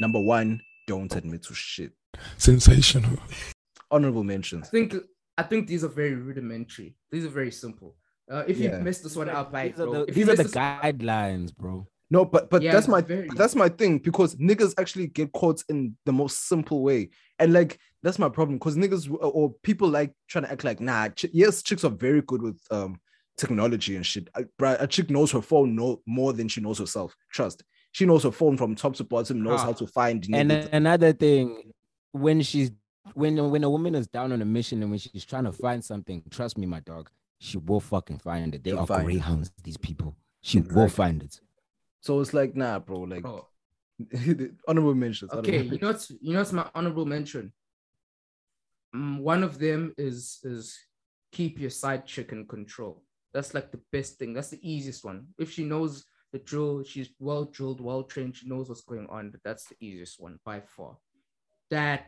[0.00, 1.92] Number one, don't admit to shit.
[2.38, 3.18] Sensational.
[3.90, 4.68] Honorable mentions.
[4.72, 4.92] I mentions.
[4.92, 5.04] think
[5.36, 6.94] I think these are very rudimentary.
[7.10, 7.96] These are very simple.
[8.30, 8.78] Uh, if you Yeah.
[8.78, 9.92] missed this one out, by These are bro.
[9.92, 11.86] the, If you these are the missed this- guidelines, bro.
[12.10, 15.62] No, but but Yeah, that's my very- that's my thing because niggas actually get caught
[15.68, 19.88] in the most simple way, and like that's my problem because niggas or- or people
[19.88, 21.08] like trying to act like nah.
[21.08, 23.00] Ch- yes, chicks are very good with um
[23.36, 24.28] technology and shit.
[24.36, 27.16] I- bruh, A chick knows her phone no more than she knows herself.
[27.32, 27.64] Trust.
[27.92, 29.42] She knows her phone from top to bottom.
[29.42, 29.64] Knows Ah.
[29.66, 30.24] how to find.
[30.32, 31.72] And another thing,
[32.14, 32.70] when she's
[33.14, 35.84] when when a woman is down on a mission and when she's trying to find
[35.84, 37.10] something, trust me, my dog,
[37.40, 38.62] she will fucking find it.
[38.62, 39.04] They She'll are find it.
[39.04, 40.16] greyhounds, these people.
[40.40, 41.40] She will find it.
[42.00, 43.00] so it's like nah, bro.
[43.00, 43.46] Like Bro,
[44.68, 45.30] honorable mentions.
[45.32, 47.52] honorable Okay, you know what's you know what's my honorable mention.
[48.94, 50.78] Mm, one of them is is
[51.32, 53.02] keep your side chick in control.
[53.32, 54.32] That's like the best thing.
[54.34, 55.26] That's the easiest one.
[55.38, 59.30] If she knows the drill, she's well drilled, well trained, she knows what's going on.
[59.30, 60.96] But that's the easiest one by far.
[61.70, 62.06] That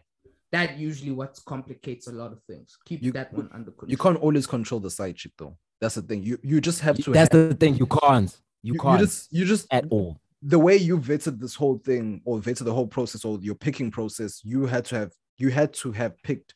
[0.52, 2.76] that usually what complicates a lot of things.
[2.84, 3.90] Keep You- that one under control.
[3.90, 5.56] You can't always control the side chick though.
[5.80, 6.22] That's the thing.
[6.22, 7.12] You you just have to.
[7.12, 7.76] That's have- the thing.
[7.76, 8.34] You can't.
[8.62, 10.20] You, you, can't you just you just at all.
[10.42, 13.90] the way you vetted this whole thing or vetted the whole process or your picking
[13.90, 16.54] process, you had to have you had to have picked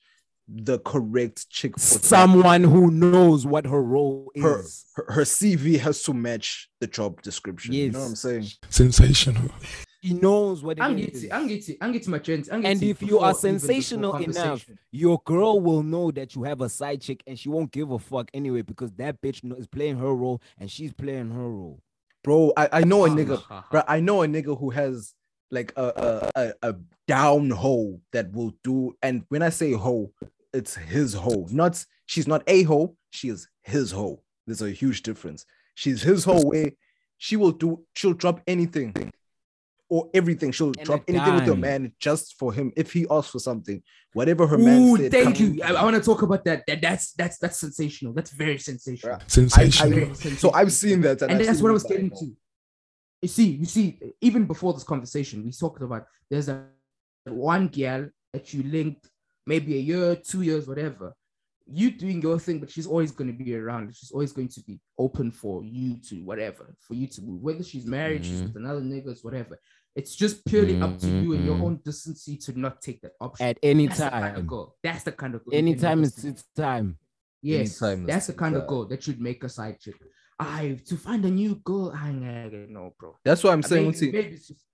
[0.49, 2.05] the correct chick for that.
[2.05, 4.43] Someone who knows what her role is.
[4.43, 7.73] her, her her CV has to match the job description.
[7.75, 8.47] You know what I'm saying?
[8.71, 9.51] Sensational.
[10.03, 11.07] She knows what it I'm is.
[11.23, 12.49] getting, I'm getting, I'm getting my chance.
[12.49, 17.03] And if you are sensational enough, your girl will know that you have a side
[17.03, 20.41] chick and she won't give a fuck anyway because that bitch is playing her role
[20.59, 21.83] and she's playing her role.
[22.25, 23.67] Bro, I, I know a Ah, nigga, ha, ha.
[23.71, 23.83] bro.
[23.87, 25.15] I know a nigga who has
[25.51, 26.75] like a a, a, a
[27.07, 28.95] down hoe that will do.
[29.03, 30.13] And when I say hoe,
[30.55, 31.47] it's his hoe.
[31.51, 34.23] Not she's not a hoe, she is his hoe.
[34.47, 35.45] There's a huge difference.
[35.75, 36.77] She's his hoe way
[37.23, 38.95] she will do, she'll drop anything
[39.91, 40.53] or everything.
[40.53, 42.73] She'll And drop a anything with your man just for him.
[42.77, 43.83] If he asks for something,
[44.15, 45.11] whatever her man Ooh, said.
[45.11, 45.61] thank you.
[45.63, 46.65] I, want to talk about that.
[46.67, 48.15] That that's that's that's sensational.
[48.15, 49.17] That's very sensational.
[49.17, 49.21] Bruh.
[49.23, 49.93] I- Sensational.
[49.93, 50.53] I- Very so.
[50.53, 52.27] I've seen that, and I've that's what I was getting to.
[53.23, 56.65] You see, you see, even before this conversation, we talked about there's a
[57.27, 59.07] one girl that you linked
[59.47, 61.13] maybe a year, two years, whatever.
[61.73, 63.95] You doing your thing, but she's always going to be around.
[63.95, 67.43] She's always going to be open for you to whatever, for you to move.
[67.43, 68.47] Whether she's married, she's Mhm.
[68.49, 69.61] with another niggas, whatever.
[70.01, 71.65] It's just purely up to you and your Mhm.
[71.67, 73.45] own decency to not take that option.
[73.51, 74.47] At any That's the kind of time.
[74.47, 74.67] goal.
[74.83, 75.55] That's the kind of goal.
[75.63, 76.89] Anytime it's it's time.
[77.43, 79.97] Yes, Anytime that's the kind uh, of goal that should make a side chick.
[80.39, 81.87] I to find a new girl.
[81.95, 82.11] I
[82.77, 83.11] no, bro.
[83.27, 83.85] That's what I'm Uh, saying.
[83.89, 84.65] maybe- see, maybe it's just-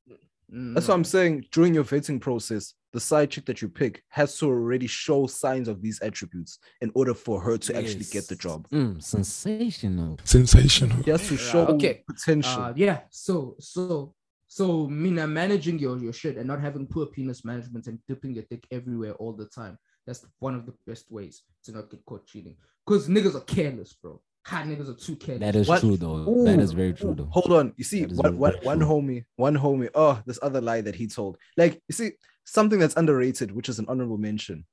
[0.48, 0.92] Mm, That's no.
[0.92, 1.34] what I'm saying.
[1.50, 5.66] During your vetting process, the side chick that you pick has to already show signs
[5.66, 8.68] of these attributes in order for her to actually get the job.
[8.70, 10.18] Mm, sensational.
[10.22, 11.02] Sensational.
[11.02, 12.04] She has to Uh, show okay.
[12.06, 12.62] potential.
[12.62, 13.00] Uh, yeah.
[13.10, 14.14] So so
[14.56, 18.44] so Mina managing your your shit and not having poor penis management and dipping your
[18.50, 19.76] dick everywhere all the time.
[20.06, 22.56] That's one of the best ways to not get caught cheating.
[22.86, 24.18] Cause niggas are careless, bro.
[24.46, 25.40] Ha, niggas are too careless.
[25.46, 26.44] That is What- true though.
[26.44, 27.28] that is very true though.
[27.36, 27.74] Hold on.
[27.76, 28.88] You see, That is one, very, one, very one true.
[28.88, 29.90] homie, one homie.
[29.94, 31.36] Oh, this other lie that he told.
[31.58, 32.12] Like, you see,
[32.44, 34.64] something that's underrated, which is an honorable mention.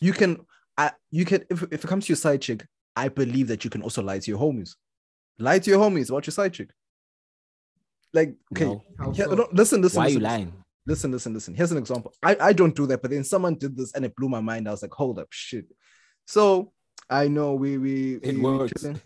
[0.00, 0.30] You can,
[0.76, 2.66] I, you can, if, if it comes to your side chick,
[2.96, 4.70] I believe that you can also lie to your homies.
[5.38, 6.70] Lie to your homies about your side chick.
[8.14, 8.84] Like, okay, No.
[8.98, 9.34] How yeah, so?
[9.34, 9.98] no, listen, listen.
[9.98, 10.52] Why are you listen, lying?
[10.86, 11.54] listen, listen, listen.
[11.54, 12.12] Here's an example.
[12.22, 14.68] I, I don't do that, but then someone did this and it blew my mind.
[14.68, 15.66] I was like, hold up, shit.
[16.26, 16.72] So
[17.10, 18.72] I know we we It we- we works.
[18.80, 19.00] chilling.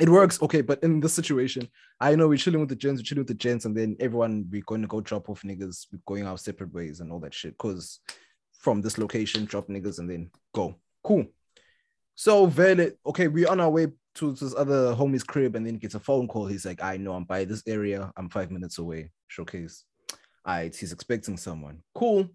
[0.00, 1.68] It works, okay, but in this situation,
[2.00, 4.48] I know we're chilling with the gents, we're chilling with the gents, and then everyone
[4.50, 7.34] we're going to go drop off niggas, we're going our separate ways and all that
[7.34, 7.58] shit.
[7.58, 8.00] Cause
[8.58, 10.76] from this location, drop niggas and then go.
[11.04, 11.26] Cool.
[12.14, 15.94] So Vele, okay, we're on our way to this other homie's crib, and then gets
[15.94, 16.46] a phone call.
[16.46, 19.10] He's like, I know I'm by this area, I'm five minutes away.
[19.28, 19.84] Showcase.
[20.44, 21.82] All right, he's expecting someone.
[21.94, 22.28] Cool.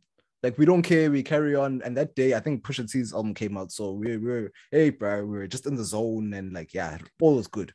[0.43, 1.81] Like we don't care, we carry on.
[1.83, 5.25] And that day, I think Pusha T's album came out, so we we're hey, bro,
[5.25, 7.73] we were just in the zone and like yeah, all was good.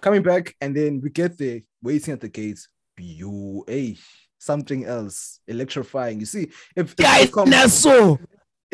[0.00, 2.68] Coming back, and then we get there, waiting at the gates.
[2.98, 3.96] You, hey,
[4.38, 6.20] something else, electrifying.
[6.20, 7.30] You see, if Guys,
[7.68, 8.18] so.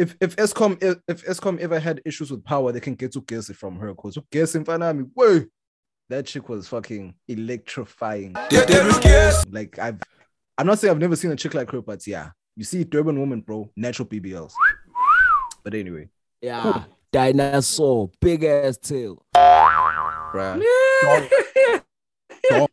[0.01, 3.21] If if Eskom if, if Eskom ever had issues with power, they can get to
[3.21, 3.95] guess it from her.
[3.95, 5.45] Cause guess in front of me, whoa,
[6.09, 8.33] that chick was fucking electrifying.
[9.51, 10.01] Like I've,
[10.57, 13.21] I'm not saying I've never seen a chick like her, but yeah, you see Durban
[13.21, 14.53] woman, bro, natural BBLs.
[15.63, 16.09] But anyway,
[16.41, 16.85] Yeah.
[17.13, 19.23] Dinosaur, big ass tail.
[19.35, 20.63] bruh,
[22.49, 22.71] donk,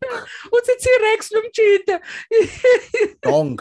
[0.50, 2.00] What's a T-Rex nomchita?
[3.22, 3.60] donk,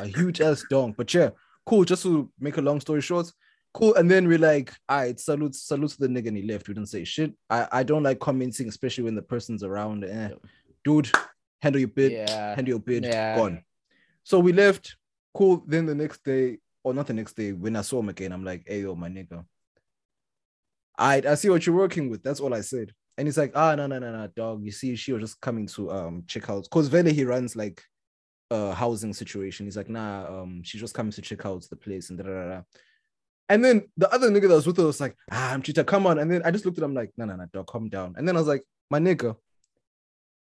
[0.00, 0.96] a huge ass donk.
[0.96, 1.30] But yeah,
[1.66, 1.84] cool.
[1.84, 3.30] Just to make a long story short,
[3.74, 3.94] cool.
[3.94, 6.68] And then we're like, all right, salute, salute to the nigga, and he left.
[6.68, 7.32] We didn't say shit.
[7.50, 10.04] I, I don't like commenting, especially when the person's around.
[10.04, 10.30] Eh,
[10.84, 11.10] dude,
[11.60, 12.54] handle your bid, Yeah.
[12.54, 13.36] handle your bid, Yeah.
[13.36, 13.62] gone.
[14.24, 14.96] So we left.
[15.34, 15.64] Cool.
[15.66, 18.44] Then the next day, or not the next day, when I saw him again, I'm
[18.44, 19.44] like, hey yo, my nigga.
[20.98, 22.22] I I see what you're working with.
[22.22, 22.92] That's all I said.
[23.18, 24.64] And he's like, ah, no, no, no, no, dog.
[24.64, 26.68] You see, she was just coming to um check out.
[26.70, 27.82] Cause Vele he runs like
[28.52, 29.66] a housing situation.
[29.66, 32.30] He's like, nah, um, she's just coming to check out the place and da da
[32.30, 32.48] da.
[32.48, 32.62] da.
[33.48, 36.06] And then the other nigga that was with her was like, ah, I'm Chita, come
[36.06, 36.18] on.
[36.18, 38.14] And then I just looked at him like, no, no, no, dog, calm down.
[38.16, 39.36] And then I was like, my nigga,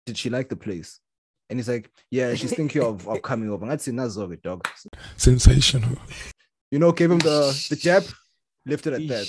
[0.05, 0.99] did she like the place?
[1.49, 3.63] And he's like, yeah, she's thinking of, of coming over.
[3.63, 4.67] And I'd say Nazog, dog.
[5.17, 5.97] Sensational.
[6.71, 8.03] You know, gave him the the jab,
[8.65, 9.27] lifted at that.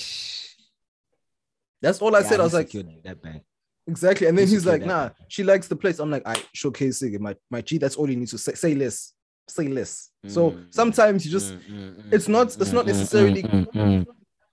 [1.82, 2.40] That's all I said.
[2.40, 3.42] I was like, that bang.
[3.86, 4.26] Exactly.
[4.26, 5.98] And then he's like, nah, she likes the place.
[5.98, 7.20] I'm like, I showcasing it.
[7.20, 8.54] My my G, that's all you need to say.
[8.54, 9.12] Say less.
[9.48, 10.10] Say less.
[10.26, 13.40] So Mm, mm sometimes you just mm, mm, it's not it's not necessarily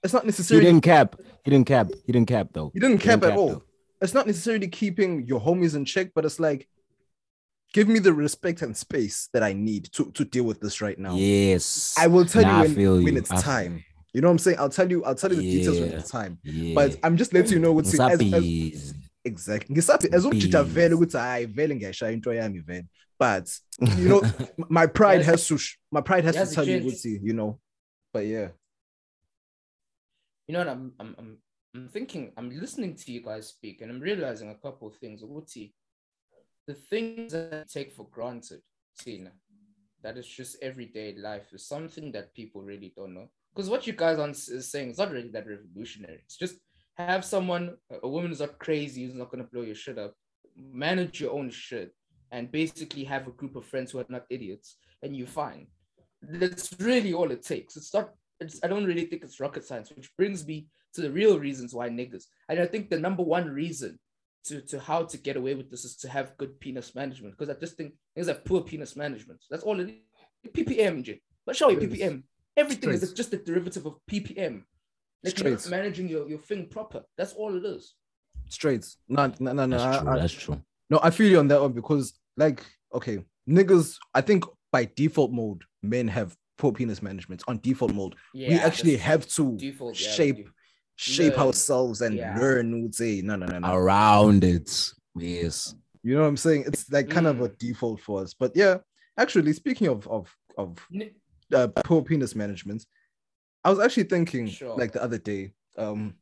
[0.04, 1.16] it's not necessarily He didn't cap.
[1.44, 1.88] He didn't cap.
[2.06, 2.72] He didn't cap though.
[2.76, 3.50] you didn't cap at all.
[3.50, 3.64] though.
[4.02, 6.68] It's not necessarily keeping your homies in check, but it's like
[7.74, 11.00] give me the respect and space that I need to to deal with this right
[11.00, 11.16] now.
[11.16, 11.96] Yes.
[11.98, 13.20] I will tell Nah, you when, when you.
[13.20, 13.84] it's I feel time.
[14.14, 14.60] You know what I'm saying?
[14.60, 15.98] I'll tell you, I'll tell you the details when Yeah.
[15.98, 16.38] it's time.
[16.44, 16.76] Yeah.
[16.76, 18.94] But I'm just letting you know what's as, as.
[19.24, 19.76] Exactly.
[19.76, 20.74] Ngisathi as ukujija Bees.
[20.74, 22.88] vele ukuthi hayi vele ngiyashaya into yami vele.
[23.20, 23.60] But
[23.98, 24.22] you know,
[24.70, 27.06] my pride has to sh- my pride has to tell you gents.
[27.06, 27.60] ukuthi, you know.
[28.14, 28.50] But yeah.
[30.48, 30.70] You know what?
[30.70, 31.38] I'm, I'm, I'm,
[31.76, 32.32] I'm thinking.
[32.38, 35.22] I'm listening to you guys speak, and I'm realizing a couple of things.
[35.24, 35.74] Uguti,
[36.68, 38.62] the things that I take for granted,
[39.00, 39.32] Tina,
[40.02, 43.30] that is just everyday life, is something that people really don't know.
[43.56, 46.22] Because what you guys are saying is not really that revolutionary.
[46.26, 46.56] It's just
[46.98, 50.14] have someone, a- woman who's not crazy, who's not gonna blow your shit up,
[50.56, 51.94] manage your own shit,
[52.32, 55.68] and basically have a group of friends who are not idiots, and you're fine.
[56.22, 57.76] That's really all it takes.
[57.76, 58.12] It's not.
[58.40, 61.74] It's, I don't really think it's rocket science, which brings me to the real reasons
[61.74, 62.26] why niggas.
[62.50, 64.00] And I think the number one reason
[64.46, 67.38] to, to how to get away with this is to have good penis management.
[67.38, 69.42] Because I just think niggas have poor penis management.
[69.50, 70.52] That's all it is.
[70.52, 71.20] PPM.
[71.46, 72.24] But show you PPM.
[72.56, 74.64] Everything is just a derivative of PPM.
[75.24, 77.04] Like you're not managing your, your thing proper.
[77.18, 77.96] That's all it is.
[78.50, 78.86] Straight.
[79.08, 79.78] No, no, no, no.
[79.78, 80.10] That's I- true.
[80.12, 80.62] I- That's true.
[80.90, 82.62] No, I feel you on that one because, like,
[82.94, 88.16] okay, niggas, I think by default mode, men have poor penis management on default mode.
[88.34, 90.52] we actually have to default, shape do.
[90.98, 91.48] shape Learn.
[91.48, 92.38] ourselves and Yeah.
[92.38, 92.84] learn.
[92.84, 93.74] Would say no, no, no, no.
[93.74, 94.92] Around it.
[95.16, 95.74] Yes.
[96.04, 96.66] You know what I'm saying?
[96.68, 97.58] It's like kind of a Mm.
[97.58, 98.34] default for us.
[98.34, 98.80] But yeah,
[99.18, 100.78] actually, speaking of of of
[101.54, 102.86] uh, poor penis management,
[103.64, 104.76] I was actually thinking Sure.
[104.78, 105.54] like the other day.
[105.78, 106.16] Um,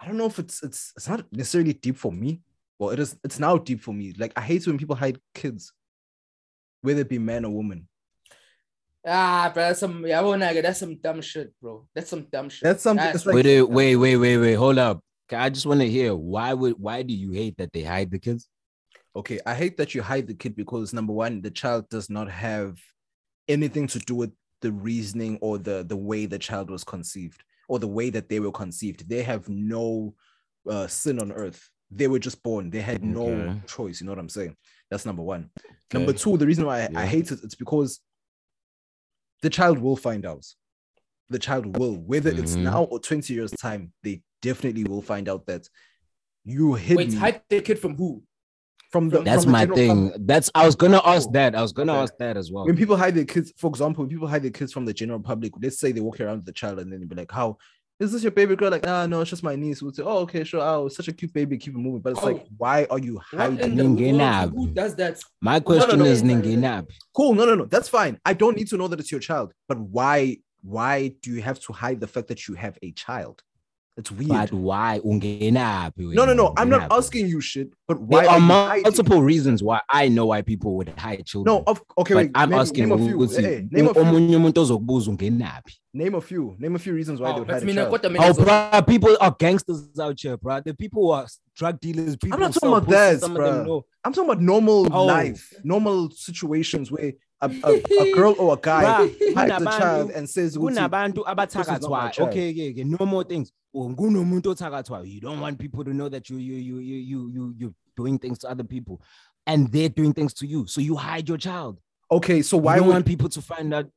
[0.00, 2.40] I don't know if it's it's it's not necessarily deep for me.
[2.78, 3.16] Well, it is.
[3.22, 4.14] It's now deep for me.
[4.18, 5.72] Like I hate when people hide kids,
[6.80, 7.88] whether it be man or woman.
[9.06, 11.86] Ah, bro, that's some yeah, well, nigga, that's some dumb shit, bro.
[11.94, 12.62] That's some dumb shit.
[12.62, 13.04] That's something.
[13.04, 14.54] That's It's like wait, wait, wait, wait, wait, wait.
[14.54, 15.00] Hold up.
[15.30, 18.18] I just want to hear why would why do you hate that they hide the
[18.18, 18.48] kids?
[19.14, 22.30] okay, I hate that you hide the kid because number one, the child does not
[22.30, 22.78] have
[23.46, 27.78] anything to do with the reasoning or the the way the child was conceived or
[27.78, 29.08] the way that they were conceived.
[29.08, 30.14] They have no
[30.68, 31.68] uh, sin on earth.
[31.90, 32.70] They were just born.
[32.70, 33.60] They had no Okay.
[33.66, 34.00] choice.
[34.00, 34.56] You know what I'm saying?
[34.90, 35.50] That's number one.
[35.92, 38.00] Number two, the reason why I, I hate it, it's because
[39.42, 40.44] the child will find out.
[41.28, 42.62] The child will, whether it's Mhm.
[42.64, 45.68] now or 20 years' time, they definitely will find out that
[46.44, 48.22] you hid Wait, me hide the kid from who?
[48.92, 50.08] From the That's from the my thing.
[50.10, 50.26] public.
[50.26, 51.54] That's I was gonna ask Oh, that.
[51.56, 52.02] I was gonna okay.
[52.02, 52.66] ask that as well.
[52.66, 55.18] when people hide their kids, for example, when people hide their kids from the general
[55.20, 57.56] public, let's say they walk around with the child and then they be like, How
[57.98, 58.70] is this your baby girl?
[58.70, 59.80] Like, ah, no, it's just my niece.
[59.80, 60.60] We'll say, Oh, okay, sure.
[60.60, 62.00] Oh, such a cute baby, keep it moving.
[62.00, 62.48] But it's like, Oh.
[62.58, 63.76] why are you hiding?
[63.76, 65.18] the Who does that?
[65.40, 66.34] My question no, is no.
[66.34, 66.88] Ninginap.
[67.16, 68.18] Cool, no, no, no, that's fine.
[68.24, 71.58] I don't need to know that it's your child, but why why do you have
[71.60, 73.42] to hide the fact that you have a child?
[73.96, 74.28] It's weird.
[74.30, 75.92] But why ungenap?
[75.98, 76.54] no, no, no.
[76.56, 78.82] I'm not asking you shit, but why There are are you hiding?
[78.84, 81.54] multiple reasons why I know why people would hide children.
[81.56, 82.30] No, of okay, but wait.
[82.34, 83.28] I'm name, asking name a few.
[83.28, 84.02] Hey, name a few.
[84.02, 85.62] omunye umuntu ozokubuza.
[85.94, 86.56] Name a few.
[86.58, 87.92] Name a few reasons why oh, they Oh, would but hide a child.
[87.92, 90.64] Oh, ngizo- bruh, people are gangsters out here, bruh.
[90.64, 93.42] The people who are drug dealers, people I'm not talking about pussy, that, some of
[93.44, 93.82] them bruh.
[94.04, 95.04] I'm talking about normal Oh.
[95.04, 97.12] life, normal situations where
[97.42, 101.66] a, a, a girl or a guy hides a child and says, kunabantu "This is
[101.66, 102.12] abathakathwayo.
[102.12, 102.84] child." okay okay okay.
[102.84, 103.52] No more things.
[103.74, 105.08] Kunomuntu othakathwayo.
[105.08, 108.18] You don't want people to know that you you you you you you you're doing
[108.18, 109.02] things to other people.
[109.46, 110.66] And they're doing things to you.
[110.68, 111.80] So you hide your child.
[112.10, 113.90] Okay, so why you would want people to find out.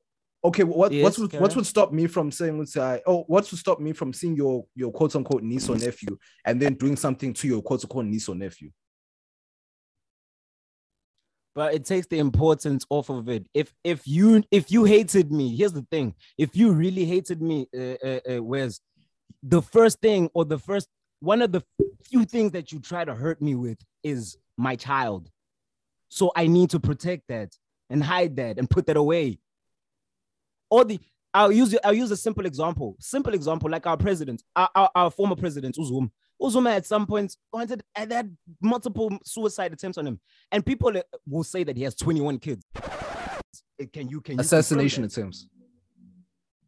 [0.44, 3.50] Okay what Yes, what would, what would stop me from saying let's say oh what
[3.52, 6.16] would stop me from seeing your your quote unquote niece or nephew
[6.46, 8.70] and then doing something to your quote unquote niece or nephew?
[11.56, 15.56] But it takes the importance off of it if if you if you hated me
[15.56, 18.82] here's the thing if you really hated me uh, uh, uh, where's
[19.42, 20.88] the first thing or the first
[21.22, 21.64] one of the
[22.04, 25.30] few things that you try to hurt me with is my child
[26.10, 27.50] so i need to protect that
[27.90, 29.40] and hide that and put that away
[30.70, 31.00] or the
[31.36, 32.96] I'll use I'll use a simple example.
[33.00, 36.10] Simple example, like our president, our, our, our former president, Uzum.
[36.42, 40.20] Uzuma at some point wanted and they had multiple suicide attempts on him,
[40.52, 42.64] and people uh, will say that he has 21 kids.
[42.76, 45.48] Uh, Can you can you Assassination attempts.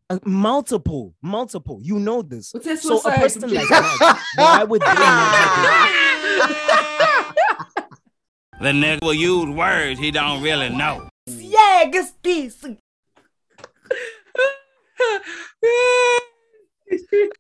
[0.09, 1.79] Uh, multiple, multiple.
[1.83, 2.53] You know this.
[2.53, 7.37] What's So a person like that, why would they not have it?
[8.59, 11.09] The nigga will use words he don't really know.
[11.27, 12.65] Yeah, guess this.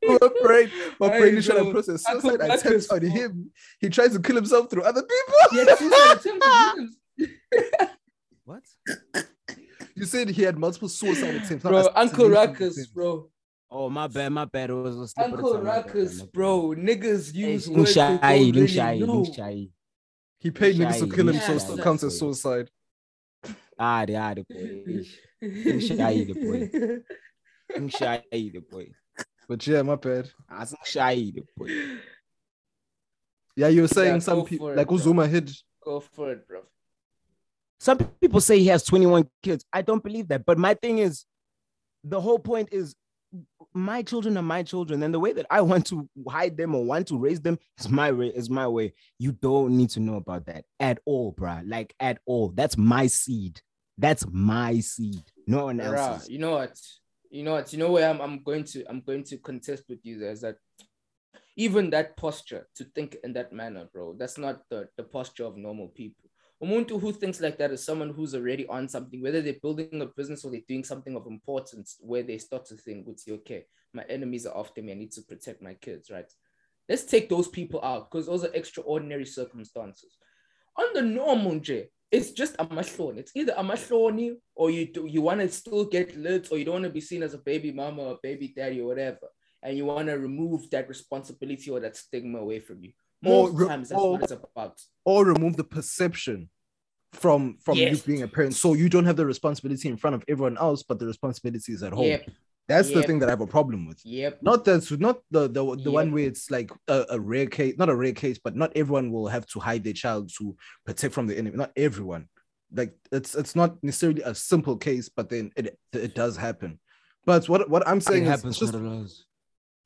[0.03, 0.69] My brain,
[0.99, 3.51] my Hey, brain is trying to process suicide could- I attempts on him.
[3.79, 5.35] He tries to kill himself through other people.
[5.53, 6.79] Yeah, suicide attempts on
[7.19, 7.89] him.
[8.45, 8.63] What?
[9.95, 11.63] You said he had multiple suicide attempts.
[11.63, 13.29] Bro, Uncle Ruckus, bro.
[13.69, 14.69] Oh my bad, my bad.
[14.69, 16.73] It was a slip of the Uncle tongue, my bad, Ruckus, bro.
[16.77, 19.13] Niggas Hey, use words they Link don't shy, really shy, know.
[19.13, 19.67] link shy.
[20.39, 22.69] He paid niggas to Shy, kill yeah, himself, still counts as suicide.
[23.79, 25.03] Ah, the ah, the boy.
[25.79, 26.33] Shy, the
[27.73, 27.89] boy.
[27.89, 28.87] Shy, the boy.
[29.47, 30.29] But yeah, my bad.
[30.51, 31.67] Link shy, the boy.
[33.55, 34.97] Yeah, you were saying Yeah, some people like bro.
[34.97, 35.51] Uzuma hid.
[35.83, 36.61] Go for it, bro.
[37.79, 39.65] Some people say he has 21 kids.
[39.71, 40.45] I don't believe that.
[40.45, 41.25] But my thing is,
[42.03, 42.95] the whole point is
[43.73, 45.01] my children are my children.
[45.03, 47.89] And the way that I want to hide them or want to raise them is
[47.89, 48.93] my way, is my way.
[49.19, 51.63] You don't need to know about that at all, bruh.
[51.65, 52.49] Like at all.
[52.49, 53.61] That's my seed.
[53.97, 55.23] That's my seed.
[55.47, 56.29] No one Rah, else's.
[56.29, 56.79] you know what?
[57.29, 57.71] You know what?
[57.73, 60.41] You know where I'm, I'm going to I'm going to contest with you there is
[60.41, 60.57] that
[61.55, 65.57] even that posture to think in that manner, bro, that's not the, the posture of
[65.57, 66.29] normal people.
[66.63, 70.05] Umuntu who thinks like that is someone who's already on something, whether they're building a
[70.05, 74.45] business or they're doing something of importance where they start to think, okay, my enemies
[74.45, 76.31] are after me, I need to protect my kids, right?
[76.89, 80.17] Let's take those people out because those are extraordinary circumstances.
[80.77, 83.17] On the normal, J, it's just a mahloni.
[83.17, 86.65] It's either a mahloni or you do, you want to still get lit or you
[86.65, 89.27] don't want to be seen as a baby mama or baby daddy or whatever.
[89.63, 92.93] And you want to remove that responsibility or that stigma away from you.
[93.25, 94.81] Or Most re- times that's or- what it's about.
[95.05, 96.49] or remove the perception
[97.13, 97.97] from from Yes.
[97.97, 100.83] you being a parent so you don't have the responsibility in front of everyone else
[100.83, 102.29] but the responsibility is at home Yep.
[102.67, 104.39] That's the thing that i have a problem with Yep.
[104.41, 107.89] not that's not the the, the one where it's like a, a rare case not
[107.89, 111.27] a rare case but not everyone will have to hide their child to protect from
[111.27, 112.27] the enemy not everyone
[112.73, 116.79] like it's it's not necessarily a simple case but then it it does happen
[117.25, 119.11] but what what i'm saying It is happens, just, not a lot.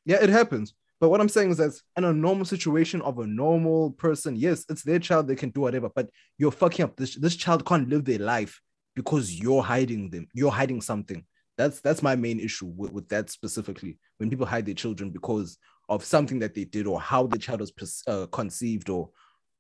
[0.05, 0.73] yeah, it happens.
[0.99, 4.65] But what I'm saying is that in a normal situation of a normal person, yes,
[4.69, 6.95] it's their child, they can do whatever, but you're fucking up.
[6.95, 8.61] This this child can't live their life
[8.95, 10.27] because you're hiding them.
[10.35, 11.25] You're hiding something.
[11.57, 13.97] That's that's my main issue with, with that specifically.
[14.17, 15.57] When people hide their children because
[15.89, 19.09] of something that they did or how the child was uh, conceived or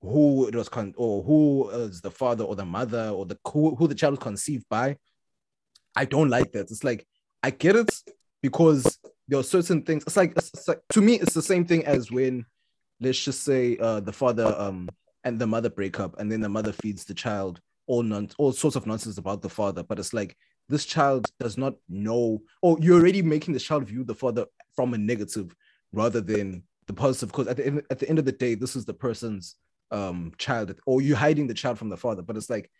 [0.01, 3.75] who it was con- or who is the father or the mother or the who,
[3.75, 4.97] who the child was conceived by.
[5.95, 6.71] I don't like that.
[6.71, 7.05] It's like
[7.43, 7.91] I get it
[8.41, 8.97] because
[9.27, 10.03] there are certain things.
[10.03, 12.45] It's like, it's like to me, it's the same thing as when,
[12.99, 14.89] let's just say, uh, the father um
[15.23, 18.53] and the mother break up, and then the mother feeds the child all non all
[18.53, 19.83] sorts of nonsense about the father.
[19.83, 20.35] But it's like
[20.71, 24.45] this child does not know, or you're already making the child view the father
[24.75, 25.55] from a negative
[25.91, 27.29] rather than the positive.
[27.29, 29.55] Because at the end, at the end of the day, this is the person's
[29.91, 32.71] um child or you're hiding the child from the father, but it's like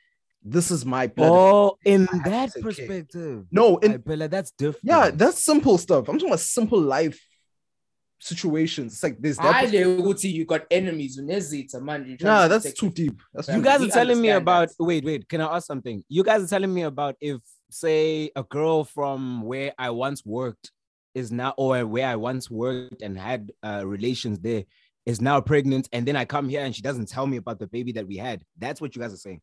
[0.44, 1.32] this is my blood.
[1.32, 2.64] Oh, in I that take care.
[2.64, 3.46] perspective.
[3.52, 4.86] No, in I Bella, that's different.
[4.86, 6.08] yeah, that's simple stuff.
[6.08, 7.20] I'm talking about simple life
[8.20, 8.94] situations.
[8.94, 9.38] It's like this.
[9.38, 9.56] that.
[9.56, 11.20] I Uti, you got enemies.
[11.20, 12.06] Unezita, man.
[12.08, 13.22] you trying Nah, to that's too deep.
[13.34, 14.84] That's You you too guys we are telling me about that.
[14.84, 17.40] wait wait can i ask something you guys are telling me about if
[17.74, 20.72] say a girl from where i once worked
[21.14, 24.64] is now or where i once worked and had uh, relations there
[25.06, 27.68] is now pregnant and then i come here and she doesn't tell me about the
[27.68, 29.42] baby that we had that's what you guys are saying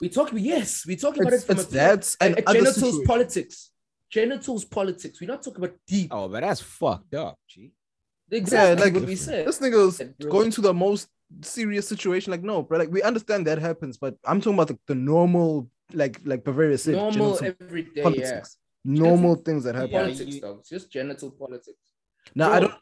[0.00, 2.52] We talk, yes, we talk about It's, it from it's a, that and a, a
[2.52, 3.06] genitals situations.
[3.06, 3.70] politics.
[4.10, 5.20] Genitals politics.
[5.20, 6.08] We're not talking about deep.
[6.12, 7.72] oh but that's fucked up G.
[8.30, 9.46] Exactly like, what we said.
[9.46, 11.08] This nigga was going to the most
[11.42, 12.30] serious situation.
[12.30, 12.78] Like, no, bro.
[12.78, 16.78] Like, we understand that happens, but I'm talking about the, the normal, like, like Bavaria
[16.78, 18.02] said, normal genital everyday, yeah.
[18.02, 19.90] politics, normal things that happen.
[19.90, 20.58] Yeah, Politics, you- though.
[20.58, 21.92] It's just genital politics.
[22.34, 22.74] Now, I don't.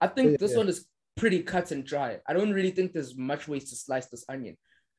[0.00, 0.58] I think Yeah, this yeah.
[0.58, 2.20] one is pretty cut and dry.
[2.26, 4.56] I don't really think there's much ways to slice this onion.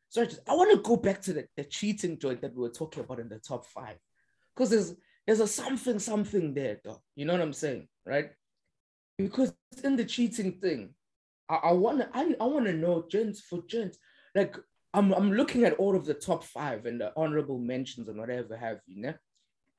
[0.09, 2.61] So I just I want to go back to the, the cheating joint that we
[2.61, 3.97] were talking about in the top five.
[4.55, 4.95] Because there's
[5.25, 7.01] there's a something something there, though.
[7.15, 7.87] You know what I'm saying?
[8.05, 8.31] Right?
[9.17, 9.53] Because
[9.83, 10.93] in the cheating thing,
[11.49, 13.97] I, I wanna I, I wanna know gents for gents.
[14.35, 14.55] Like
[14.93, 18.57] I'm I'm looking at all of the top five and the honorable mentions and whatever
[18.57, 19.13] have you, know?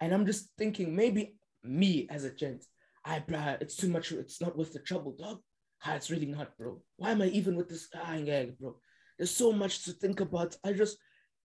[0.01, 2.65] And I'm just thinking maybe me as a gent,
[3.05, 5.41] I blah, it's too much, it's not worth the trouble, dog.
[5.85, 6.81] Ah, it's really not, bro.
[6.97, 8.77] Why am I even with this ah, yeah, bro?
[9.19, 10.57] There's so much to think about.
[10.65, 10.97] I just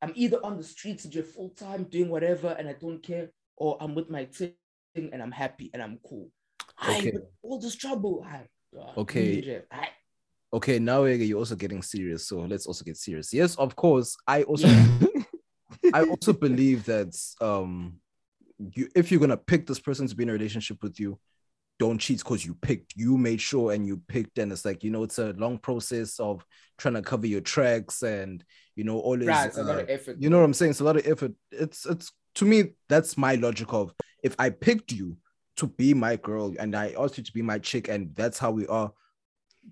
[0.01, 3.95] I'm either on the streets full time doing whatever and I don't care, or I'm
[3.95, 4.55] with my thing
[4.95, 6.31] and I'm happy and I'm cool.
[6.89, 7.11] Okay.
[7.11, 8.25] but all this trouble.
[8.27, 8.43] Ah,
[8.97, 9.63] Okay.
[10.53, 13.35] Okay, now you're also getting serious, so let's also get serious.
[13.35, 14.17] Yes, of course.
[14.27, 14.69] I also,
[15.93, 17.97] I also believe that um,
[18.59, 21.19] you if you're gonna pick this person to be in a relationship with you,
[21.79, 24.91] don't cheat because you picked, you made sure, and you picked, and it's like you
[24.91, 26.45] know, it's a long process of
[26.79, 28.43] trying to cover your tracks and
[28.75, 29.27] you know, always.
[29.27, 30.17] Right, it's a lot uh, of effort.
[30.19, 30.71] you know what I'm saying?
[30.71, 31.33] It's a lot of effort.
[31.51, 33.93] It's it's to me, that's my logic of
[34.23, 35.17] if I picked you
[35.57, 38.51] to be my girl and I asked you to be my chick, and that's how
[38.51, 38.93] we are,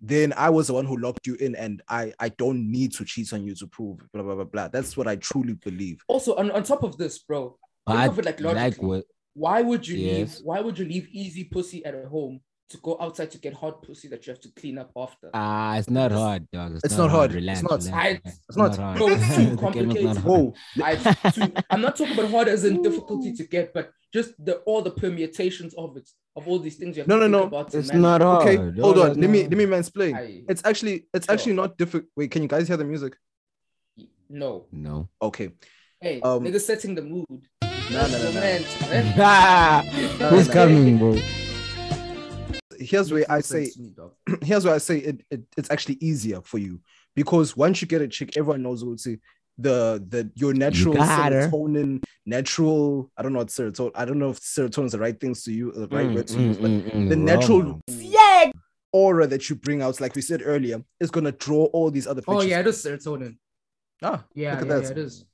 [0.01, 3.05] then I was the one who locked you in, and I I don't need to
[3.05, 4.69] cheat on you to prove blah blah blah blah.
[4.69, 6.03] That's what I truly believe.
[6.09, 7.57] Also, on, on top of this, bro,
[7.87, 8.87] think But of it like like logically.
[8.89, 9.05] what
[9.35, 10.17] why would you Yes.
[10.39, 10.45] leave?
[10.47, 12.41] Why would you leave easy pussy at home
[12.71, 15.31] to go outside to get hot pussy that you have to clean up after?
[15.35, 17.31] ah it's not hard dog It's not hard.
[17.31, 17.71] It's relax, not.
[17.83, 18.41] relax, I- relax.
[18.49, 18.77] it's not.
[18.77, 18.99] hard.
[18.99, 20.17] Bro, it's too The game is not complicated.
[20.17, 20.25] hard.
[20.25, 24.57] Whoa, I, I'm not talking about hard as in difficulty to get, but just the
[24.67, 27.53] all the permutations of it, of all these things you have No, to no, think
[27.53, 27.59] no.
[27.59, 27.75] about.
[27.75, 28.03] it's manage.
[28.03, 29.07] not hard okay, dog, hold on.
[29.09, 30.15] that's Let me let me mansplain.
[30.15, 31.35] I- It's actually it's Sure.
[31.35, 32.11] actually not difficult.
[32.17, 33.17] Wait, can you guys hear the music?
[34.29, 34.67] No.
[34.73, 35.51] no Okay.
[36.01, 37.27] Hey, Um, nigga setting the mood.
[37.31, 37.39] No,
[37.91, 38.27] no, no, no.
[38.29, 38.81] Romantic,
[39.17, 39.87] man.
[40.31, 41.17] Who's coming bro
[42.79, 44.13] Here's where I say sense to me, dog.
[44.43, 46.81] here's where I say it, it it's actually easier for you
[47.15, 49.17] because once you get a chick, everyone knows what to
[49.59, 51.49] the the your natural got her.
[51.49, 53.11] serotonin, natural.
[53.17, 53.93] I don't know what serotonin.
[53.95, 56.27] I don't know if serotonin is the right things to you, the right Mm, word
[56.29, 57.25] to mm, use, but mm, mm, the wrong.
[57.25, 57.81] natural
[58.93, 62.23] aura that you bring out, like we said earlier, is gonna draw all these other.
[62.29, 63.37] Oh yeah, it is serotonin.
[64.03, 64.83] Ah, Yeah, look at yeah, that.
[64.85, 65.25] yeah, it is.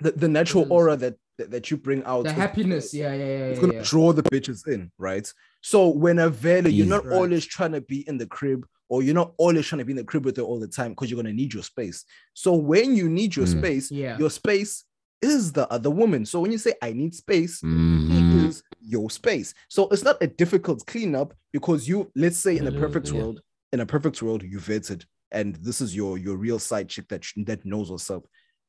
[0.00, 0.70] the, the natural It is.
[0.72, 2.24] aura that, that that you bring out.
[2.24, 2.92] The is- happiness.
[2.94, 3.60] Yeah, yeah, yeah, it's yeah.
[3.60, 3.82] gonna yeah.
[3.84, 5.32] draw the bitches in, right?
[5.60, 7.14] So when a vela, you're not Right.
[7.16, 9.96] always trying to be in the crib, or you're not always trying to be in
[9.96, 12.04] the crib with her all the time because you're gonna need your space.
[12.34, 13.58] So when you need your Mm.
[13.58, 14.18] space, Yeah.
[14.18, 14.84] your space
[15.20, 16.24] is the other woman.
[16.24, 18.38] So when you say I need space, Mhm.
[18.38, 19.52] it is your space.
[19.68, 23.18] So it's not a difficult cleanup because you, let's say, in a perfect Yeah.
[23.18, 23.40] world,
[23.72, 27.24] in a perfect world, you vetted, and this is your your real side chick that
[27.46, 28.26] that knows what's up.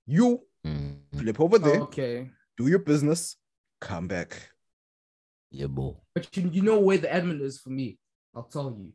[0.08, 0.98] You Mhm.
[1.16, 2.30] flip over there, Okay.
[2.58, 3.38] do your business,
[3.80, 4.52] come back.
[5.52, 7.98] yeah boy But you, you know where the admin is for me.
[8.36, 8.94] I'll tell you.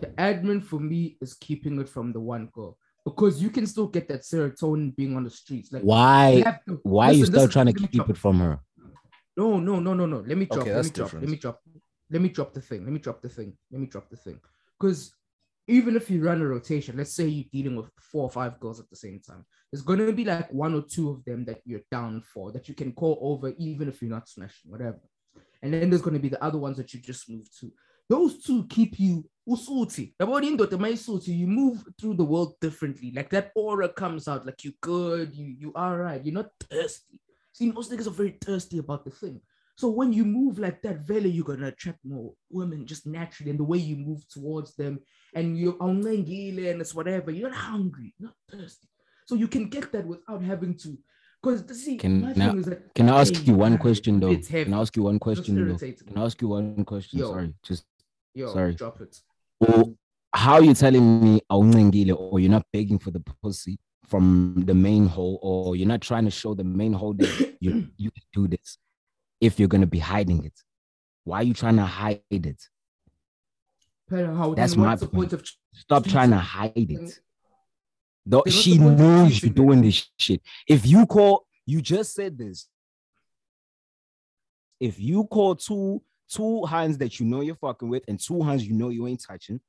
[0.00, 2.76] The admin for me is keeping it from the one girl.
[3.04, 5.72] Because you can still get that serotonin being on the streets.
[5.72, 8.58] Like why to- why are you still listen, trying to keep drop- it from her
[9.36, 10.24] No, no, no, no, no.
[10.26, 10.60] Let me drop.
[10.62, 11.06] Okay, let that's me drop.
[11.06, 11.24] different.
[11.24, 11.60] Let me drop.
[12.10, 12.84] Let me drop the thing.
[12.84, 13.56] Let me drop the thing.
[13.70, 14.40] Let me drop the thing.
[14.78, 15.14] Because
[15.68, 18.80] even if you run a rotation, let's say you're dealing with four or five girls
[18.80, 21.60] at the same time, there's going to be like one or two of them that
[21.64, 25.00] you're down for that you can call over, even if you're not smashing, whatever.
[25.62, 27.72] And then there's going to be the other ones that you just move to.
[28.08, 30.12] Those two keep you usuti.
[31.28, 33.12] You move through the world differently.
[33.14, 36.24] Like that aura comes out, like you good, you you are right.
[36.24, 37.20] You're not thirsty.
[37.52, 39.40] See, most niggas are very thirsty about the thing.
[39.78, 43.58] So when you move like that, Vele, you're gonna attract more women just naturally, and
[43.60, 45.00] the way you move towards them,
[45.34, 46.06] and you're and
[46.80, 47.30] it's whatever.
[47.30, 48.88] You're not hungry, you're not thirsty.
[49.26, 50.96] So you can get that without having to.
[51.42, 54.18] Because see, Can my now- thing is that can i ask Hey, you one question
[54.18, 54.64] though It's heavy.
[54.64, 57.30] can i ask you one question though can i ask you one question Yo.
[57.30, 57.84] sorry just
[58.36, 58.74] Yo, sorry.
[58.74, 59.18] drop it.
[59.60, 59.96] Well,
[60.34, 65.06] how are you telling me or you're not begging for the pussy from the main
[65.06, 68.46] hole or you're not trying to show the main hole that you you can do
[68.46, 68.76] this
[69.40, 70.52] if you're gonna be hiding it?
[71.24, 72.62] Why are you trying to hide it?
[74.10, 75.42] How, That's my the point of
[75.72, 76.12] Stop cheating?
[76.12, 77.18] trying to hide it.
[78.26, 80.42] Though she point knows you're doing this shit.
[80.68, 82.68] If you call, you just said this.
[84.78, 88.66] If you call two two hands that you know you're fucking with and two hands
[88.66, 89.60] you know you ain't touching,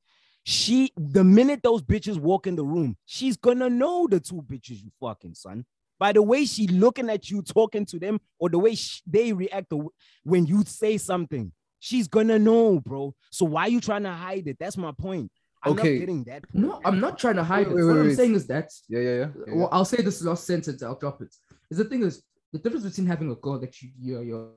[0.44, 4.82] she the minute those bitches walk in the room, she's gonna know the two bitches
[4.84, 5.66] you fucking son.
[6.00, 9.34] By the way she looking at you talking to them or the way sh- they
[9.34, 9.92] react to-
[10.24, 13.14] when you say something, she's gonna know, bro.
[13.32, 14.58] So why you trying to hide it?
[14.60, 15.32] That's my point.
[15.64, 15.94] I'm Okay.
[15.94, 16.44] not getting that.
[16.54, 17.76] No, I'm not trying to hide Wait, it.
[17.76, 18.16] wait, what I'm wait.
[18.16, 19.30] saying is that Yeah, yeah, yeah.
[19.48, 21.34] yeah, well, I'll say this last sentence, I'll drop it.
[21.72, 22.22] Is the thing is
[22.54, 24.52] the difference between having a girl that you you're, you're, you're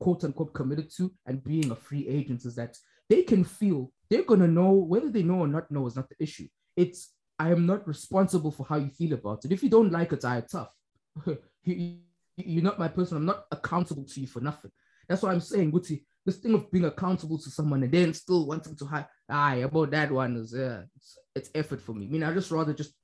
[0.00, 2.76] quote unquote committed to and being a free agent is that
[3.08, 6.16] they can feel they're gonna know whether they know or not know is not the
[6.18, 6.48] issue.
[6.76, 9.52] It's I am not responsible for how you feel about it.
[9.52, 10.70] If you don't like it, I am tough.
[11.26, 11.96] you, you-
[12.36, 13.18] you're not my person.
[13.18, 14.70] I'm not accountable to you for nothing.
[15.06, 16.04] That's what I'm saying, Guti.
[16.24, 19.90] This thing of being accountable to someone and then still wanting to hide, aye, about
[19.90, 22.06] that one is yeah, it's, it's effort for me.
[22.06, 22.94] I mean, I just rather just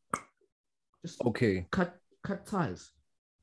[1.05, 2.93] just Okay, cut cut ties.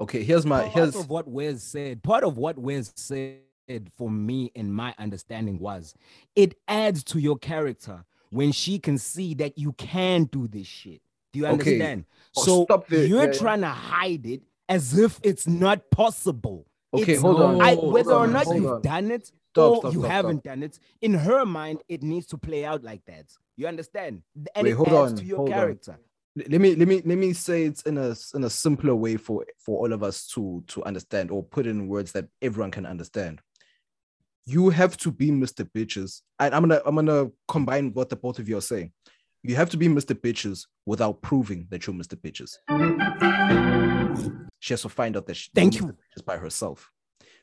[0.01, 0.23] Okay.
[0.23, 2.03] Here's my part here's of what Wes said.
[2.03, 3.39] Part of what Wes said
[3.97, 5.93] for me and my understanding was
[6.35, 11.01] it adds to your character when she can see that you can do this shit.
[11.31, 11.53] Do you Okay.
[11.53, 12.05] understand?
[12.37, 13.31] Oh, so you're Yeah, yeah.
[13.31, 16.65] trying to hide it as if it's not possible.
[16.93, 17.61] Okay, It's- hold on.
[17.61, 18.81] I, hold whether or not hold you've on.
[18.81, 22.25] done it Stop, or stop, you stop, haven't done it, in her mind, it needs
[22.27, 23.25] to play out like that.
[23.55, 24.23] You understand?
[24.55, 25.99] And Wait, it hold adds on, to your hold character.
[26.35, 29.45] Let me let me let me say it in a in a simpler way for
[29.59, 33.39] for all of us to to understand or put in words that everyone can understand
[34.45, 38.39] you have to be mr bitches and i'm gonna i'm gonna combine what the both
[38.39, 38.91] of you are saying
[39.43, 42.57] you have to be mr bitches without proving that you're mr bitches
[44.59, 45.87] she has to find out that she Thank you.
[45.87, 46.89] Bitches by herself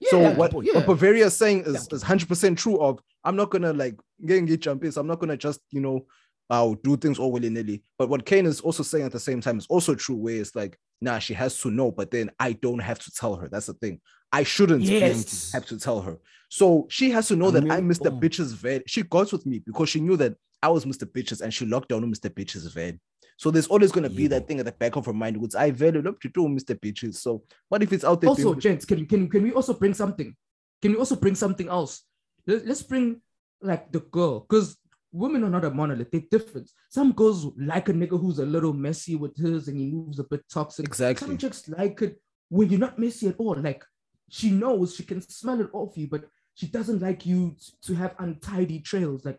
[0.00, 0.72] Yeah, so what, yeah.
[0.76, 4.60] what Bavaria is saying is, is 100% true of I'm not gonna like getting get
[4.60, 6.06] jump in, so I'm not gonna just you know
[6.50, 7.82] uh, do things all willy-nilly.
[7.98, 10.54] But what Kane is also saying at the same time is also true, where it's
[10.56, 13.48] like, nah, she has to know, but then I don't have to tell her.
[13.48, 14.00] That's the thing.
[14.32, 15.52] I shouldn't Yes.
[15.52, 16.18] have to tell her.
[16.48, 18.10] So she has to know that I I'm mean, Mr.
[18.10, 18.20] boom.
[18.20, 18.82] Bitches Van.
[18.86, 21.04] She got with me because she knew that I was Mr.
[21.04, 22.28] Bitches and she locked down on Mr.
[22.28, 23.00] Bitches Van.
[23.38, 24.28] So there's always gonna be Yeah.
[24.30, 26.78] that thing at the back of her mind, which I value up to do Mr.
[26.78, 27.14] Bitches.
[27.16, 28.28] So what if it's out there?
[28.28, 30.34] Also, being- gents, can can can we also bring something?
[30.82, 32.02] Can we also bring something else?
[32.46, 33.22] Let's bring
[33.62, 34.76] like the girl, because
[35.12, 36.10] women are not a monolith.
[36.10, 36.70] They're different.
[36.90, 40.24] Some girls like a nigga who's a little messy with his and he moves a
[40.24, 40.86] bit toxic.
[40.86, 41.26] Exactly.
[41.26, 43.56] Some chicks like it when you're not messy at all.
[43.56, 43.84] Like
[44.28, 46.24] she knows she can smell it off you, but
[46.54, 49.24] she doesn't like you to have untidy trails.
[49.24, 49.38] Like,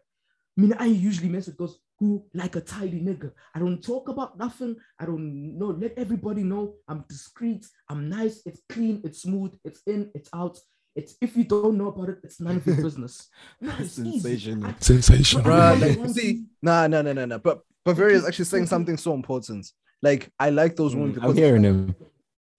[0.58, 3.32] I mean, I usually mess with girls who like a tidy nigga.
[3.54, 4.76] I don't talk about nothing.
[5.00, 5.68] I don't know.
[5.68, 7.66] Let everybody know I'm discreet.
[7.90, 8.42] I'm nice.
[8.46, 9.02] It's clean.
[9.04, 9.54] It's smooth.
[9.64, 10.10] It's in.
[10.16, 10.58] It's out.
[10.96, 13.30] It's if you don't know about it, it's none of your business.
[13.62, 14.20] No, it's easy.
[14.20, 14.70] Sensational.
[14.70, 15.44] I- Sensational.
[15.44, 17.38] Bruh, Everybody like, wants see, nah, nah, nah, nah, nah.
[17.38, 19.72] But Bavaria is actually saying something so important.
[20.02, 21.96] Like, I like those women Mm, because I'm hearing him.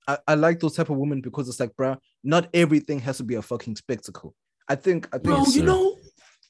[0.08, 3.24] I, I like those type of women because it's like, bruh, not everything has to
[3.24, 4.34] be a fucking spectacle.
[4.68, 5.96] I think, I think, Bro, Yes, you know,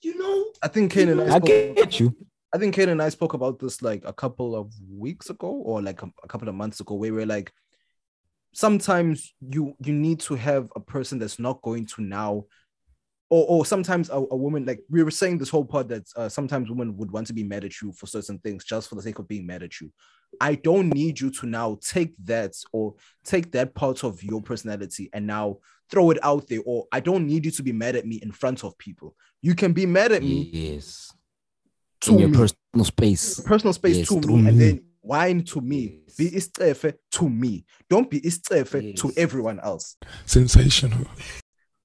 [0.02, 0.46] you know.
[0.62, 2.14] I think Kane and I I spoke, get you.
[2.54, 5.82] I think Kane and I spoke about this like a couple of weeks ago or
[5.82, 7.50] like a, a couple of months ago, where we're like,
[8.52, 12.44] sometimes you you need to have a person that's not going to now
[13.30, 16.28] or, or sometimes a, a woman like we were saying this whole part that uh,
[16.28, 19.02] sometimes women would want to be mad at you for certain things just for the
[19.02, 19.90] sake of being mad at you
[20.40, 25.08] i don't need you to now take that or take that part of your personality
[25.14, 25.56] and now
[25.90, 28.30] throw it out there or i don't need you to be mad at me in
[28.32, 31.14] front of people you can be mad at me Yes.
[32.02, 33.40] to In your me personal space.
[33.40, 36.00] personal space Yes, to through me, and then whine to me.
[36.16, 36.48] Be Yes.
[36.48, 37.64] istefe to me.
[37.90, 39.96] Don't be istefe to everyone else.
[40.26, 41.06] Sensational.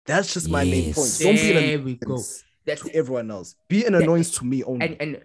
[0.06, 1.18] That's just my main point.
[1.19, 2.23] Don't be There an we go.
[2.65, 3.56] That's to everyone else.
[3.68, 3.99] Be an Yeah.
[4.02, 4.85] annoyance to me only.
[4.85, 5.23] and and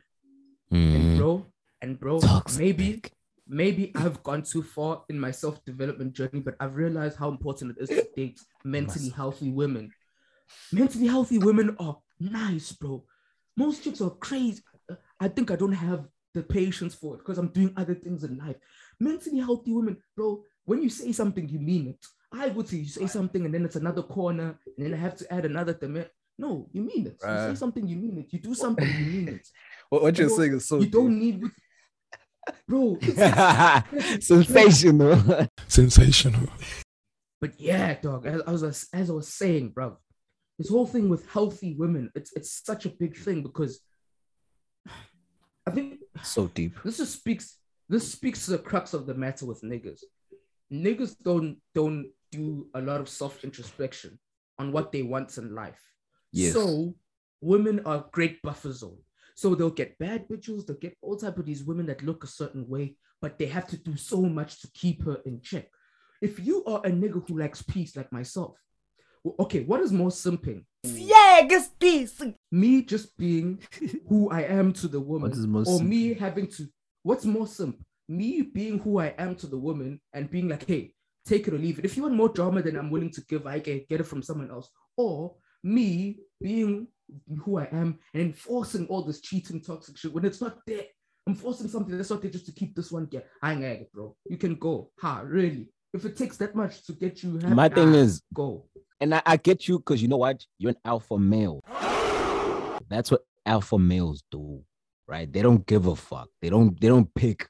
[0.73, 0.95] Mm.
[0.97, 1.47] and bro,
[1.83, 2.59] and bro, Toxic.
[2.59, 3.03] maybe
[3.47, 7.77] maybe I've gone too far in my self development journey, but I've realized how important
[7.77, 9.93] it is to date mentally healthy women.
[10.73, 13.05] Mentally healthy women are nice, bro.
[13.57, 14.63] Most chicks are crazy.
[15.21, 18.39] I think I don't have the patience for it because I'm doing other things in
[18.39, 18.57] life.
[19.01, 20.43] Mentally healthy women, bro.
[20.65, 22.07] When you say something, you mean it.
[22.33, 25.17] I would say you say something and then it's another corner, and then I have
[25.17, 26.05] to add another thing.
[26.39, 27.19] No, you mean it.
[27.23, 28.33] You say something, you mean it.
[28.33, 29.47] You do something, you mean it.
[29.91, 30.93] what, what you're Bro, saying is so you deep.
[30.93, 31.43] don't need,
[32.69, 32.97] bro.
[33.03, 35.47] it's- Sensational.
[35.69, 36.49] Sensational.
[37.41, 38.25] But yeah, dog.
[38.27, 39.99] As I was as I was saying, bro,
[40.59, 43.81] this whole thing with healthy women, it's it's such a big thing because
[45.67, 46.77] I think So deep.
[46.85, 47.59] this just speaks
[47.89, 50.01] this speaks to the crux of the matter with niggas.
[50.73, 54.19] Niggas don't don't do a lot of self introspection
[54.59, 55.81] on what they want in life.
[56.33, 56.55] Yes.
[56.55, 56.95] So
[57.41, 58.99] women are great buffer zone.
[59.35, 62.29] So they'll get bad bitches, they'll get all type of these women that look a
[62.29, 65.69] certain way, but they have to do so much to keep her in check.
[66.21, 68.57] If you are a nigga who likes peace like myself,
[69.25, 70.65] well, okay, what is more simping?
[70.85, 72.21] Yeah, guess this.
[72.53, 73.59] Me just being
[74.09, 76.67] who I am to the woman, What is more or me having to
[77.03, 77.83] what's more simp?
[78.09, 80.93] Me being who I am to the woman and being like, hey,
[81.27, 81.87] take it or leave it.
[81.87, 84.23] If you want more drama than I'm willing to give, I can get it from
[84.23, 84.69] someone else.
[84.99, 85.35] Or
[85.65, 86.89] me being
[87.43, 90.83] who I am and enforcing all this cheating, toxic shit when it's not there.
[91.27, 93.29] I'm forcing something that's not there just to keep this one get.
[93.41, 94.15] I ain't it, bro.
[94.29, 94.91] You can go.
[95.01, 95.69] Ha, really?
[95.95, 98.67] If it takes that much to get you happy, My thing ah, is, go.
[99.01, 100.45] and I, I get you because you know what?
[100.59, 101.61] You're an alpha male.
[102.93, 104.63] That's what alpha males do,
[105.09, 105.33] right?
[105.33, 106.29] They don't give a fuck.
[106.43, 106.79] They don't.
[106.81, 107.49] They don't pick.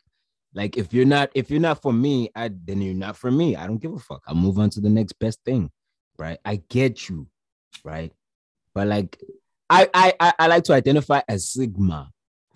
[0.55, 3.56] Like if you're not, if you're not for me, I then you're not for me.
[3.56, 4.23] I don't give a fuck.
[4.27, 5.70] I'll move on to the next best thing,
[6.19, 6.39] right?
[6.44, 7.27] I get you,
[7.85, 8.12] right?
[8.74, 9.20] But like,
[9.69, 12.11] I I I, I like to identify as Sigma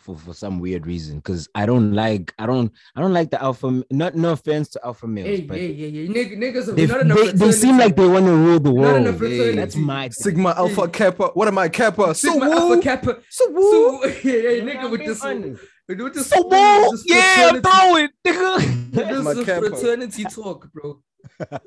[0.06, 3.42] for for some weird reason because I don't like I don't I don't like the
[3.42, 3.82] alpha.
[3.90, 6.08] Not no offense to alpha males, Hey, but yeah, yeah, yeah.
[6.16, 8.96] Nigg- niggas are they, not they, they seem like they want to rule the Not
[8.96, 9.18] in a world.
[9.18, 9.56] fraternity.
[9.56, 10.12] That's my thing.
[10.12, 11.26] Sigma Alpha Kappa.
[11.34, 12.14] What am I Kappa?
[12.14, 12.52] So Sigma woo.
[12.72, 13.18] Alpha Kappa.
[13.28, 13.70] So woo.
[13.70, 15.24] So, yeah, yeah, You know nigga with I'm this.
[15.24, 15.62] Uh, honest.
[15.88, 18.92] With this So this yeah, I'm fraternity- throwing, nigga.
[19.26, 19.68] This is Kappa.
[19.70, 21.02] fraternity talk, bro.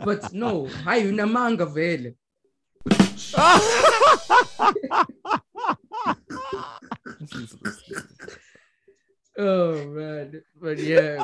[0.08, 2.14] But no, hi, unamanga vele.
[9.42, 11.24] Oh man, but yeah, man.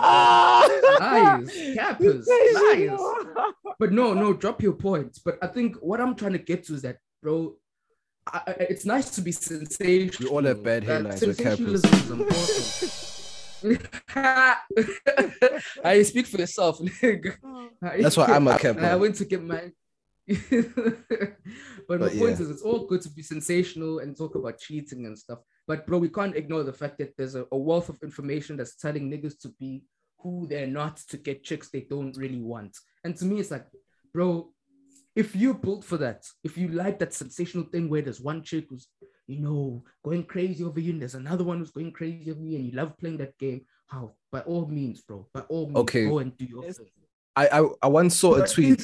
[1.00, 2.98] nice, cappers, nice.
[3.78, 5.20] But no, no, drop your points.
[5.20, 7.58] But I think what I'm trying to get to is that, bro,
[8.26, 10.32] I, I, it's nice to be sensational.
[10.32, 13.02] We all have bad That hairlines with sensationalism is important.
[15.84, 17.36] I speak for yourself, nigga.
[17.82, 18.98] That's why I'm a a I Kappa.
[18.98, 19.72] went to get my.
[20.28, 22.32] but my But point yeah.
[22.32, 25.40] is, it's all good to be sensational and talk about cheating and stuff.
[25.68, 28.76] But bro, we can't ignore the fact that there's a, a wealth of information that's
[28.76, 29.84] telling niggas to be
[30.20, 32.76] who they're not to get chicks they don't really want.
[33.04, 33.68] And to me, it's like,
[34.14, 34.52] bro,
[35.16, 38.66] if you're built for that, if you like that sensational thing where there's one chick
[38.70, 38.88] who's,
[39.28, 42.58] you know, going crazy over you, and there's another one who's going crazy over you,
[42.58, 44.14] and you love playing that game, how?
[44.32, 45.28] By all means, bro.
[45.34, 46.06] By all means, Okay.
[46.08, 46.88] go and do your thing.
[47.36, 48.82] I, I I once saw a But tweet.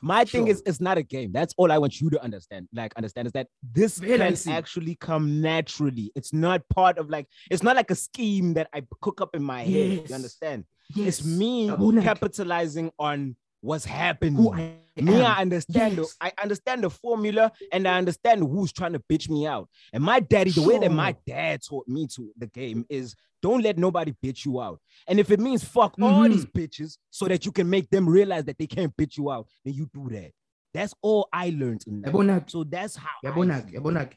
[0.00, 1.32] My thing is, it's not a game.
[1.32, 2.68] That's all I want you to understand.
[2.72, 6.12] Like, understand is that this can actually come naturally.
[6.14, 9.42] It's not part of like, it's not like a scheme that I cook up in
[9.42, 10.08] my head.
[10.08, 10.64] You understand?
[10.94, 11.18] Yes.
[11.18, 11.70] It's me
[12.02, 14.82] capitalizing on what's happening.
[15.02, 15.22] Me.
[15.22, 15.96] I understand.
[15.96, 16.14] Yes.
[16.20, 19.68] The, I understand the formula, and I understand who's trying to bitch me out.
[19.92, 23.62] And my daddy, the way that my dad taught me to the game is don't
[23.62, 24.80] let nobody bitch you out.
[25.06, 26.32] And if it means fuck all Mm-hmm.
[26.32, 29.46] these bitches so that you can make them realize that they can't bitch you out,
[29.64, 30.32] then you do that.
[30.74, 32.50] That's all I learned in that.
[32.50, 33.08] So that's how.
[33.24, 33.72] Yabonak.
[33.72, 34.12] Yabonak,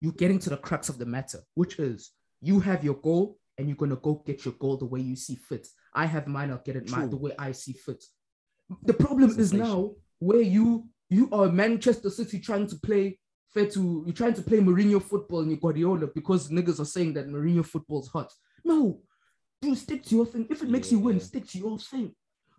[0.00, 3.66] you're getting to the crux of the matter, which is you have your goal and
[3.66, 5.66] you're gonna go get your goal the way you see fit.
[5.92, 8.04] I have mine, I'll get it my, the way I see fit.
[8.84, 13.18] The problem is now where you you are Manchester City trying to play
[13.48, 17.14] fair to you're trying to play Mourinho football and you Guardiola because niggas are saying
[17.14, 18.32] that Mourinho football's hot.
[18.64, 19.00] No,
[19.62, 20.46] you stick to your thing.
[20.50, 22.14] If it makes you win, stick to your thing.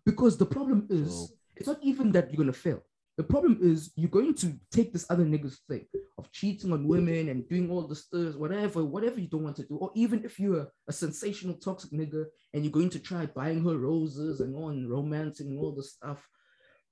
[0.05, 2.81] Because the problem is So- it's not even that you're gonna fail.
[3.19, 5.85] The problem is you're going to take this other nigga's thing
[6.17, 9.63] of cheating on women and doing all the stirs, whatever, whatever you don't want to
[9.63, 12.23] do, or even if you're a, sensational toxic nigga
[12.53, 16.25] and you're going to try buying her roses and on romancing and all the stuff.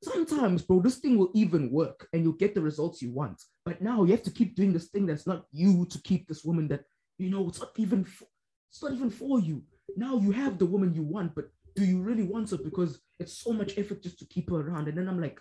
[0.04, 3.42] Sometimes, bro, this thing will even work and you'll get the results you want.
[3.64, 6.44] But now you have to keep doing this thing that's not you to keep this
[6.44, 6.82] woman that
[7.18, 8.28] you know it's not even for,
[8.70, 9.64] it's not even for you.
[9.96, 11.46] Now you have the woman you want, but
[11.78, 12.58] do you really want her?
[12.58, 14.90] Because it's so much effort just to keep her around.
[14.90, 15.40] And then I'm like,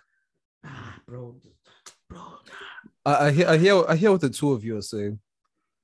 [1.07, 1.35] bro,
[2.09, 2.21] bro.
[3.05, 5.19] I, I hear I hear I hear what the two of you are saying,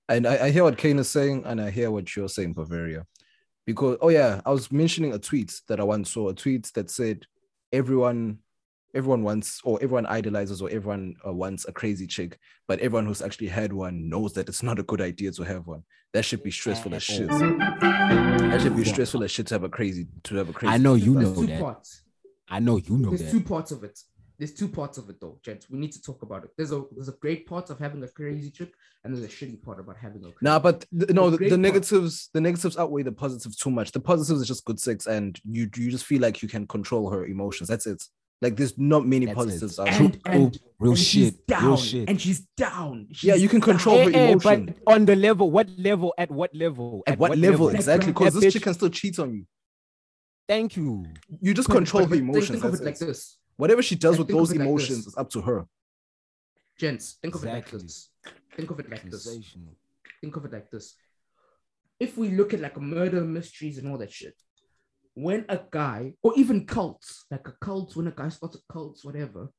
[0.10, 3.06] and I, I hear what Kane is saying, and I hear what you're saying, Bavaria.
[3.66, 6.90] Because oh yeah, I was mentioning a tweet that I once saw, a tweet that
[6.90, 7.26] said
[7.72, 8.40] everyone
[8.94, 12.38] everyone wants or everyone idolizes or everyone uh, wants a crazy chick,
[12.68, 15.66] but everyone who's actually had one knows that it's not a good idea to have
[15.66, 15.84] one.
[16.14, 17.28] That should be stressful as shit.
[17.28, 20.74] That should be stressful as shit to have a crazy to have a crazy.
[20.74, 21.62] I know you know two that.
[21.62, 22.04] parts.
[22.50, 23.32] I know you know There's that.
[23.32, 23.98] two parts of it.
[24.44, 25.70] There's two parts of it though, gents.
[25.70, 26.50] We need to talk about it.
[26.58, 29.64] There's a there's a great part of having a crazy chick, and there's a shitty
[29.64, 32.42] part about having a crazy Nah, but th- no, the, great the part- negatives, the
[32.42, 33.94] negatives outweigh the positives too much.
[33.94, 37.10] The positives is just good sex, and you you just feel like you can control
[37.10, 37.70] her emotions.
[37.70, 38.04] That's it.
[38.42, 39.82] Like there's not many That's positives it.
[39.88, 40.34] out And, there.
[40.34, 42.10] and, real and she's shit, real down, shit.
[42.10, 43.08] And she's down.
[43.22, 44.12] Yeah, you can control down.
[44.14, 44.66] her Eh, eh, emotion.
[44.84, 46.14] but on the level, what level?
[46.18, 47.02] At what level?
[47.08, 48.12] At what level Like, exactly?
[48.12, 49.46] Because this bitch- chick can still cheat on you.
[50.50, 51.06] Thank you.
[51.40, 52.62] You just But- control but- her but think- emotions.
[52.62, 53.06] Think of it like it.
[53.06, 55.66] this, Whatever she does Like, with those it like emotions is up to her.
[56.78, 57.18] gents.
[57.22, 58.10] Think of it like this.
[58.56, 59.26] Think of it like this.
[60.22, 60.96] Think of it like this.
[62.00, 64.36] If we look at like murder mysteries and all that shit,
[65.14, 69.00] when a guy, or even cults, like a cult, when a guy starts a cult,
[69.04, 69.50] whatever,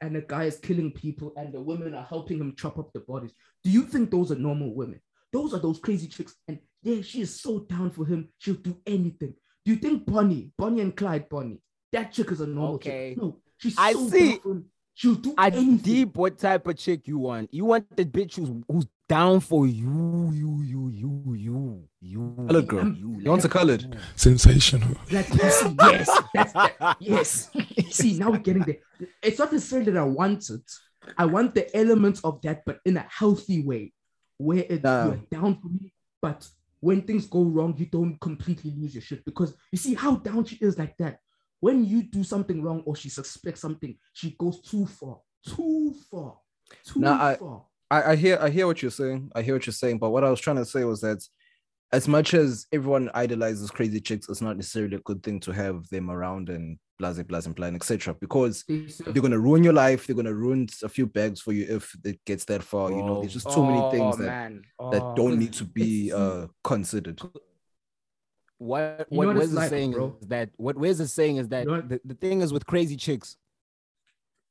[0.00, 3.00] and a guy is killing people and the women are helping him chop up the
[3.00, 3.32] bodies,
[3.64, 5.00] do you think those are normal women?
[5.32, 6.34] Those are those crazy chicks.
[6.46, 8.28] And yeah, she is so down for him.
[8.38, 9.34] She'll do anything.
[9.64, 11.60] Do you think Bonnie, Bonnie and Clyde Bonnie,
[11.92, 13.10] that chick is a normal Okay.
[13.14, 13.22] chick?
[13.22, 14.38] No, she's I so see.
[14.44, 14.64] down.
[14.94, 15.76] She'll do I anything.
[15.76, 17.54] deep what type of chick you want.
[17.54, 22.34] You want the bitch who's who's down for you, you, you, you, you, you.
[22.48, 22.88] Colored girl.
[22.88, 23.96] You, You want a colored?
[24.16, 24.96] Sensational.
[25.12, 27.50] Like you see, yes, that's that, yes.
[27.90, 28.78] see, now we're getting there.
[29.22, 30.68] It's not necessarily that I want it.
[31.16, 33.92] I want the elements of that, but in a healthy way,
[34.36, 35.06] where it's Nah.
[35.06, 36.46] you're down for me, but
[36.80, 39.24] when things go wrong, you don't completely lose your shit.
[39.24, 41.20] Because you see how down she is like that.
[41.60, 46.38] When you do something wrong or she suspects something, she goes too far, too far,
[46.84, 47.64] too Nah, I- far.
[47.90, 49.30] I, I hear I hear what you're saying.
[49.34, 49.98] I hear what you're saying.
[49.98, 51.26] But what I was trying to say was that
[51.90, 55.88] as much as everyone idolizes crazy chicks, it's not necessarily a good thing to have
[55.88, 58.12] them around and blase, blase, and plan, etc.
[58.20, 60.06] Because they're gonna ruin your life.
[60.06, 62.90] They're gonna ruin a few bags for you if it gets that far.
[62.90, 64.62] You know, there's just too many things Oh, that man.
[64.92, 67.22] that Oh, don't need to be uh considered.
[68.58, 70.16] What what what Wes it's is like, saying bro?
[70.20, 72.66] is that what Wes is saying is that You know the, the thing is with
[72.66, 73.36] crazy chicks,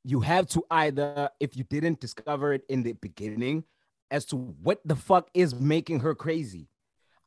[0.04, 3.66] you have to either if you didn't discover it in the beginning
[4.10, 6.70] as to what the fuck is making her crazy.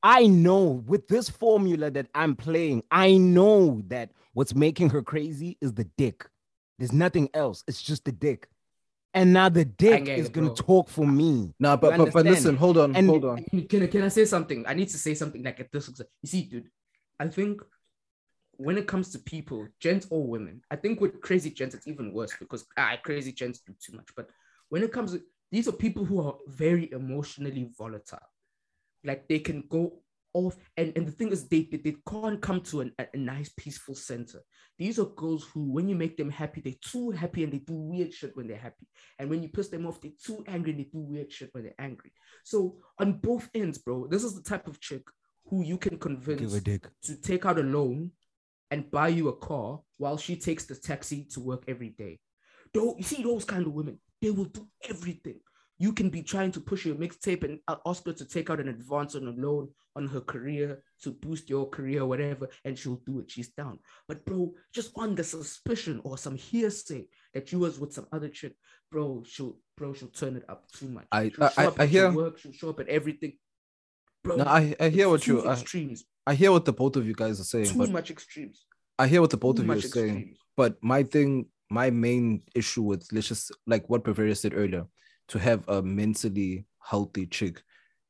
[0.03, 5.59] I know with this formula that I'm playing, I know that what's making her crazy
[5.61, 6.27] is the dick.
[6.79, 7.63] There's nothing else.
[7.69, 8.49] It's just the dick.
[9.13, 11.53] And now the dick is it, gonna talk for me.
[11.59, 13.45] Nah, but but, but listen, hold on, And- hold on.
[13.69, 14.65] Can, can, I- say something?
[14.67, 15.89] I need to say something like at this.
[16.23, 16.71] You see, dude,
[17.19, 17.61] I think
[18.53, 22.13] when it comes to people, gents or women, I think with crazy gents, it's even
[22.13, 24.09] worse because ah, crazy gents do too much.
[24.15, 24.29] But
[24.69, 28.19] when it comes to these are people who are very emotionally volatile.
[29.05, 32.61] Like they can go off, and, and the thing is, they, they, they can't come
[32.63, 34.41] to an, a, a nice, peaceful center.
[34.79, 37.75] These are girls who, when you make them happy, they're too happy and they do
[37.75, 38.87] weird shit when they're happy.
[39.19, 41.65] And when you piss them off, they're too angry and they do weird shit when
[41.65, 42.13] they're angry.
[42.45, 45.03] So on both ends, bro, this is the type of chick
[45.47, 46.41] who you can convince
[47.03, 48.13] to take out a loan
[48.71, 52.21] and buy you a car while she takes the taxi to work every day.
[52.73, 55.41] Though you see those kind of women, they will do everything.
[55.83, 58.61] You can be trying to push your mixtape and uh, ask her to take out
[58.61, 63.01] an advance on a loan on her career to boost your career, whatever, and she'll
[63.07, 63.31] do it.
[63.31, 63.79] She's down.
[64.07, 68.29] But bro, just on the suspicion or some hearsay that you was with some other
[68.29, 68.55] chick,
[68.93, 71.07] bro, she'll bro, she'll turn it up too much.
[71.11, 73.39] I- She'll I- show I- up I at hear- work, she'll show up at everything.
[74.23, 77.07] Bro, No, I, I hear what you I, extremes, I hear what the both of
[77.07, 78.67] you guys are saying, too but much extremes.
[78.99, 80.35] I hear what the both too of you are much saying.
[80.59, 84.85] But my thing, my main issue with let's just like what Bavaria said earlier,
[85.31, 87.63] to have a mentally healthy chick,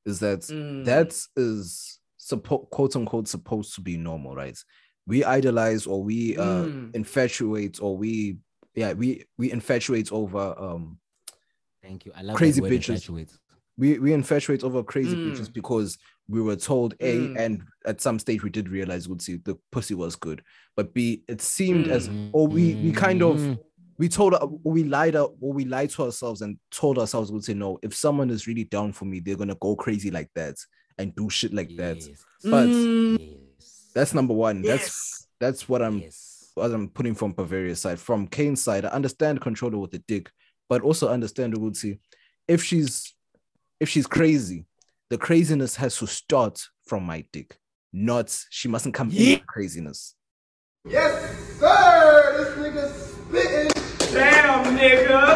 [0.06, 0.84] is that Mm.
[0.86, 4.59] that is suppo- quote unquote supposed to be normal, right?
[5.06, 6.94] We idolize or we uh Mm.
[6.94, 8.38] infatuate or we
[8.74, 10.98] yeah we we infatuate over um
[11.82, 12.12] Thank you.
[12.14, 12.88] I love Crazy that bitches.
[13.09, 13.32] infatuate.
[13.78, 15.32] we we infatuate over crazy Mm.
[15.32, 15.98] bitches because
[16.28, 17.38] we were told a Mm.
[17.38, 20.42] and at some stage we did realize would see the pussy was good
[20.76, 22.30] but b it seemed as Mm.
[22.32, 23.59] or we we kind of Mhm.
[24.01, 27.35] We told uh, we lied out or we lied to ourselves and told ourselves we
[27.35, 30.31] would say no if someone is really down for me they're gonna go crazy like
[30.35, 30.56] that
[30.97, 32.24] and do shit like that Yes.
[32.43, 32.66] but.
[32.66, 33.90] Yes.
[33.94, 35.27] that's number one that's Yes.
[35.39, 36.51] that's what i'm yes.
[36.55, 40.31] what i'm putting from Bavaria's side from Kane's side i understand controller with the dick
[40.70, 41.98] but also understand Uguti,
[42.48, 43.14] if she's
[43.81, 44.64] if she's crazy
[45.10, 47.59] the craziness has to start from my dick
[47.93, 50.14] not she mustn't come in craziness
[50.89, 51.12] Yes,
[51.59, 52.55] sir.
[52.56, 53.69] This nigga spitting.
[54.12, 55.35] Damn, nigga.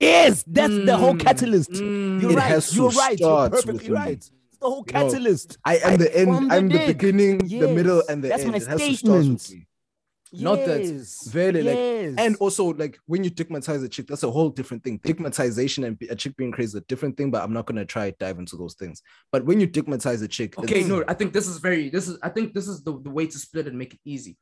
[0.00, 1.20] Yes, that's the whole Mm.
[1.20, 1.70] catalyst.
[1.70, 2.20] Mm.
[2.22, 2.42] You're It right.
[2.48, 3.18] has to You're right.
[3.18, 3.94] You're start perfectly with me.
[3.94, 4.12] right.
[4.12, 4.30] It's
[4.60, 5.58] the whole You know, catalyst.
[5.64, 6.86] i am Right the end the i'm the dick.
[6.98, 9.50] beginning the middle and the that's end my it has to start with statement.
[9.50, 9.66] me
[10.32, 12.14] not that Yes, very, like- yes.
[12.18, 15.96] and also like when you stigmatize a chick that's a whole different thing stigmatization and
[16.10, 18.16] a chick being crazy is a different thing but i'm not going to try to
[18.18, 21.46] dive into those things but when you stigmatize a chick Okay, no, I think this
[21.46, 23.94] is very this is I think this is the, the way to split and make
[23.94, 24.36] it easy.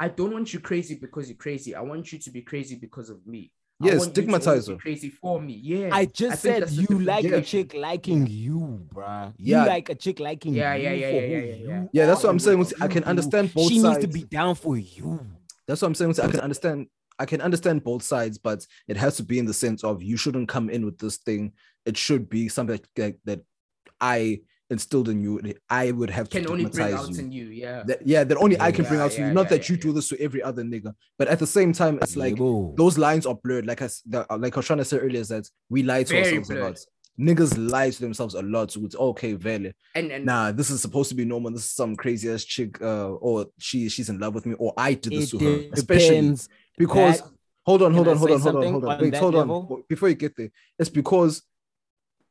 [0.00, 1.74] I don't want you crazy because you're crazy.
[1.74, 3.52] I want you to be crazy because of me.
[3.80, 4.78] I Yes, want you stigmatize always be her.
[4.78, 5.54] Crazy for me.
[5.54, 5.90] Yeah.
[5.92, 9.32] I just think said you like a chick liking you, bruh.
[9.36, 9.62] Yeah.
[9.62, 11.84] You like a chick liking Yeah, you yeah, yeah, yeah, yeah, yeah, yeah.
[11.92, 13.54] yeah that's what i'm saying i can understand do.
[13.54, 15.20] both She sides needs to be down for you.
[15.68, 16.14] That's what I'm saying.
[16.20, 16.86] I can understand.
[17.20, 20.16] I can understand both sides, but it has to be in the sense of you
[20.16, 21.52] shouldn't come in with this thing.
[21.84, 23.40] It should be something that, that
[24.00, 25.40] I instilled in you.
[25.70, 27.18] I would have to Can only bring out you.
[27.18, 27.44] in you.
[27.46, 27.82] Yeah.
[27.86, 29.32] That, yeah, that only I can bring Yeah, out to you.
[29.32, 30.94] Not yeah, that you yeah, do this to every other nigga.
[31.18, 32.76] But at the same time, it's like Yebo.
[32.76, 33.66] those lines are blurred.
[33.66, 36.02] Like I s- the, like I was trying to say earlier, is that we lie
[36.02, 36.78] to Very ourselves a lot.
[37.18, 38.70] Niggas lie to themselves a lot.
[38.70, 39.72] So it's okay, vele.
[39.94, 41.50] And and Nah, this is supposed to be normal.
[41.50, 44.72] This is some crazy ass chick, uh, or she she's in love with me, or
[44.76, 45.64] I did this It to her.
[45.72, 46.36] Especially
[46.76, 47.30] because That-
[47.66, 48.90] hold on, hold on, hold on, hold on, hold on.
[48.92, 49.66] on Wait, that hold level?
[49.70, 49.82] on.
[49.88, 51.42] Before you get there, it's because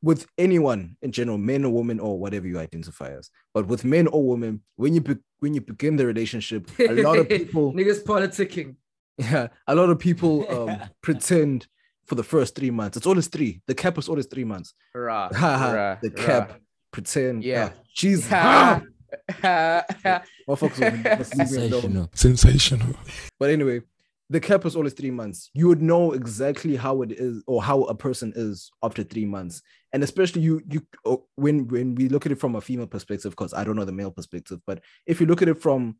[0.01, 4.07] with anyone in general, men or women or whatever you identify as, but with men
[4.07, 8.03] or women, when you be- when you begin the relationship, a lot of people, niggas
[8.03, 8.75] politicking.
[9.17, 11.67] yeah, a lot of people um, pretend
[12.05, 12.95] for the first three months.
[12.97, 13.61] It's always three.
[13.67, 14.73] The cap is always three months.
[14.93, 16.23] Rah, Haha, rah, the rah.
[16.25, 16.59] cap,
[16.91, 17.43] pretend.
[17.43, 17.71] Yeah.
[17.73, 20.23] ah, she's Ha, ah, ha, ha.
[20.47, 21.81] motherfuckers will just leave me alone.
[21.81, 22.09] Sensational.
[22.13, 22.95] Sensational.
[23.39, 23.81] But anyway,
[24.29, 25.49] the cap is always three months.
[25.53, 29.61] You would know exactly how it is or how a person is after three months.
[29.93, 33.31] And especially you, you oh, when when we look at it from a female perspective,
[33.31, 35.97] because I don't know the male perspective, but if you look at it from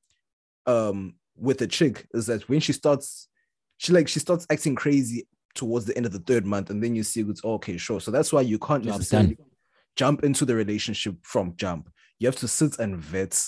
[0.65, 3.29] um with a chick, is that when she starts,
[3.77, 6.95] she like she starts acting crazy towards the end of the third month, and then
[6.95, 8.01] you see it's okay, sure.
[8.01, 9.37] So that's why you can't necessarily
[9.95, 11.89] jump into the relationship from jump.
[12.19, 13.41] You have to sit and vet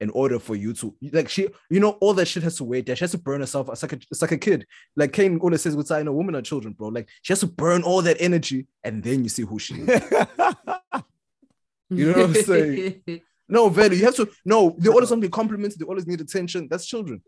[0.00, 2.86] in order for you to like she you know all that shit has to wait
[2.86, 2.96] there.
[2.96, 4.66] She has to burn herself it's like a it's like a kid.
[4.96, 6.88] Like Kane always says with saying a woman are children, bro.
[6.88, 10.02] Like she has to burn all that energy and then you see who she is.
[11.90, 13.02] You know what I'm saying?
[13.48, 13.98] no, value.
[13.98, 16.68] You have to no, they always want to be complimented, they always need attention.
[16.70, 17.22] That's children.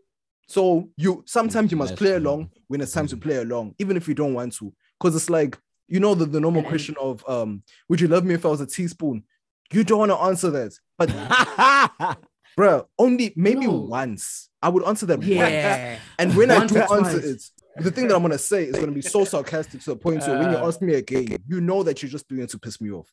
[0.47, 4.07] So you sometimes you must play along when it's time to play along, even if
[4.07, 4.73] you don't want to.
[4.99, 5.57] Because it's like
[5.87, 8.61] you know the, the normal question of um, would you love me if I was
[8.61, 9.23] a teaspoon?
[9.71, 10.73] You don't want to answer that.
[10.97, 12.17] But
[12.57, 13.71] bro, only maybe No.
[13.77, 14.49] once.
[14.61, 15.29] I would answer that once.
[15.29, 15.99] yeah.
[16.19, 17.41] And when I do or answer it,
[17.77, 20.37] the thing that I'm gonna say is gonna be so sarcastic to the point where
[20.37, 20.67] when you Uh.
[20.67, 23.07] ask me again, you know that you're just doing it to piss me off.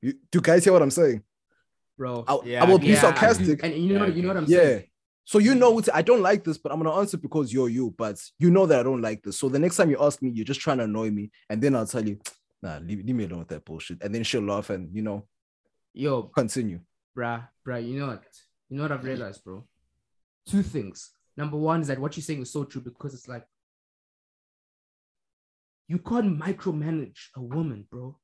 [0.00, 1.22] You, do you guys hear what I'm saying?
[1.96, 2.24] Bro.
[2.26, 3.62] I, Yeah, I will I be get sarcastic.
[3.62, 4.58] And you know, Yeah, you know what I'm Yeah.
[4.58, 4.84] saying?
[5.24, 7.94] So you know it's, I don't like this, but I'm gonna answer because you're you.
[7.96, 9.38] But you know that I don't like this.
[9.38, 11.76] So the next time you ask me, you're just trying to annoy me, and then
[11.76, 12.18] I'll tell you,
[12.62, 14.02] nah, leave, leave me alone with that bullshit.
[14.02, 15.28] And then she'll laugh and you know
[15.94, 16.80] Yo, continue.
[17.16, 18.24] bruh, bruh, you know what?
[18.72, 19.66] You know what I've realized, bro?
[20.48, 21.10] Two things.
[21.36, 23.44] Number one is that what you're saying is so true because it's like
[25.88, 28.18] you can't micromanage a woman, bro.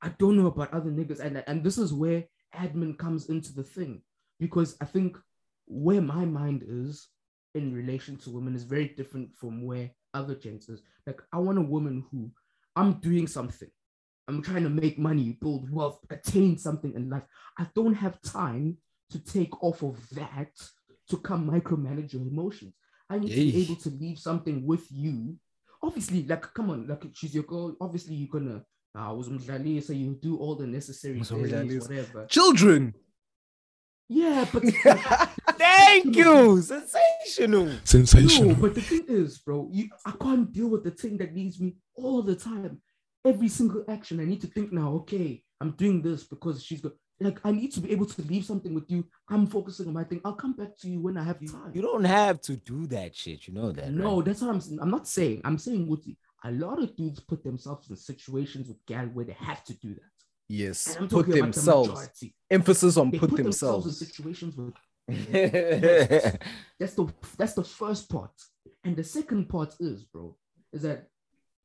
[0.00, 2.22] I don't know about other niggas, and and this is where
[2.54, 4.02] admin comes into the thing
[4.38, 5.18] because I think
[5.66, 7.08] where my mind is
[7.56, 10.82] in relation to women is very different from where other gents is.
[11.04, 12.30] Like I want a woman who
[12.76, 13.70] I'm doing something.
[14.28, 17.24] I'm trying to make money, build wealth, attain something in life.
[17.58, 18.76] I don't have time
[19.10, 20.50] to take off of that
[21.08, 22.74] to come micromanage your emotions.
[23.10, 25.36] I need to be able to leave something with you.
[25.82, 27.74] Obviously, like, come on, like, she's your girl.
[27.80, 28.62] Obviously, you're gonna,
[28.94, 31.32] uh, was umdlali, so you do all the necessary things,
[31.82, 32.26] whatever.
[32.26, 32.94] Children.
[34.10, 34.62] Yeah, but
[35.58, 36.62] Thank you.
[36.62, 37.66] Sensational.
[37.66, 38.54] no, Sensational.
[38.54, 41.76] but the thing is, bro, you, I can't deal with the thing that needs me
[41.94, 42.80] all the time.
[43.24, 44.92] Every single action, I need to think now.
[44.94, 46.92] Okay, I'm doing this because she's got.
[47.20, 49.04] Like, I need to be able to leave something with you.
[49.28, 50.20] I'm focusing on my thing.
[50.24, 51.72] I'll come back to you when I have time.
[51.74, 53.48] You don't have to do that shit.
[53.48, 53.90] You know that.
[53.90, 54.26] No, right?
[54.26, 54.78] that's what I'm saying.
[54.80, 55.40] I'm not saying.
[55.44, 56.06] I'm saying with
[56.44, 59.94] a lot of dudes put themselves in situations with gal where they have to do
[59.94, 60.02] that.
[60.48, 60.96] Yes.
[61.08, 61.88] Put the themselves.
[61.88, 62.34] majority.
[62.50, 64.74] Emphasis on put, put themselves in situations with
[65.08, 68.30] that's the that's the first part.
[68.84, 70.36] And the second part is, bro,
[70.70, 71.08] is that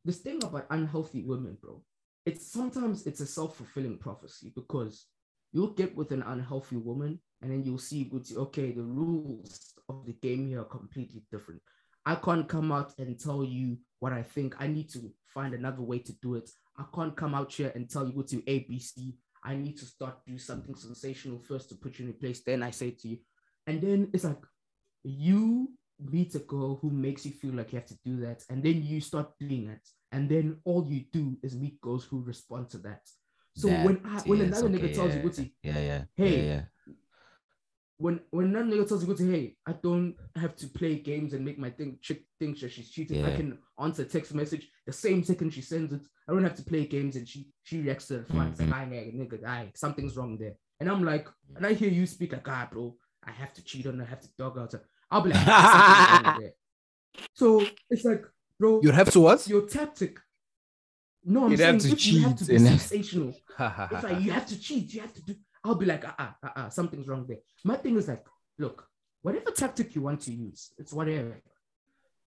[0.05, 1.81] this thing about unhealthy women, bro.
[2.25, 5.07] It's sometimes it's a self-fulfilling prophecy because
[5.53, 10.05] you'll get with an unhealthy woman and then you'll see good okay, the rules of
[10.05, 11.61] the game here are completely different.
[12.05, 14.55] I can't come out and tell you what I think.
[14.59, 16.49] I need to find another way to do it.
[16.77, 19.13] I can't come out here and tell you go to ABC.
[19.43, 22.41] I need to start do something sensational first to put you in a place.
[22.43, 23.17] Then I say to you,
[23.67, 24.41] and then it's like
[25.03, 25.69] you
[25.99, 28.81] meet a girl who makes you feel like you have to do that, and then
[28.83, 32.77] you start doing it, and then all you do is meet girls who respond to
[32.79, 33.01] that.
[33.55, 36.43] So when I, when another is nigga okay, tells you, Gucci, yeah, yeah, Hey, yeah,
[36.87, 36.93] yeah.
[37.97, 41.45] when when another nigga tells you, Gucci, hey, I don't have to play games and
[41.45, 43.23] make my thing chick think that she's cheating.
[43.23, 46.01] I can answer text message the same second she sends it.
[46.27, 48.53] I don't have to play games and she she reacts to it fine.
[48.53, 48.73] Mhm.
[48.73, 50.55] "Aye, nigga, nigga, aye, something's wrong there.
[50.79, 53.85] And I'm like, and I hear you speak like, ah, bro, I have to cheat
[53.87, 54.83] on her, I have to dog out her.
[55.11, 56.53] I'll be like, "Ah, wrong there.
[57.35, 58.23] So it's like,
[58.59, 59.47] bro, You'd have to what?
[59.47, 60.17] your tactic.
[61.25, 63.29] No, I'm You'd saying have to if you have to be sensational,
[63.59, 65.35] it's like you have to cheat, you have to do.
[65.63, 67.37] I'll be like, uh uh uh, uh something's wrong there.
[67.63, 68.25] My thing is like,
[68.59, 68.85] look,
[69.21, 71.41] whatever tactic you want to use, it's whatever.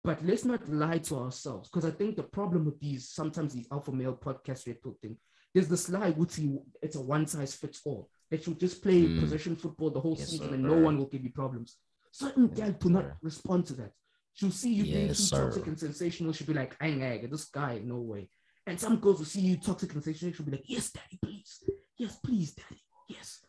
[0.02, 3.66] But let's not lie to ourselves because I think the problem with these sometimes these
[3.72, 5.16] alpha male podcast red pill thing,
[5.54, 9.02] there's this lie which you it's a one size fits all that you just play
[9.04, 9.20] Mm.
[9.20, 10.54] possession football the whole Yes, season sir.
[10.54, 11.78] and no one will give you problems.
[12.12, 13.16] Certain Yes, guys do not sir.
[13.22, 13.92] respond to that.
[14.34, 15.44] She'll see you being too sir.
[15.46, 16.32] toxic and sensational.
[16.32, 18.28] She'll be like, "Ang ang, this guy, no way."
[18.66, 20.32] And some girls will see you toxic and sensational.
[20.34, 21.62] She'll be like, "Yes, daddy, please,
[21.98, 23.42] yes, please, daddy, yes."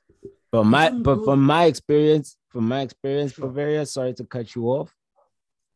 [0.52, 3.48] From my Some but from my experience, from my experience, Sure.
[3.48, 4.94] Bavaria, sorry to cut you off.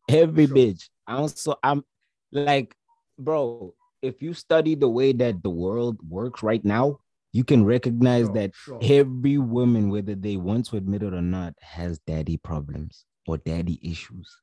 [0.10, 0.56] Every Sure.
[0.58, 0.90] bitch.
[1.08, 1.84] I'm so I'm
[2.32, 2.76] like,
[3.18, 7.00] bro, if you study the way that the world works right now,
[7.32, 8.80] you can recognize Sure, that sure.
[8.82, 13.80] every woman, whether they want to admit it or not, has daddy problems or daddy
[13.82, 14.36] issues.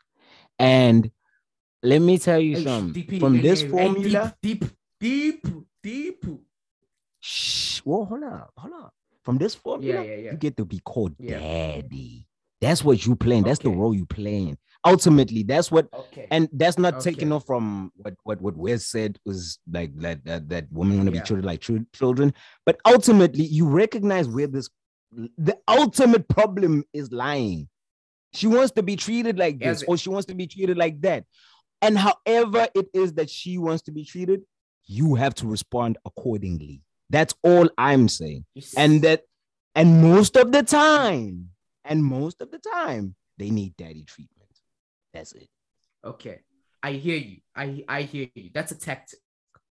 [0.58, 1.10] And
[1.82, 3.18] let me tell you something.
[3.18, 4.70] From this formula, deep, deep,
[5.00, 5.46] deep,
[5.82, 6.24] deep.
[7.20, 7.80] Shh.
[7.84, 8.92] Well, hold up, hold up.
[9.22, 10.16] From this formula, yeah, yeah.
[10.16, 10.30] yeah.
[10.32, 11.38] you get to be called Yeah.
[11.40, 12.26] daddy.
[12.60, 13.42] That's what you playing.
[13.42, 14.56] That's the role you playing.
[14.84, 16.26] Ultimately, that's what, Okay.
[16.30, 17.36] and that's not taking Okay.
[17.36, 21.14] off from what what what Wes said was like that that, that women want to
[21.14, 21.22] Yeah.
[21.22, 22.32] be treated like chil- children.
[22.64, 24.70] But ultimately, you recognize where this
[25.36, 27.68] the ultimate problem is lying.
[28.32, 31.00] She wants to be treated like this, it- or she wants to be treated like
[31.02, 31.24] that.
[31.82, 34.42] And however it is that she wants to be treated,
[34.86, 36.82] you have to respond accordingly.
[37.10, 38.44] That's all I'm saying.
[38.76, 39.22] And that,
[39.74, 41.50] and most of the time,
[41.84, 44.50] and most of the time, they need daddy treatment.
[45.12, 45.48] That's it.
[46.04, 46.40] Okay,
[46.82, 47.38] I hear you.
[47.54, 48.50] I I hear you.
[48.52, 49.18] That's a tactic.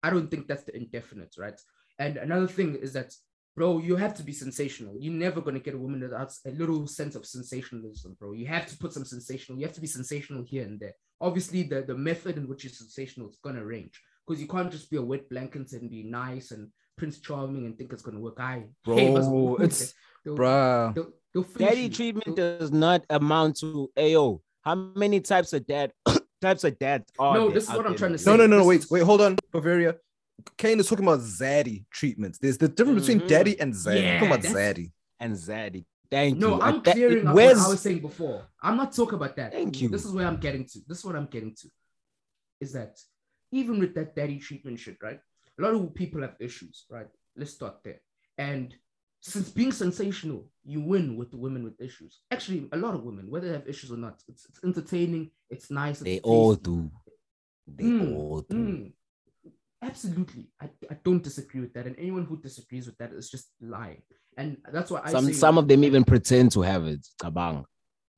[0.03, 1.61] I don't think that's the indefinite, right?
[1.99, 3.13] And another thing is that,
[3.57, 4.95] bro, you have to be sensational.
[4.99, 8.33] You're never gonna get a woman without a little sense of sensationalism, bro.
[8.33, 9.59] You have to put some sensational.
[9.59, 10.95] You have to be sensational here and there.
[11.21, 14.91] Obviously, the the method in which you're sensational is gonna range because you can't just
[14.91, 18.39] be a wet blanket and be nice and Prince Charming and think it's gonna work.
[18.41, 19.95] I Bro, it's-
[20.27, 20.93] Bruh.
[20.95, 21.89] They'll, they'll Daddy you.
[21.91, 24.41] treatment They'll- does not amount to AO.
[24.63, 25.93] How many types of dad
[26.41, 28.37] types of dads are No, this is what I'm there trying to the No, say.
[28.39, 28.65] no, no, no.
[28.67, 29.95] Wait, wait, hold on, Bavaria.
[30.59, 32.39] Kane is talking about zaddy treatments.
[32.39, 33.29] There's the difference between Mhm.
[33.29, 34.03] daddy and zaddy.
[34.03, 34.93] Yeah, I'm talking about zaddy.
[35.21, 35.85] and Zaddy.
[36.11, 36.57] Thank No, you.
[36.57, 38.47] No, I'm that- clearing up where's- what I was saying before.
[38.63, 39.53] I'm not talking about that.
[39.53, 39.89] Thank you.
[39.89, 40.81] This is where I'm getting to.
[40.87, 41.69] This is what I'm getting to.
[42.61, 42.99] Is that
[43.57, 45.21] even with that daddy treatment shit, right?
[45.59, 47.09] A lot of people have issues, right?
[47.37, 48.01] Let's start there.
[48.39, 48.75] And
[49.21, 52.21] since being sensational, you win with the women with issues.
[52.31, 55.71] Actually, a lot of women, whether they have issues or not, it's, it's entertaining, it's
[55.71, 56.01] nice.
[56.01, 56.91] They it's all do.
[57.67, 58.57] They Mm, all do.
[58.57, 58.93] Mm.
[59.83, 60.49] Absolutely.
[60.61, 61.87] I, I don't disagree with that.
[61.87, 64.03] And anyone who disagrees with that is just lying.
[64.37, 67.07] And that's why I Some say some of them even pretend to have it.
[67.21, 67.65] Kabang.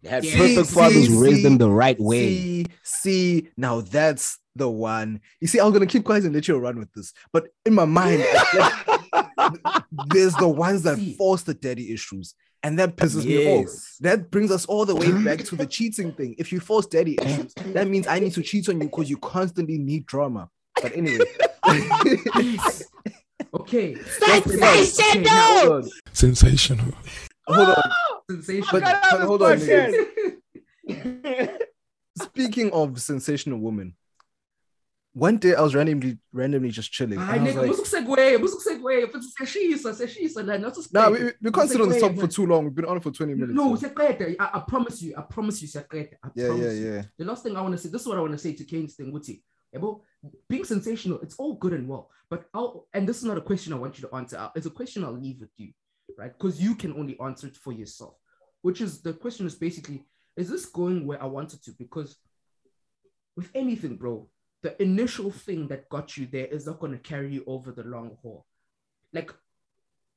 [0.03, 0.37] They have Yeah.
[0.37, 2.21] perfect See, fathers see, who raised them the right way.
[2.21, 5.21] See, see, now that's the one.
[5.41, 7.13] You see, I'm gonna keep quiet and let you run with this.
[7.33, 8.21] But in my mind,
[10.09, 13.71] there's the ones that force the daddy issues, and that pisses me off.
[14.01, 16.35] That brings us all the way back to the cheating thing.
[16.39, 19.17] If you force daddy issues, that means I need to cheat on you because you
[19.17, 20.51] constantly need drama.
[20.81, 21.25] But anyway,
[23.55, 23.95] Okay.
[23.95, 25.23] Sensational!
[25.25, 25.83] now-
[26.13, 26.93] Sensational.
[27.47, 27.83] hold on.
[28.31, 28.67] Sensational.
[28.77, 29.59] Oh but, but hold on.
[32.21, 33.95] Speaking of sensational women,
[35.19, 37.19] one day I was randomly randomly just chilling.
[37.19, 39.13] Was nigga, like, musu segue, musu segue.
[39.13, 42.29] But seshisa, seshisa, like, not to Nah, we, we can't sit on the topic for
[42.29, 42.65] too long.
[42.65, 43.53] We've been on it for 20 minutes.
[43.53, 43.91] No, so-.
[43.99, 45.15] I, I promise you.
[45.17, 45.69] I promise you.
[45.81, 46.05] I
[46.35, 46.93] Yeah, promise yeah, you.
[46.95, 47.03] yeah.
[47.19, 48.65] The last thing I want to say, this is what I want to say to
[48.65, 49.13] Kane's thing.
[49.75, 50.03] Ebo,
[50.49, 52.11] being sensational, it's all good and well.
[52.31, 54.51] But I'll, and this is not a question I want you to answer.
[54.55, 55.73] It's a question I'll leave with you,
[56.17, 56.33] right?
[56.33, 58.15] Because you can only answer it for yourself.
[58.63, 61.73] Which is the question is basically, is this going where I wanted to?
[61.73, 62.17] Because
[63.37, 64.29] with anything, bro,
[64.63, 67.85] the initial thing that got you there is not going to carry you over the
[67.85, 68.45] long haul.
[69.13, 69.33] Like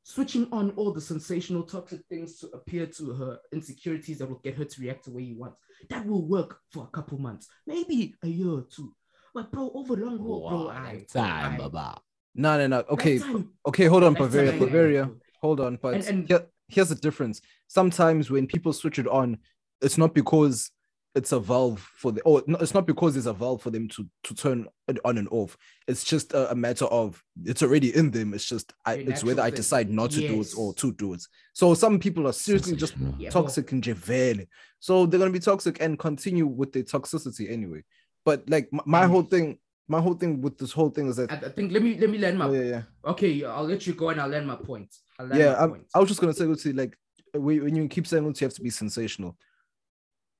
[0.03, 4.55] switching on all the sensational toxic things to appear to her insecurities that will get
[4.55, 5.53] her to react the way you want.
[5.89, 8.93] That will work for a couple months, maybe a year or two.
[9.33, 11.99] But bro, over long haul, bro, I, time, I- Baba.
[12.33, 12.83] No, no, no.
[12.89, 13.19] Okay,
[13.67, 15.11] okay, hold on, Bavaria, Bavaria.
[15.41, 17.41] Hold on, but And- and- here- here's the difference.
[17.67, 19.37] Sometimes when people switch it on,
[19.81, 20.71] it's not because
[21.13, 23.87] it's a valve for the, or no, it's not because there's a valve for them
[23.89, 25.57] to to turn it on and off.
[25.87, 28.33] It's just a, a matter of it's already in them.
[28.33, 30.93] It's just I, A it's whether natural I decide not to do it or to
[30.93, 31.23] do it.
[31.53, 34.47] So some people are seriously just Yeah, toxic and javele.
[34.79, 37.83] So they're gonna be toxic and continue with their toxicity anyway.
[38.23, 39.59] But like my, my whole thing,
[39.89, 42.09] my whole thing with this whole thing is that I, I think let me let
[42.09, 42.81] me land my Oh, yeah, yeah.
[43.05, 43.43] okay.
[43.43, 44.95] I'll let you go and I'll land my point.
[45.19, 45.87] I'll land yeah, my I'm- point.
[45.93, 46.95] I was just gonna say, Uti, like
[47.33, 49.37] when when you keep saying Uti, you have to be sensational.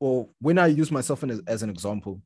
[0.01, 2.21] Or when I use myself as, as an example,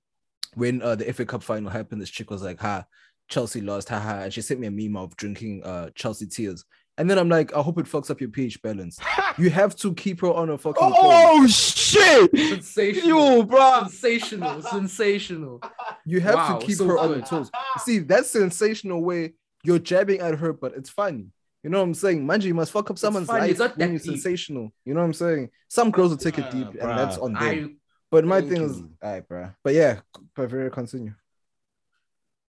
[0.54, 2.86] when uh, the FA Cup final happened, this chick was like, "Ha,
[3.28, 6.64] Chelsea lost, haha," and she sent me a meme of drinking uh Chelsea tears,
[6.98, 8.98] And then I'm like, I hope it fucks up your pH balance.
[9.38, 10.94] you have to keep her on a fucking phone.
[10.96, 12.32] Oh shit!
[12.34, 13.38] Sensational.
[13.40, 13.82] You, bro.
[13.90, 14.62] Sensational.
[14.62, 15.62] Sensational.
[16.06, 17.52] You have Wow, to keep so her on her toes.
[17.80, 19.34] See, that's sensational way
[19.66, 21.26] you're jabbing at her, but it's funny.
[21.66, 22.24] You know what I'm saying?
[22.24, 24.22] Manji, you must fuck up someone's funny, life it's not when that you're deep.
[24.22, 24.72] sensational.
[24.86, 25.50] You know what I'm saying?
[25.68, 27.42] Some girls will take it deep, and that's on them.
[27.42, 27.68] I
[28.12, 29.50] but my Thank thing is, all right, bro.
[29.64, 30.02] But yeah,
[30.36, 31.16] Bavaria, continue.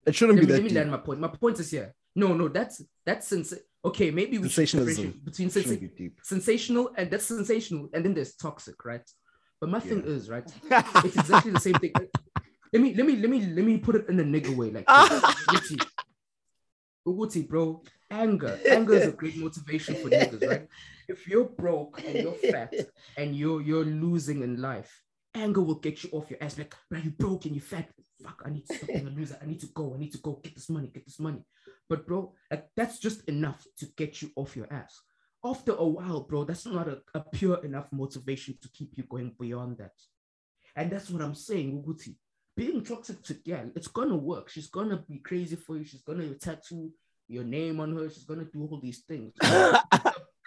[0.05, 0.75] It shouldn't let be me, let that me deep.
[0.77, 1.19] land my point.
[1.19, 1.95] My point is here.
[2.15, 3.51] No, no, that's that's sense.
[3.83, 4.95] Okay, maybe we should Sensationalism.
[5.05, 6.19] differentiate between It shouldn't sensa- be deep.
[6.21, 9.09] sensational and that's sensational, and then there's toxic, right?
[9.59, 10.43] But my thing is, right?
[11.03, 11.93] It's exactly the same thing.
[12.71, 14.85] Let me let me let me let me put it in a nigga way, like
[14.87, 15.83] Uguti.
[17.07, 17.81] Uguti, bro.
[18.11, 18.59] Anger.
[18.69, 20.67] Anger is a great motivation for niggas, right?
[21.07, 22.73] If you're broke and you're fat
[23.17, 25.03] and you're you're losing in life,
[25.35, 26.57] anger will get you off your ass.
[26.57, 27.89] Like, bro, you broke and you fat.
[28.21, 29.37] Fuck, I need to stop being a loser.
[29.41, 29.93] I need to go.
[29.95, 31.43] I need to go get this money, get this money.
[31.87, 34.99] But bro, like that's just enough to get you off your ass.
[35.43, 39.33] After a while, bro, that's not a, a pure enough motivation to keep you going
[39.39, 39.93] beyond that.
[40.75, 42.15] And that's what I'm saying, Uguti.
[42.57, 44.49] Being toxic to girl, it's gonna work.
[44.49, 45.85] She's gonna be crazy for you.
[45.85, 46.91] She's gonna tattoo
[47.29, 48.09] your name on her.
[48.09, 49.33] She's gonna do all these things.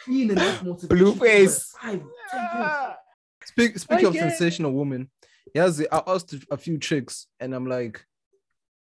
[0.05, 0.89] Clean enough motivation.
[0.89, 1.71] for Blueface.
[1.81, 2.71] Five, ten years.
[3.45, 5.11] Speak, speaking of sensational woman,
[5.55, 8.05] yes, I asked a few chicks, and I'm like,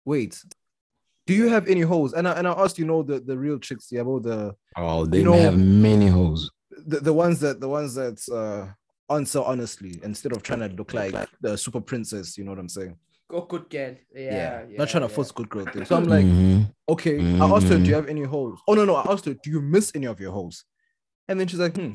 [0.04, 0.44] wait,
[1.26, 2.12] do you have any holes?
[2.14, 5.06] And I and I asked, you know, the the real chicks, yeah, about the Oh,
[5.06, 6.52] they You know- have many holes.
[6.86, 8.74] the, the ones that the ones that uh
[9.14, 12.38] answer honestly instead of trying to look like the super princess.
[12.38, 12.96] You know what I'm saying?
[13.32, 13.96] Go good girl.
[14.14, 14.66] Yeah.
[14.78, 15.16] not trying to yeah.
[15.16, 15.86] force good girl thing.
[15.86, 16.74] So I'm like, Mhm.
[16.90, 17.18] okay.
[17.40, 18.60] I asked her, do you have any holes?
[18.68, 18.96] Oh no, no.
[18.96, 20.66] I asked her, do you miss any of your holes?
[21.30, 21.94] And then she's like, hmm,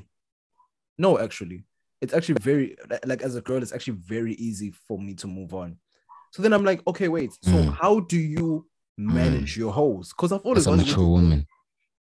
[0.96, 1.64] no, actually,
[2.00, 5.52] it's actually very like as a girl, it's actually very easy for me to move
[5.52, 5.76] on.
[6.32, 7.32] So then I'm like, okay, wait.
[7.42, 7.74] So Mm.
[7.74, 10.14] how do you manage your holes?
[10.14, 11.46] Because I've always That's a wanted mature woman.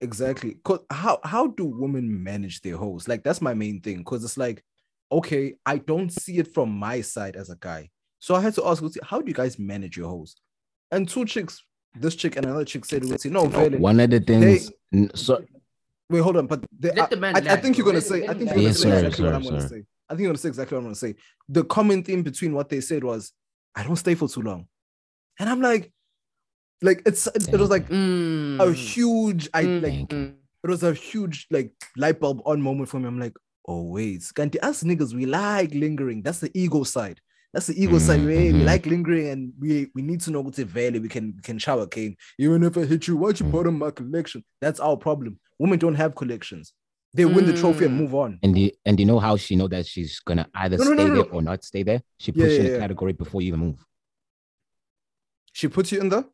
[0.01, 0.59] Exactly.
[0.63, 3.09] Cause how how do women manage their holes?
[3.09, 4.05] Like that's my main thing.
[4.05, 4.63] Cause it's like,
[5.11, 7.91] okay, I don't see it from my side as a guy.
[8.25, 10.35] So I had to ask, how do you guys manage your hoes?
[10.91, 11.63] And two chicks,
[11.95, 14.73] this chick and another chick said, no, Vele, One of the things.
[14.95, 15.45] n- so
[16.09, 18.25] wait, hold on, but they, Let I, the man I, I think you're gonna say,
[18.27, 19.85] I think you're gonna Yes, say sir, exactly what I'm gonna say.
[20.09, 21.17] I think you're gonna say exactly what I'm gonna say.
[21.51, 23.31] The common theme between what they said was,
[23.75, 24.69] I don't stay for too long,
[25.39, 25.93] and I'm like,
[26.81, 28.59] like it's it, it was like Mm.
[28.59, 29.83] a huge, I Mm.
[29.83, 30.35] like Mm.
[30.65, 33.07] it was a huge like light bulb on moment for me.
[33.07, 33.37] I'm like,
[33.69, 36.23] oh wait, can't us niggas, we like lingering.
[36.23, 37.21] That's the ego side.
[37.55, 38.25] That's the ego side.
[38.25, 41.01] We, we like lingering and we, we need to know what's value.
[41.01, 42.17] We can we can shower cane.
[42.37, 43.53] Even if I hit you, why'd you Mm.
[43.53, 44.45] put on my collection?
[44.61, 45.39] That's our problem.
[45.61, 46.73] Women don't have collections.
[47.15, 47.99] They win the trophy and Mm.
[48.03, 48.41] move on.
[48.43, 51.05] And you and you know how she know that she's gonna either No, no, stay
[51.05, 52.03] no, there or not stay there?
[52.19, 53.87] She Yeah, puts you yeah, in a category before you even move.
[55.53, 56.29] She puts you in the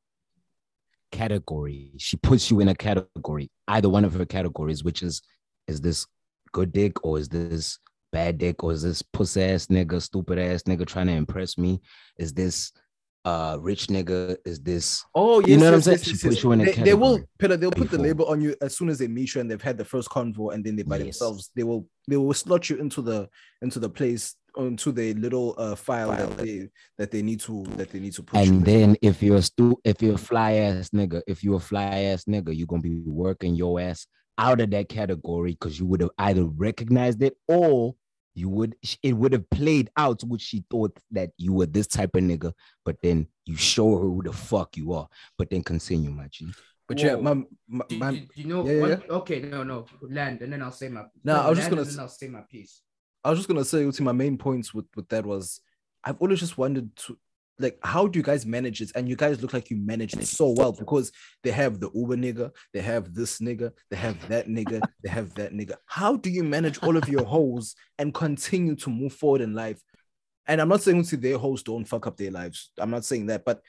[1.13, 1.91] Category.
[1.99, 5.21] She puts you in a category, either one of her categories, which is
[5.67, 6.07] is this
[6.53, 7.79] good dick or is this
[8.13, 11.81] bad dick or is this pussy ass nigga, stupid ass nigga trying to impress me?
[12.19, 12.73] Is this
[13.25, 14.37] uh rich nigga?
[14.45, 16.35] Is this Oh, You know what I'm saying?
[16.43, 18.99] You in they, they will, Peter, they'll put the label on you as soon as
[18.99, 21.05] they meet you and they've had the first convo and then they by Yes.
[21.05, 23.29] themselves they will they will slot you into the
[23.63, 26.69] into the place onto the little uh file that they
[26.99, 29.43] that they need to that they need to put you and then if you're a
[29.43, 32.83] stu if you're a fly ass nigga, if you're a fly ass nigga, you're gonna
[32.83, 34.07] be working your ass
[34.39, 37.95] out of that category because you would have either recognized it or
[38.41, 42.17] you would it would have played out what she thought that you were this type
[42.17, 42.53] of nigga,
[42.87, 45.07] but then you show her who the fuck you are.
[45.37, 46.51] But then continue, my G.
[46.89, 47.23] But yeah, Whoa.
[47.23, 48.67] my, my, Do, my do- do you know?
[48.67, 51.05] Yeah, yeah, Okay, no, no, land, and then I'll say my.
[51.23, 52.81] Nah, I was just gonna and then I'll say my piece.
[53.23, 55.61] I was just gonna say Uti, my main points with with that was
[56.03, 57.19] I've always just wondered to
[57.61, 58.93] like how do you guys manage it?
[58.95, 61.13] And you guys look like you manage it so well because
[61.43, 65.35] they have the Uber nigga, they have this nigga, they have that nigga, they have
[65.35, 65.75] that nigga.
[65.87, 69.81] How do you manage all of your hoes and continue to move forward in life?
[70.47, 72.73] And I'm not saying Uti, their hoes don't fuck up their lives.
[72.79, 73.61] I'm not saying that, but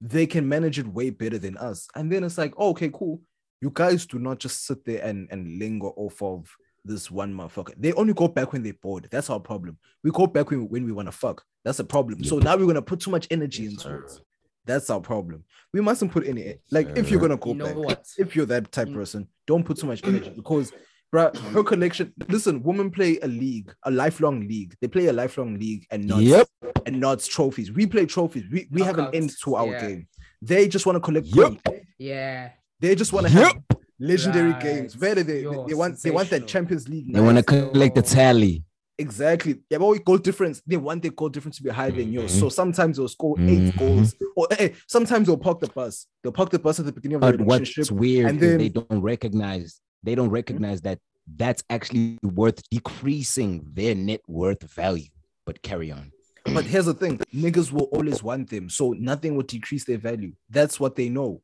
[0.00, 1.88] they can manage it way better than us.
[1.94, 3.22] And then it's like, oh, okay, cool.
[3.60, 6.54] You guys do not just sit there and, and linger off of
[6.86, 7.72] this one motherfucker.
[7.76, 9.08] They only go back when they're bored.
[9.10, 9.78] That's our problem.
[10.02, 11.44] We go back when, when we want to fuck.
[11.64, 12.22] That's a problem.
[12.24, 14.04] So now we're gonna put too much energy Yes, into sir.
[14.04, 14.20] it.
[14.64, 15.44] That's our problem.
[15.72, 18.06] We mustn't put any like if you're gonna go You back, what?
[18.18, 20.72] if you're that type You- person, don't put too much energy because
[21.14, 22.12] bruh, her collection.
[22.28, 24.74] Listen, women play a league, a lifelong league.
[24.80, 26.48] They play a lifelong league and not Yep.
[26.84, 27.70] and not trophies.
[27.72, 28.44] We play trophies.
[28.50, 29.80] We, we have an end to our yeah.
[29.80, 30.08] game.
[30.42, 31.62] They just want to collect Yep.
[31.64, 31.86] points.
[31.98, 32.50] Yeah.
[32.80, 33.42] They just want to Yep.
[33.70, 34.62] have legendary Right.
[34.62, 34.96] games.
[34.96, 36.46] Where they, they, Yo, they want they want that.
[36.46, 37.12] Champions League.
[37.12, 38.64] They want to collect the tally.
[38.98, 39.60] exactly.
[39.70, 40.62] Yeah, but goal difference.
[40.66, 42.32] They want their goal difference to be higher than yours.
[42.38, 43.78] So sometimes they'll score eight Mhm.
[43.78, 46.06] goals, or hey, sometimes they'll park the bus.
[46.22, 48.58] They'll park the bus at the beginning of the But what's weird and is then-
[48.58, 50.98] they don't recognize they don't recognize that
[51.36, 55.08] that's actually worth decreasing their net worth value.
[55.44, 56.12] But carry on.
[56.54, 60.32] But here's the thing: niggas will always want them, so nothing will decrease their value.
[60.48, 61.42] That's what they know.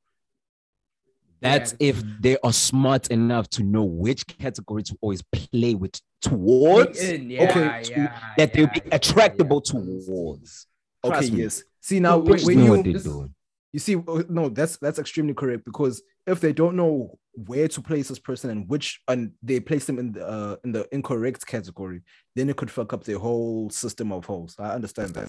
[1.42, 1.88] That's Yeah.
[1.90, 7.42] if they are smart enough to know which category to always play with towards yeah,
[7.44, 10.00] okay, yeah, that they'll be yeah, attractable yeah, yeah.
[10.06, 10.66] towards.
[11.04, 11.42] Okay, Trust me.
[11.42, 11.62] yes.
[11.80, 13.34] See now, Wait, when, when you what they're doing.
[13.72, 17.80] you see, uh, no, that's that's extremely correct because if they don't know where to
[17.82, 21.44] place this person and which and they place them in the uh, in the incorrect
[21.46, 22.02] category,
[22.36, 24.54] then it could fuck up their whole system of holes.
[24.58, 25.28] I understand that.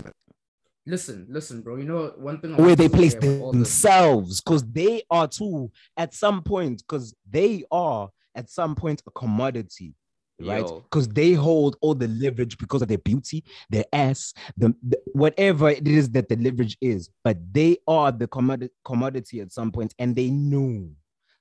[0.85, 1.77] Listen, listen, bro.
[1.77, 2.57] You know one thing.
[2.57, 6.83] Where they place say about all this- themselves, because they are too at some point,
[6.87, 9.93] because they are at some point a commodity,
[10.41, 10.65] right?
[10.83, 15.69] Because they hold all the leverage because of their beauty, their ass, the, the- whatever
[15.69, 19.93] it is that the leverage is, but they are the commodity commodity at some point,
[19.99, 20.89] and they know.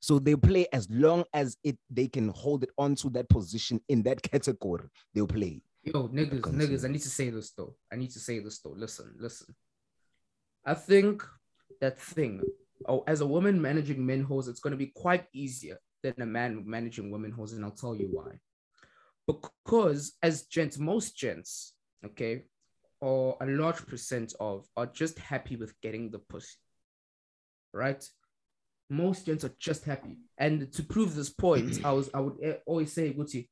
[0.01, 4.02] So they play as long as it they can hold it onto that position in
[4.05, 5.62] that category, they'll play.
[5.85, 7.75] Yo, niggas, niggas, I need to say this though.
[7.93, 8.75] I need to say this though.
[8.77, 9.55] Listen, listen.
[10.65, 11.25] I think
[11.81, 12.41] that thing,
[12.87, 16.63] oh, as a woman managing men hoes, it's gonna be quite easier than a man
[16.67, 18.39] managing women hoes, and I'll tell you why.
[19.27, 22.45] Because as gents, most gents, okay,
[23.01, 26.57] or a large percent of are just happy with getting the pussy.
[27.75, 28.05] Right?
[28.89, 30.19] Most gents are just happy.
[30.39, 33.49] And to prove this point, I was I would eh, always say, Gucci,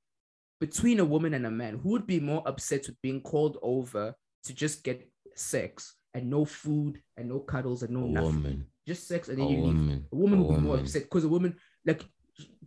[0.60, 4.14] between a woman and a man, who would be more upset with being called over
[4.44, 8.64] to just get sex and no food and no cuddles and no nothing?
[8.86, 10.02] Just sex and then you leave.
[10.12, 11.56] A woman a would be more upset because a woman,
[11.86, 12.04] like,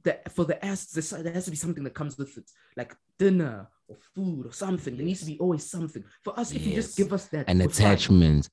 [0.04, 3.68] the, for the ass, there has to be something that comes with it, like dinner
[3.88, 4.96] or food or something.
[4.98, 6.04] There needs to be always something.
[6.24, 8.50] For us, if you just give us that, An attachment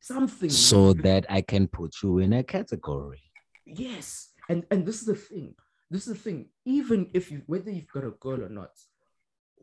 [0.00, 0.50] something.
[0.50, 3.22] so that I can put you in a category.
[3.64, 5.54] Yes, and and this is the thing.
[5.90, 6.46] This is the thing.
[6.64, 8.70] Even if you whether you've got a girl or not,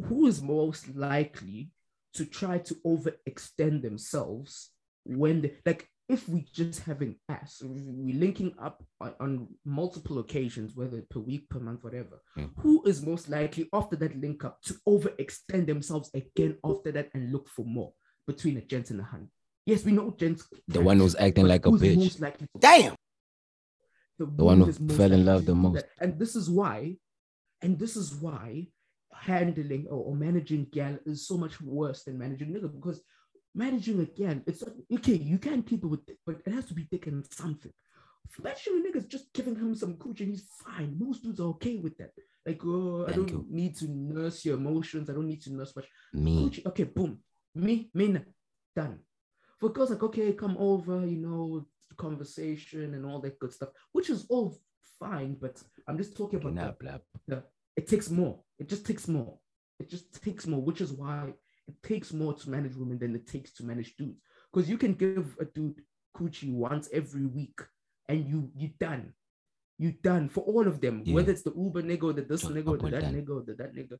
[0.05, 1.71] who is most likely
[2.13, 4.71] to try to overextend themselves
[5.05, 10.73] when they like if we just having ass, we linking up on, on multiple occasions,
[10.73, 12.21] whether per week, per month, whatever.
[12.37, 12.51] Mm.
[12.59, 17.33] Who is most likely after that link up to overextend themselves again after that and
[17.33, 17.91] look for more
[18.25, 19.27] between a gent and a hun?
[19.65, 20.47] Yes, we know gents.
[20.69, 21.97] The one who's acting like a bitch.
[21.97, 22.95] most likely to Damn.
[24.17, 25.85] The, The one who fell in love the most.
[25.99, 26.95] And this is why,
[27.61, 28.67] and this is why
[29.13, 33.01] handling or, or managing gal is so much worse than managing nigga because
[33.55, 36.65] managing a gal, it's not, okay, you can keep it with dick, but it has
[36.65, 37.73] to be and something.
[38.41, 40.95] Managing a nigga is just giving him some cooch and he's fine.
[40.99, 42.11] Most dudes are okay with that.
[42.45, 43.45] Like, oh, I don't you.
[43.49, 45.09] need to nurse your emotions.
[45.09, 45.85] I don't need to nurse much.
[46.13, 46.49] Me.
[46.49, 47.19] Coochie, okay, boom.
[47.55, 48.17] Me, me,
[48.75, 48.99] done.
[49.59, 51.65] For girls, like, okay, come over, you know,
[51.95, 54.57] conversation and all that good stuff, which is all
[54.99, 57.43] fine, but I'm just talking about Nah, the, the,
[57.75, 58.39] it takes more.
[58.59, 59.37] It just takes more.
[59.79, 61.33] It just takes more, which is why
[61.67, 64.21] it takes more to manage women than it takes to manage dudes.
[64.51, 65.81] Because you can give a dude
[66.15, 67.59] coochie once every week
[68.09, 69.13] and you you done.
[69.77, 71.13] You done for all of them, Yeah.
[71.15, 73.13] whether it's the Uber nigga the this nigga the that done.
[73.13, 73.97] nigga the that nigga.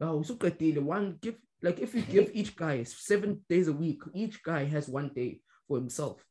[0.00, 4.00] Oh, so the one give like if you give each guy seven days a week,
[4.14, 6.24] each guy has one day for himself,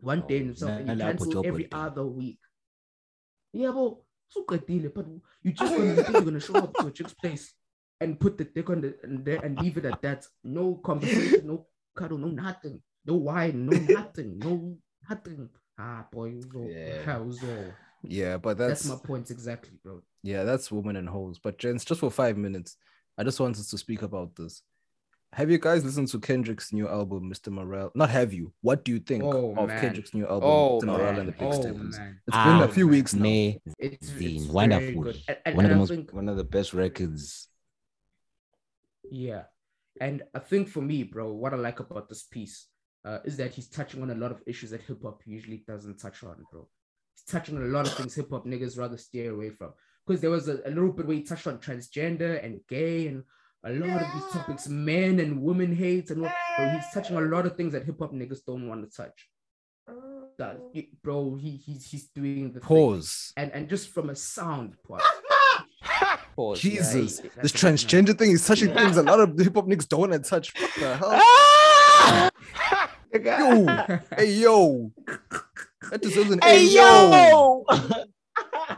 [0.00, 2.38] one day in himself, and you nalapho cancel job every other week.
[3.52, 3.96] Yeah, but
[4.28, 7.54] so but you just gonna, you think you're gonna show up to a chick's place
[8.00, 10.26] and put the dick on the and there and leave it at that.
[10.44, 11.66] No conversation, no
[11.96, 14.76] cuddle, no nothing, no wine, no nothing, no
[15.08, 15.48] nothing.
[15.78, 17.04] Ah, boy, so, Yeah.
[17.04, 17.74] how so?
[18.02, 20.02] Yeah, but That's, that's, my point exactly, bro.
[20.22, 21.38] yeah, that's women and hoes.
[21.38, 22.76] But gents, just for five minutes,
[23.16, 24.62] I just wanted to speak about this.
[25.34, 27.52] Have you guys listened to Kendrick's new album, Mr.
[27.52, 27.92] Morale?
[27.94, 28.52] Not have you.
[28.62, 29.80] What do you think Oh, of man.
[29.80, 30.86] Kendrick's new album, Oh Mr.
[30.86, 31.98] Morale and the Big oh Steppers?
[31.98, 33.20] man, It's been a Ah, few weeks now.
[33.24, 33.60] Amazing.
[33.78, 35.02] it's, it's wonderful.
[35.02, 35.22] good.
[35.28, 37.48] And, and, One of and the I most, think one of the best records.
[39.10, 39.42] Yeah.
[40.00, 42.66] And I think for me, bro, what I like about this piece
[43.04, 45.98] uh, is that he's touching on a lot of issues that hip hop usually doesn't
[46.00, 46.68] touch on, bro.
[47.14, 49.72] He's touching on a lot of things hip hop niggas rather steer away from.
[50.06, 53.24] Because there was a, a little bit where he touched on transgender and gay and
[53.64, 57.20] a lot of these topics, men and women hate and what, bro, he's touching a
[57.20, 59.28] lot of things that hip hop niggas don't want to touch.
[60.38, 60.82] That, oh.
[61.02, 62.68] bro, he, he's he's doing the thing.
[62.68, 63.32] Pause.
[63.36, 65.02] And and just from a sound point.
[66.36, 66.60] Pause.
[66.60, 69.54] Jesus, Yeah, this that's a good transgender thing is touching things a lot of hip
[69.54, 70.52] hop niggas don't want to touch.
[70.56, 72.30] What the hell?
[73.10, 73.66] Yo,
[74.16, 74.92] hey yo,
[75.90, 77.64] that deserves an hey yo.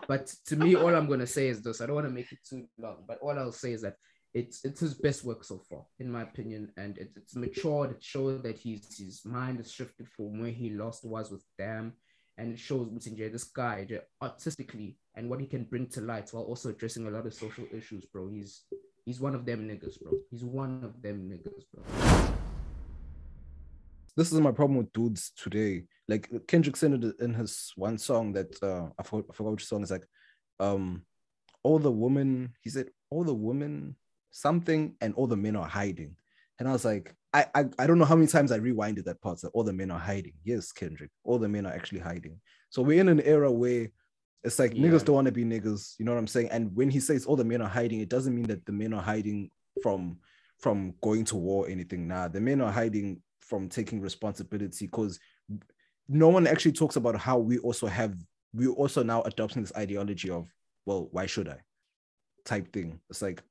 [0.07, 2.39] but to me, all I'm gonna say is this: I don't want to make it
[2.48, 3.97] too long, but all I'll say is that
[4.32, 7.90] it's it's his best work so far, in my opinion, and it, it's matured.
[7.90, 11.94] It shows that his his mind has shifted from where he lost was with Damn,
[12.39, 13.86] and it shows Mutinje, this guy
[14.23, 17.65] artistically and what he can bring to light while also addressing a lot of social
[17.73, 18.28] issues, bro.
[18.28, 18.62] He's
[19.05, 20.12] he's one of them niggas, bro.
[20.31, 22.35] He's one of them niggas, bro.
[24.16, 25.85] this is my problem with dudes today.
[26.09, 29.82] Like Kendrick said in his one song that uh I forgot, I forgot which song
[29.82, 30.07] is like
[30.61, 31.02] um
[31.62, 33.97] all the women he said all the women
[34.31, 36.16] something and all the men are hiding.
[36.59, 39.20] And I was like, I I, I don't know how many times I rewinded that
[39.20, 40.35] part that all the men are hiding.
[40.44, 42.40] Yes, Kendrick, all the men are actually hiding.
[42.70, 43.89] So we're in an era where
[44.43, 44.89] it's like Yeah.
[44.89, 46.48] niggas don't want to be niggas, you know what I'm saying?
[46.51, 48.93] And when he says all the men are hiding, it doesn't mean that the men
[48.93, 49.51] are hiding
[49.82, 50.19] from
[50.59, 52.07] from going to war or anything.
[52.07, 55.19] Nah, the men are hiding from taking responsibility because
[56.09, 58.15] no one actually talks about how we also have
[58.52, 60.52] we also now adopting this ideology of
[60.86, 61.59] well, why should I?
[62.44, 63.01] Type thing.
[63.11, 63.43] It's like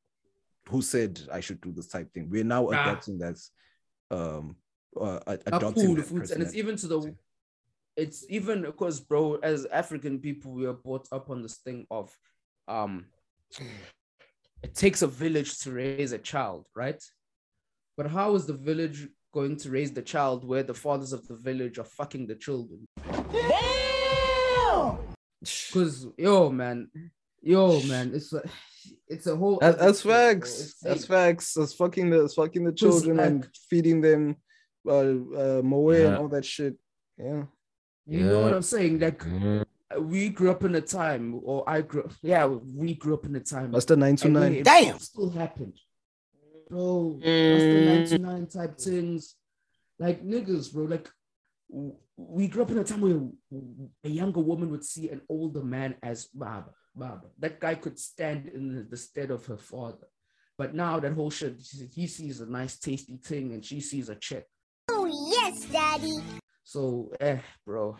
[0.70, 2.30] who said I should do this type thing?
[2.30, 2.82] We're now Ah.
[2.82, 3.38] adopting that
[4.12, 4.56] um
[5.00, 7.16] uh, ad- adopting cool, the that foods, and it's even to the
[7.96, 12.12] it's even because bro as african people we are brought up on this thing of
[12.68, 13.06] um
[14.64, 17.02] it takes a village to raise a child right
[17.98, 21.36] but how is the village going to raise the child where the fathers of the
[21.36, 22.80] village are fucking the children
[25.42, 26.90] because yo man
[27.42, 28.42] yo man it's a
[29.08, 30.60] it's a whole That- other that's facts.
[30.62, 31.54] It's That's facts.
[31.54, 34.36] That's fucking the that's fucking the children and feeding them
[34.88, 34.94] uh
[35.42, 36.76] uh moe and all that shit.
[37.18, 37.44] Yeah.
[38.08, 39.00] You know what I'm saying?
[39.00, 39.24] Like
[40.00, 43.40] we grew up in a time, or I grew, yeah, we grew up in a
[43.40, 43.72] time.
[43.72, 44.64] That's the nine to nine.
[44.64, 45.00] Damn.
[45.00, 45.78] still happened,
[46.70, 47.14] bro.
[47.22, 49.36] That's the nine to nine type things,
[49.98, 50.86] like niggas, bro.
[50.86, 51.10] Like
[52.18, 53.20] we grew up in a time where
[54.04, 56.72] a younger woman would see an older man as Baba.
[56.96, 57.28] Baba.
[57.40, 60.08] That guy could stand in the, the stead of her father.
[60.58, 61.56] But now that whole shit,
[61.94, 64.44] he sees a nice, tasty thing, and she sees a check.
[64.90, 66.18] Oh, yes, Daddy.
[66.64, 67.96] So, eh, bro.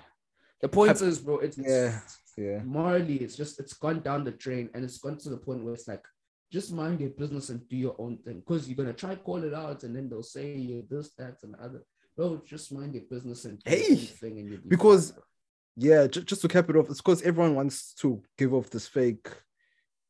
[0.62, 2.00] The point is, bro, it's Yeah.
[2.38, 2.62] Yeah.
[2.64, 5.74] morally, it's just it's gone down the drain, and it's gone to the point where
[5.74, 6.04] it's like,
[6.52, 8.40] just mind your business and do your own thing.
[8.40, 11.54] Because you're gonna try call it out, and then they'll say you're this, that, and
[11.54, 11.84] the other.
[12.18, 15.12] Bro, just mind your business and do your Hey, own thing, and you'll be because-
[15.12, 15.24] fine, bro.
[15.82, 18.86] Yeah, ju- just to cap it off, it's because everyone wants to give off this
[18.86, 19.30] fake,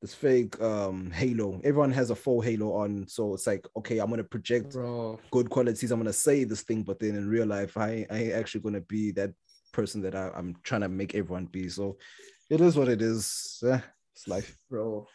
[0.01, 1.61] this fake um halo.
[1.63, 5.47] Everyone has a full halo on, so it's like, okay, I'm gonna project bro, good
[5.51, 5.91] qualities.
[5.91, 8.81] I'm gonna say this thing, but then in real life, I I ain't actually gonna
[8.81, 9.31] be that
[9.71, 11.69] person that I, I'm trying to make everyone be.
[11.69, 11.97] So
[12.49, 13.61] it is what it is.
[13.63, 13.79] Eh,
[14.15, 14.57] it's life.
[14.71, 15.05] bro,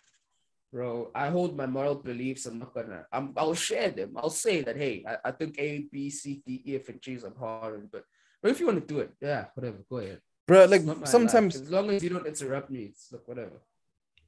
[0.73, 1.11] bro.
[1.17, 2.47] I hold my moral beliefs.
[2.47, 3.07] I'm not gonna.
[3.13, 3.33] I'm.
[3.37, 4.13] I'll share them.
[4.17, 4.77] I'll say that.
[4.77, 8.05] Hey, I, I think A, B, C, D, E, F, and G is hard, but
[8.41, 10.21] but if you want to do it, yeah, whatever, go ahead.
[10.47, 11.65] Bro, like sometimes life.
[11.65, 13.61] as long as you don't interrupt me, it's like whatever.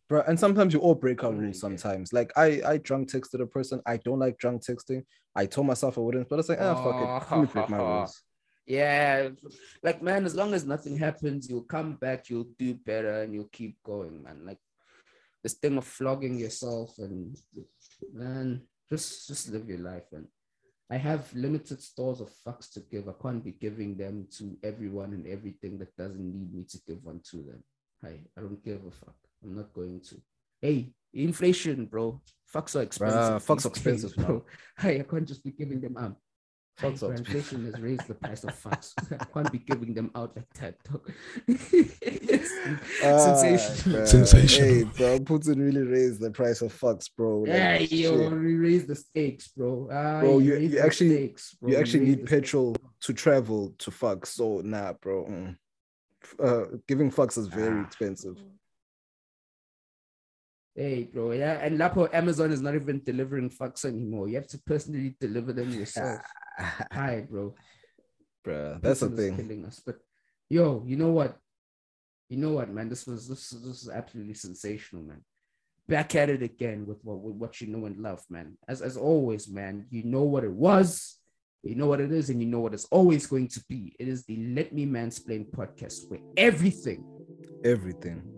[0.09, 3.47] bro and sometimes you all break our rules sometimes like i i drunk texted a
[3.47, 5.03] person i don't like drunk texting
[5.35, 7.79] i told myself i wouldn't but it's like ah fuck it let me break my
[7.79, 8.23] rules
[8.67, 9.29] Yeah,
[9.85, 13.53] like man, as long as nothing happens, you'll come back, you'll do better, and you'll
[13.53, 14.45] keep going, man.
[14.45, 14.59] Like
[15.45, 17.37] this thing of flogging yourself and
[18.13, 20.11] man, just just live your life.
[20.11, 20.27] And
[20.91, 23.09] I have limited stores of fucks to give.
[23.09, 27.03] I can't be giving them to everyone and everything that doesn't need me to give
[27.03, 27.63] one to them.
[28.05, 29.17] I I don't give a fuck.
[29.43, 30.17] I'm not going to.
[30.61, 32.21] Hey, inflation, bro.
[32.55, 33.45] Fucks are expensive.
[33.45, 34.45] fucks are expensive, bro.
[34.79, 36.17] Hey, I can't just be giving them out.
[36.79, 38.93] Fucks are inflation has raised the price of fucks.
[39.21, 41.11] I can't be giving them out like that, dog.
[43.03, 43.97] Ah, Sensational.
[43.97, 44.05] bro.
[44.05, 44.69] Sensational.
[44.69, 47.41] Hey, bro, Putin really raised the price of fucks, bro.
[47.41, 47.91] Like, Yeah, shit.
[47.93, 49.89] yo, we raised the stakes, bro.
[49.91, 51.71] Ah, Bro, you- you actually- stakes, bro.
[51.71, 52.51] you We actually need the stakes.
[52.51, 54.27] petrol to travel to fuck.
[54.27, 55.25] So nah, bro.
[55.27, 55.57] mm.
[56.43, 57.87] Uh, giving fucks is very Ah.
[57.87, 58.37] expensive.
[60.77, 64.29] Hey, bro, yeah, and Lapo Amazon is not even delivering fucks anymore.
[64.29, 66.21] You have to personally deliver them yourself.
[66.93, 67.55] Hi, bro.
[68.45, 69.37] Bro, that's the thing.
[69.37, 69.81] killing us.
[69.85, 69.97] But
[70.51, 71.39] yo, you know what?
[72.29, 72.91] You know what, man?
[72.91, 75.23] This was this this is absolutely sensational, man.
[75.89, 78.59] Back at it again with what with what you know and love, man.
[78.69, 79.87] As as always, man.
[79.89, 81.17] You know what it was,
[81.63, 83.97] you know what it is, and you know what it's always going to be.
[83.99, 87.03] It is the Let Me Mansplain podcast where everything,
[87.65, 88.36] Everything.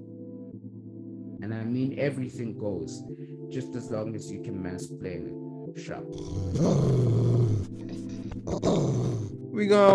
[1.43, 3.03] And I mean everything, goes,
[3.51, 5.81] just as long as you can mansplain it.
[5.81, 6.07] Sharp.
[9.59, 9.93] We go.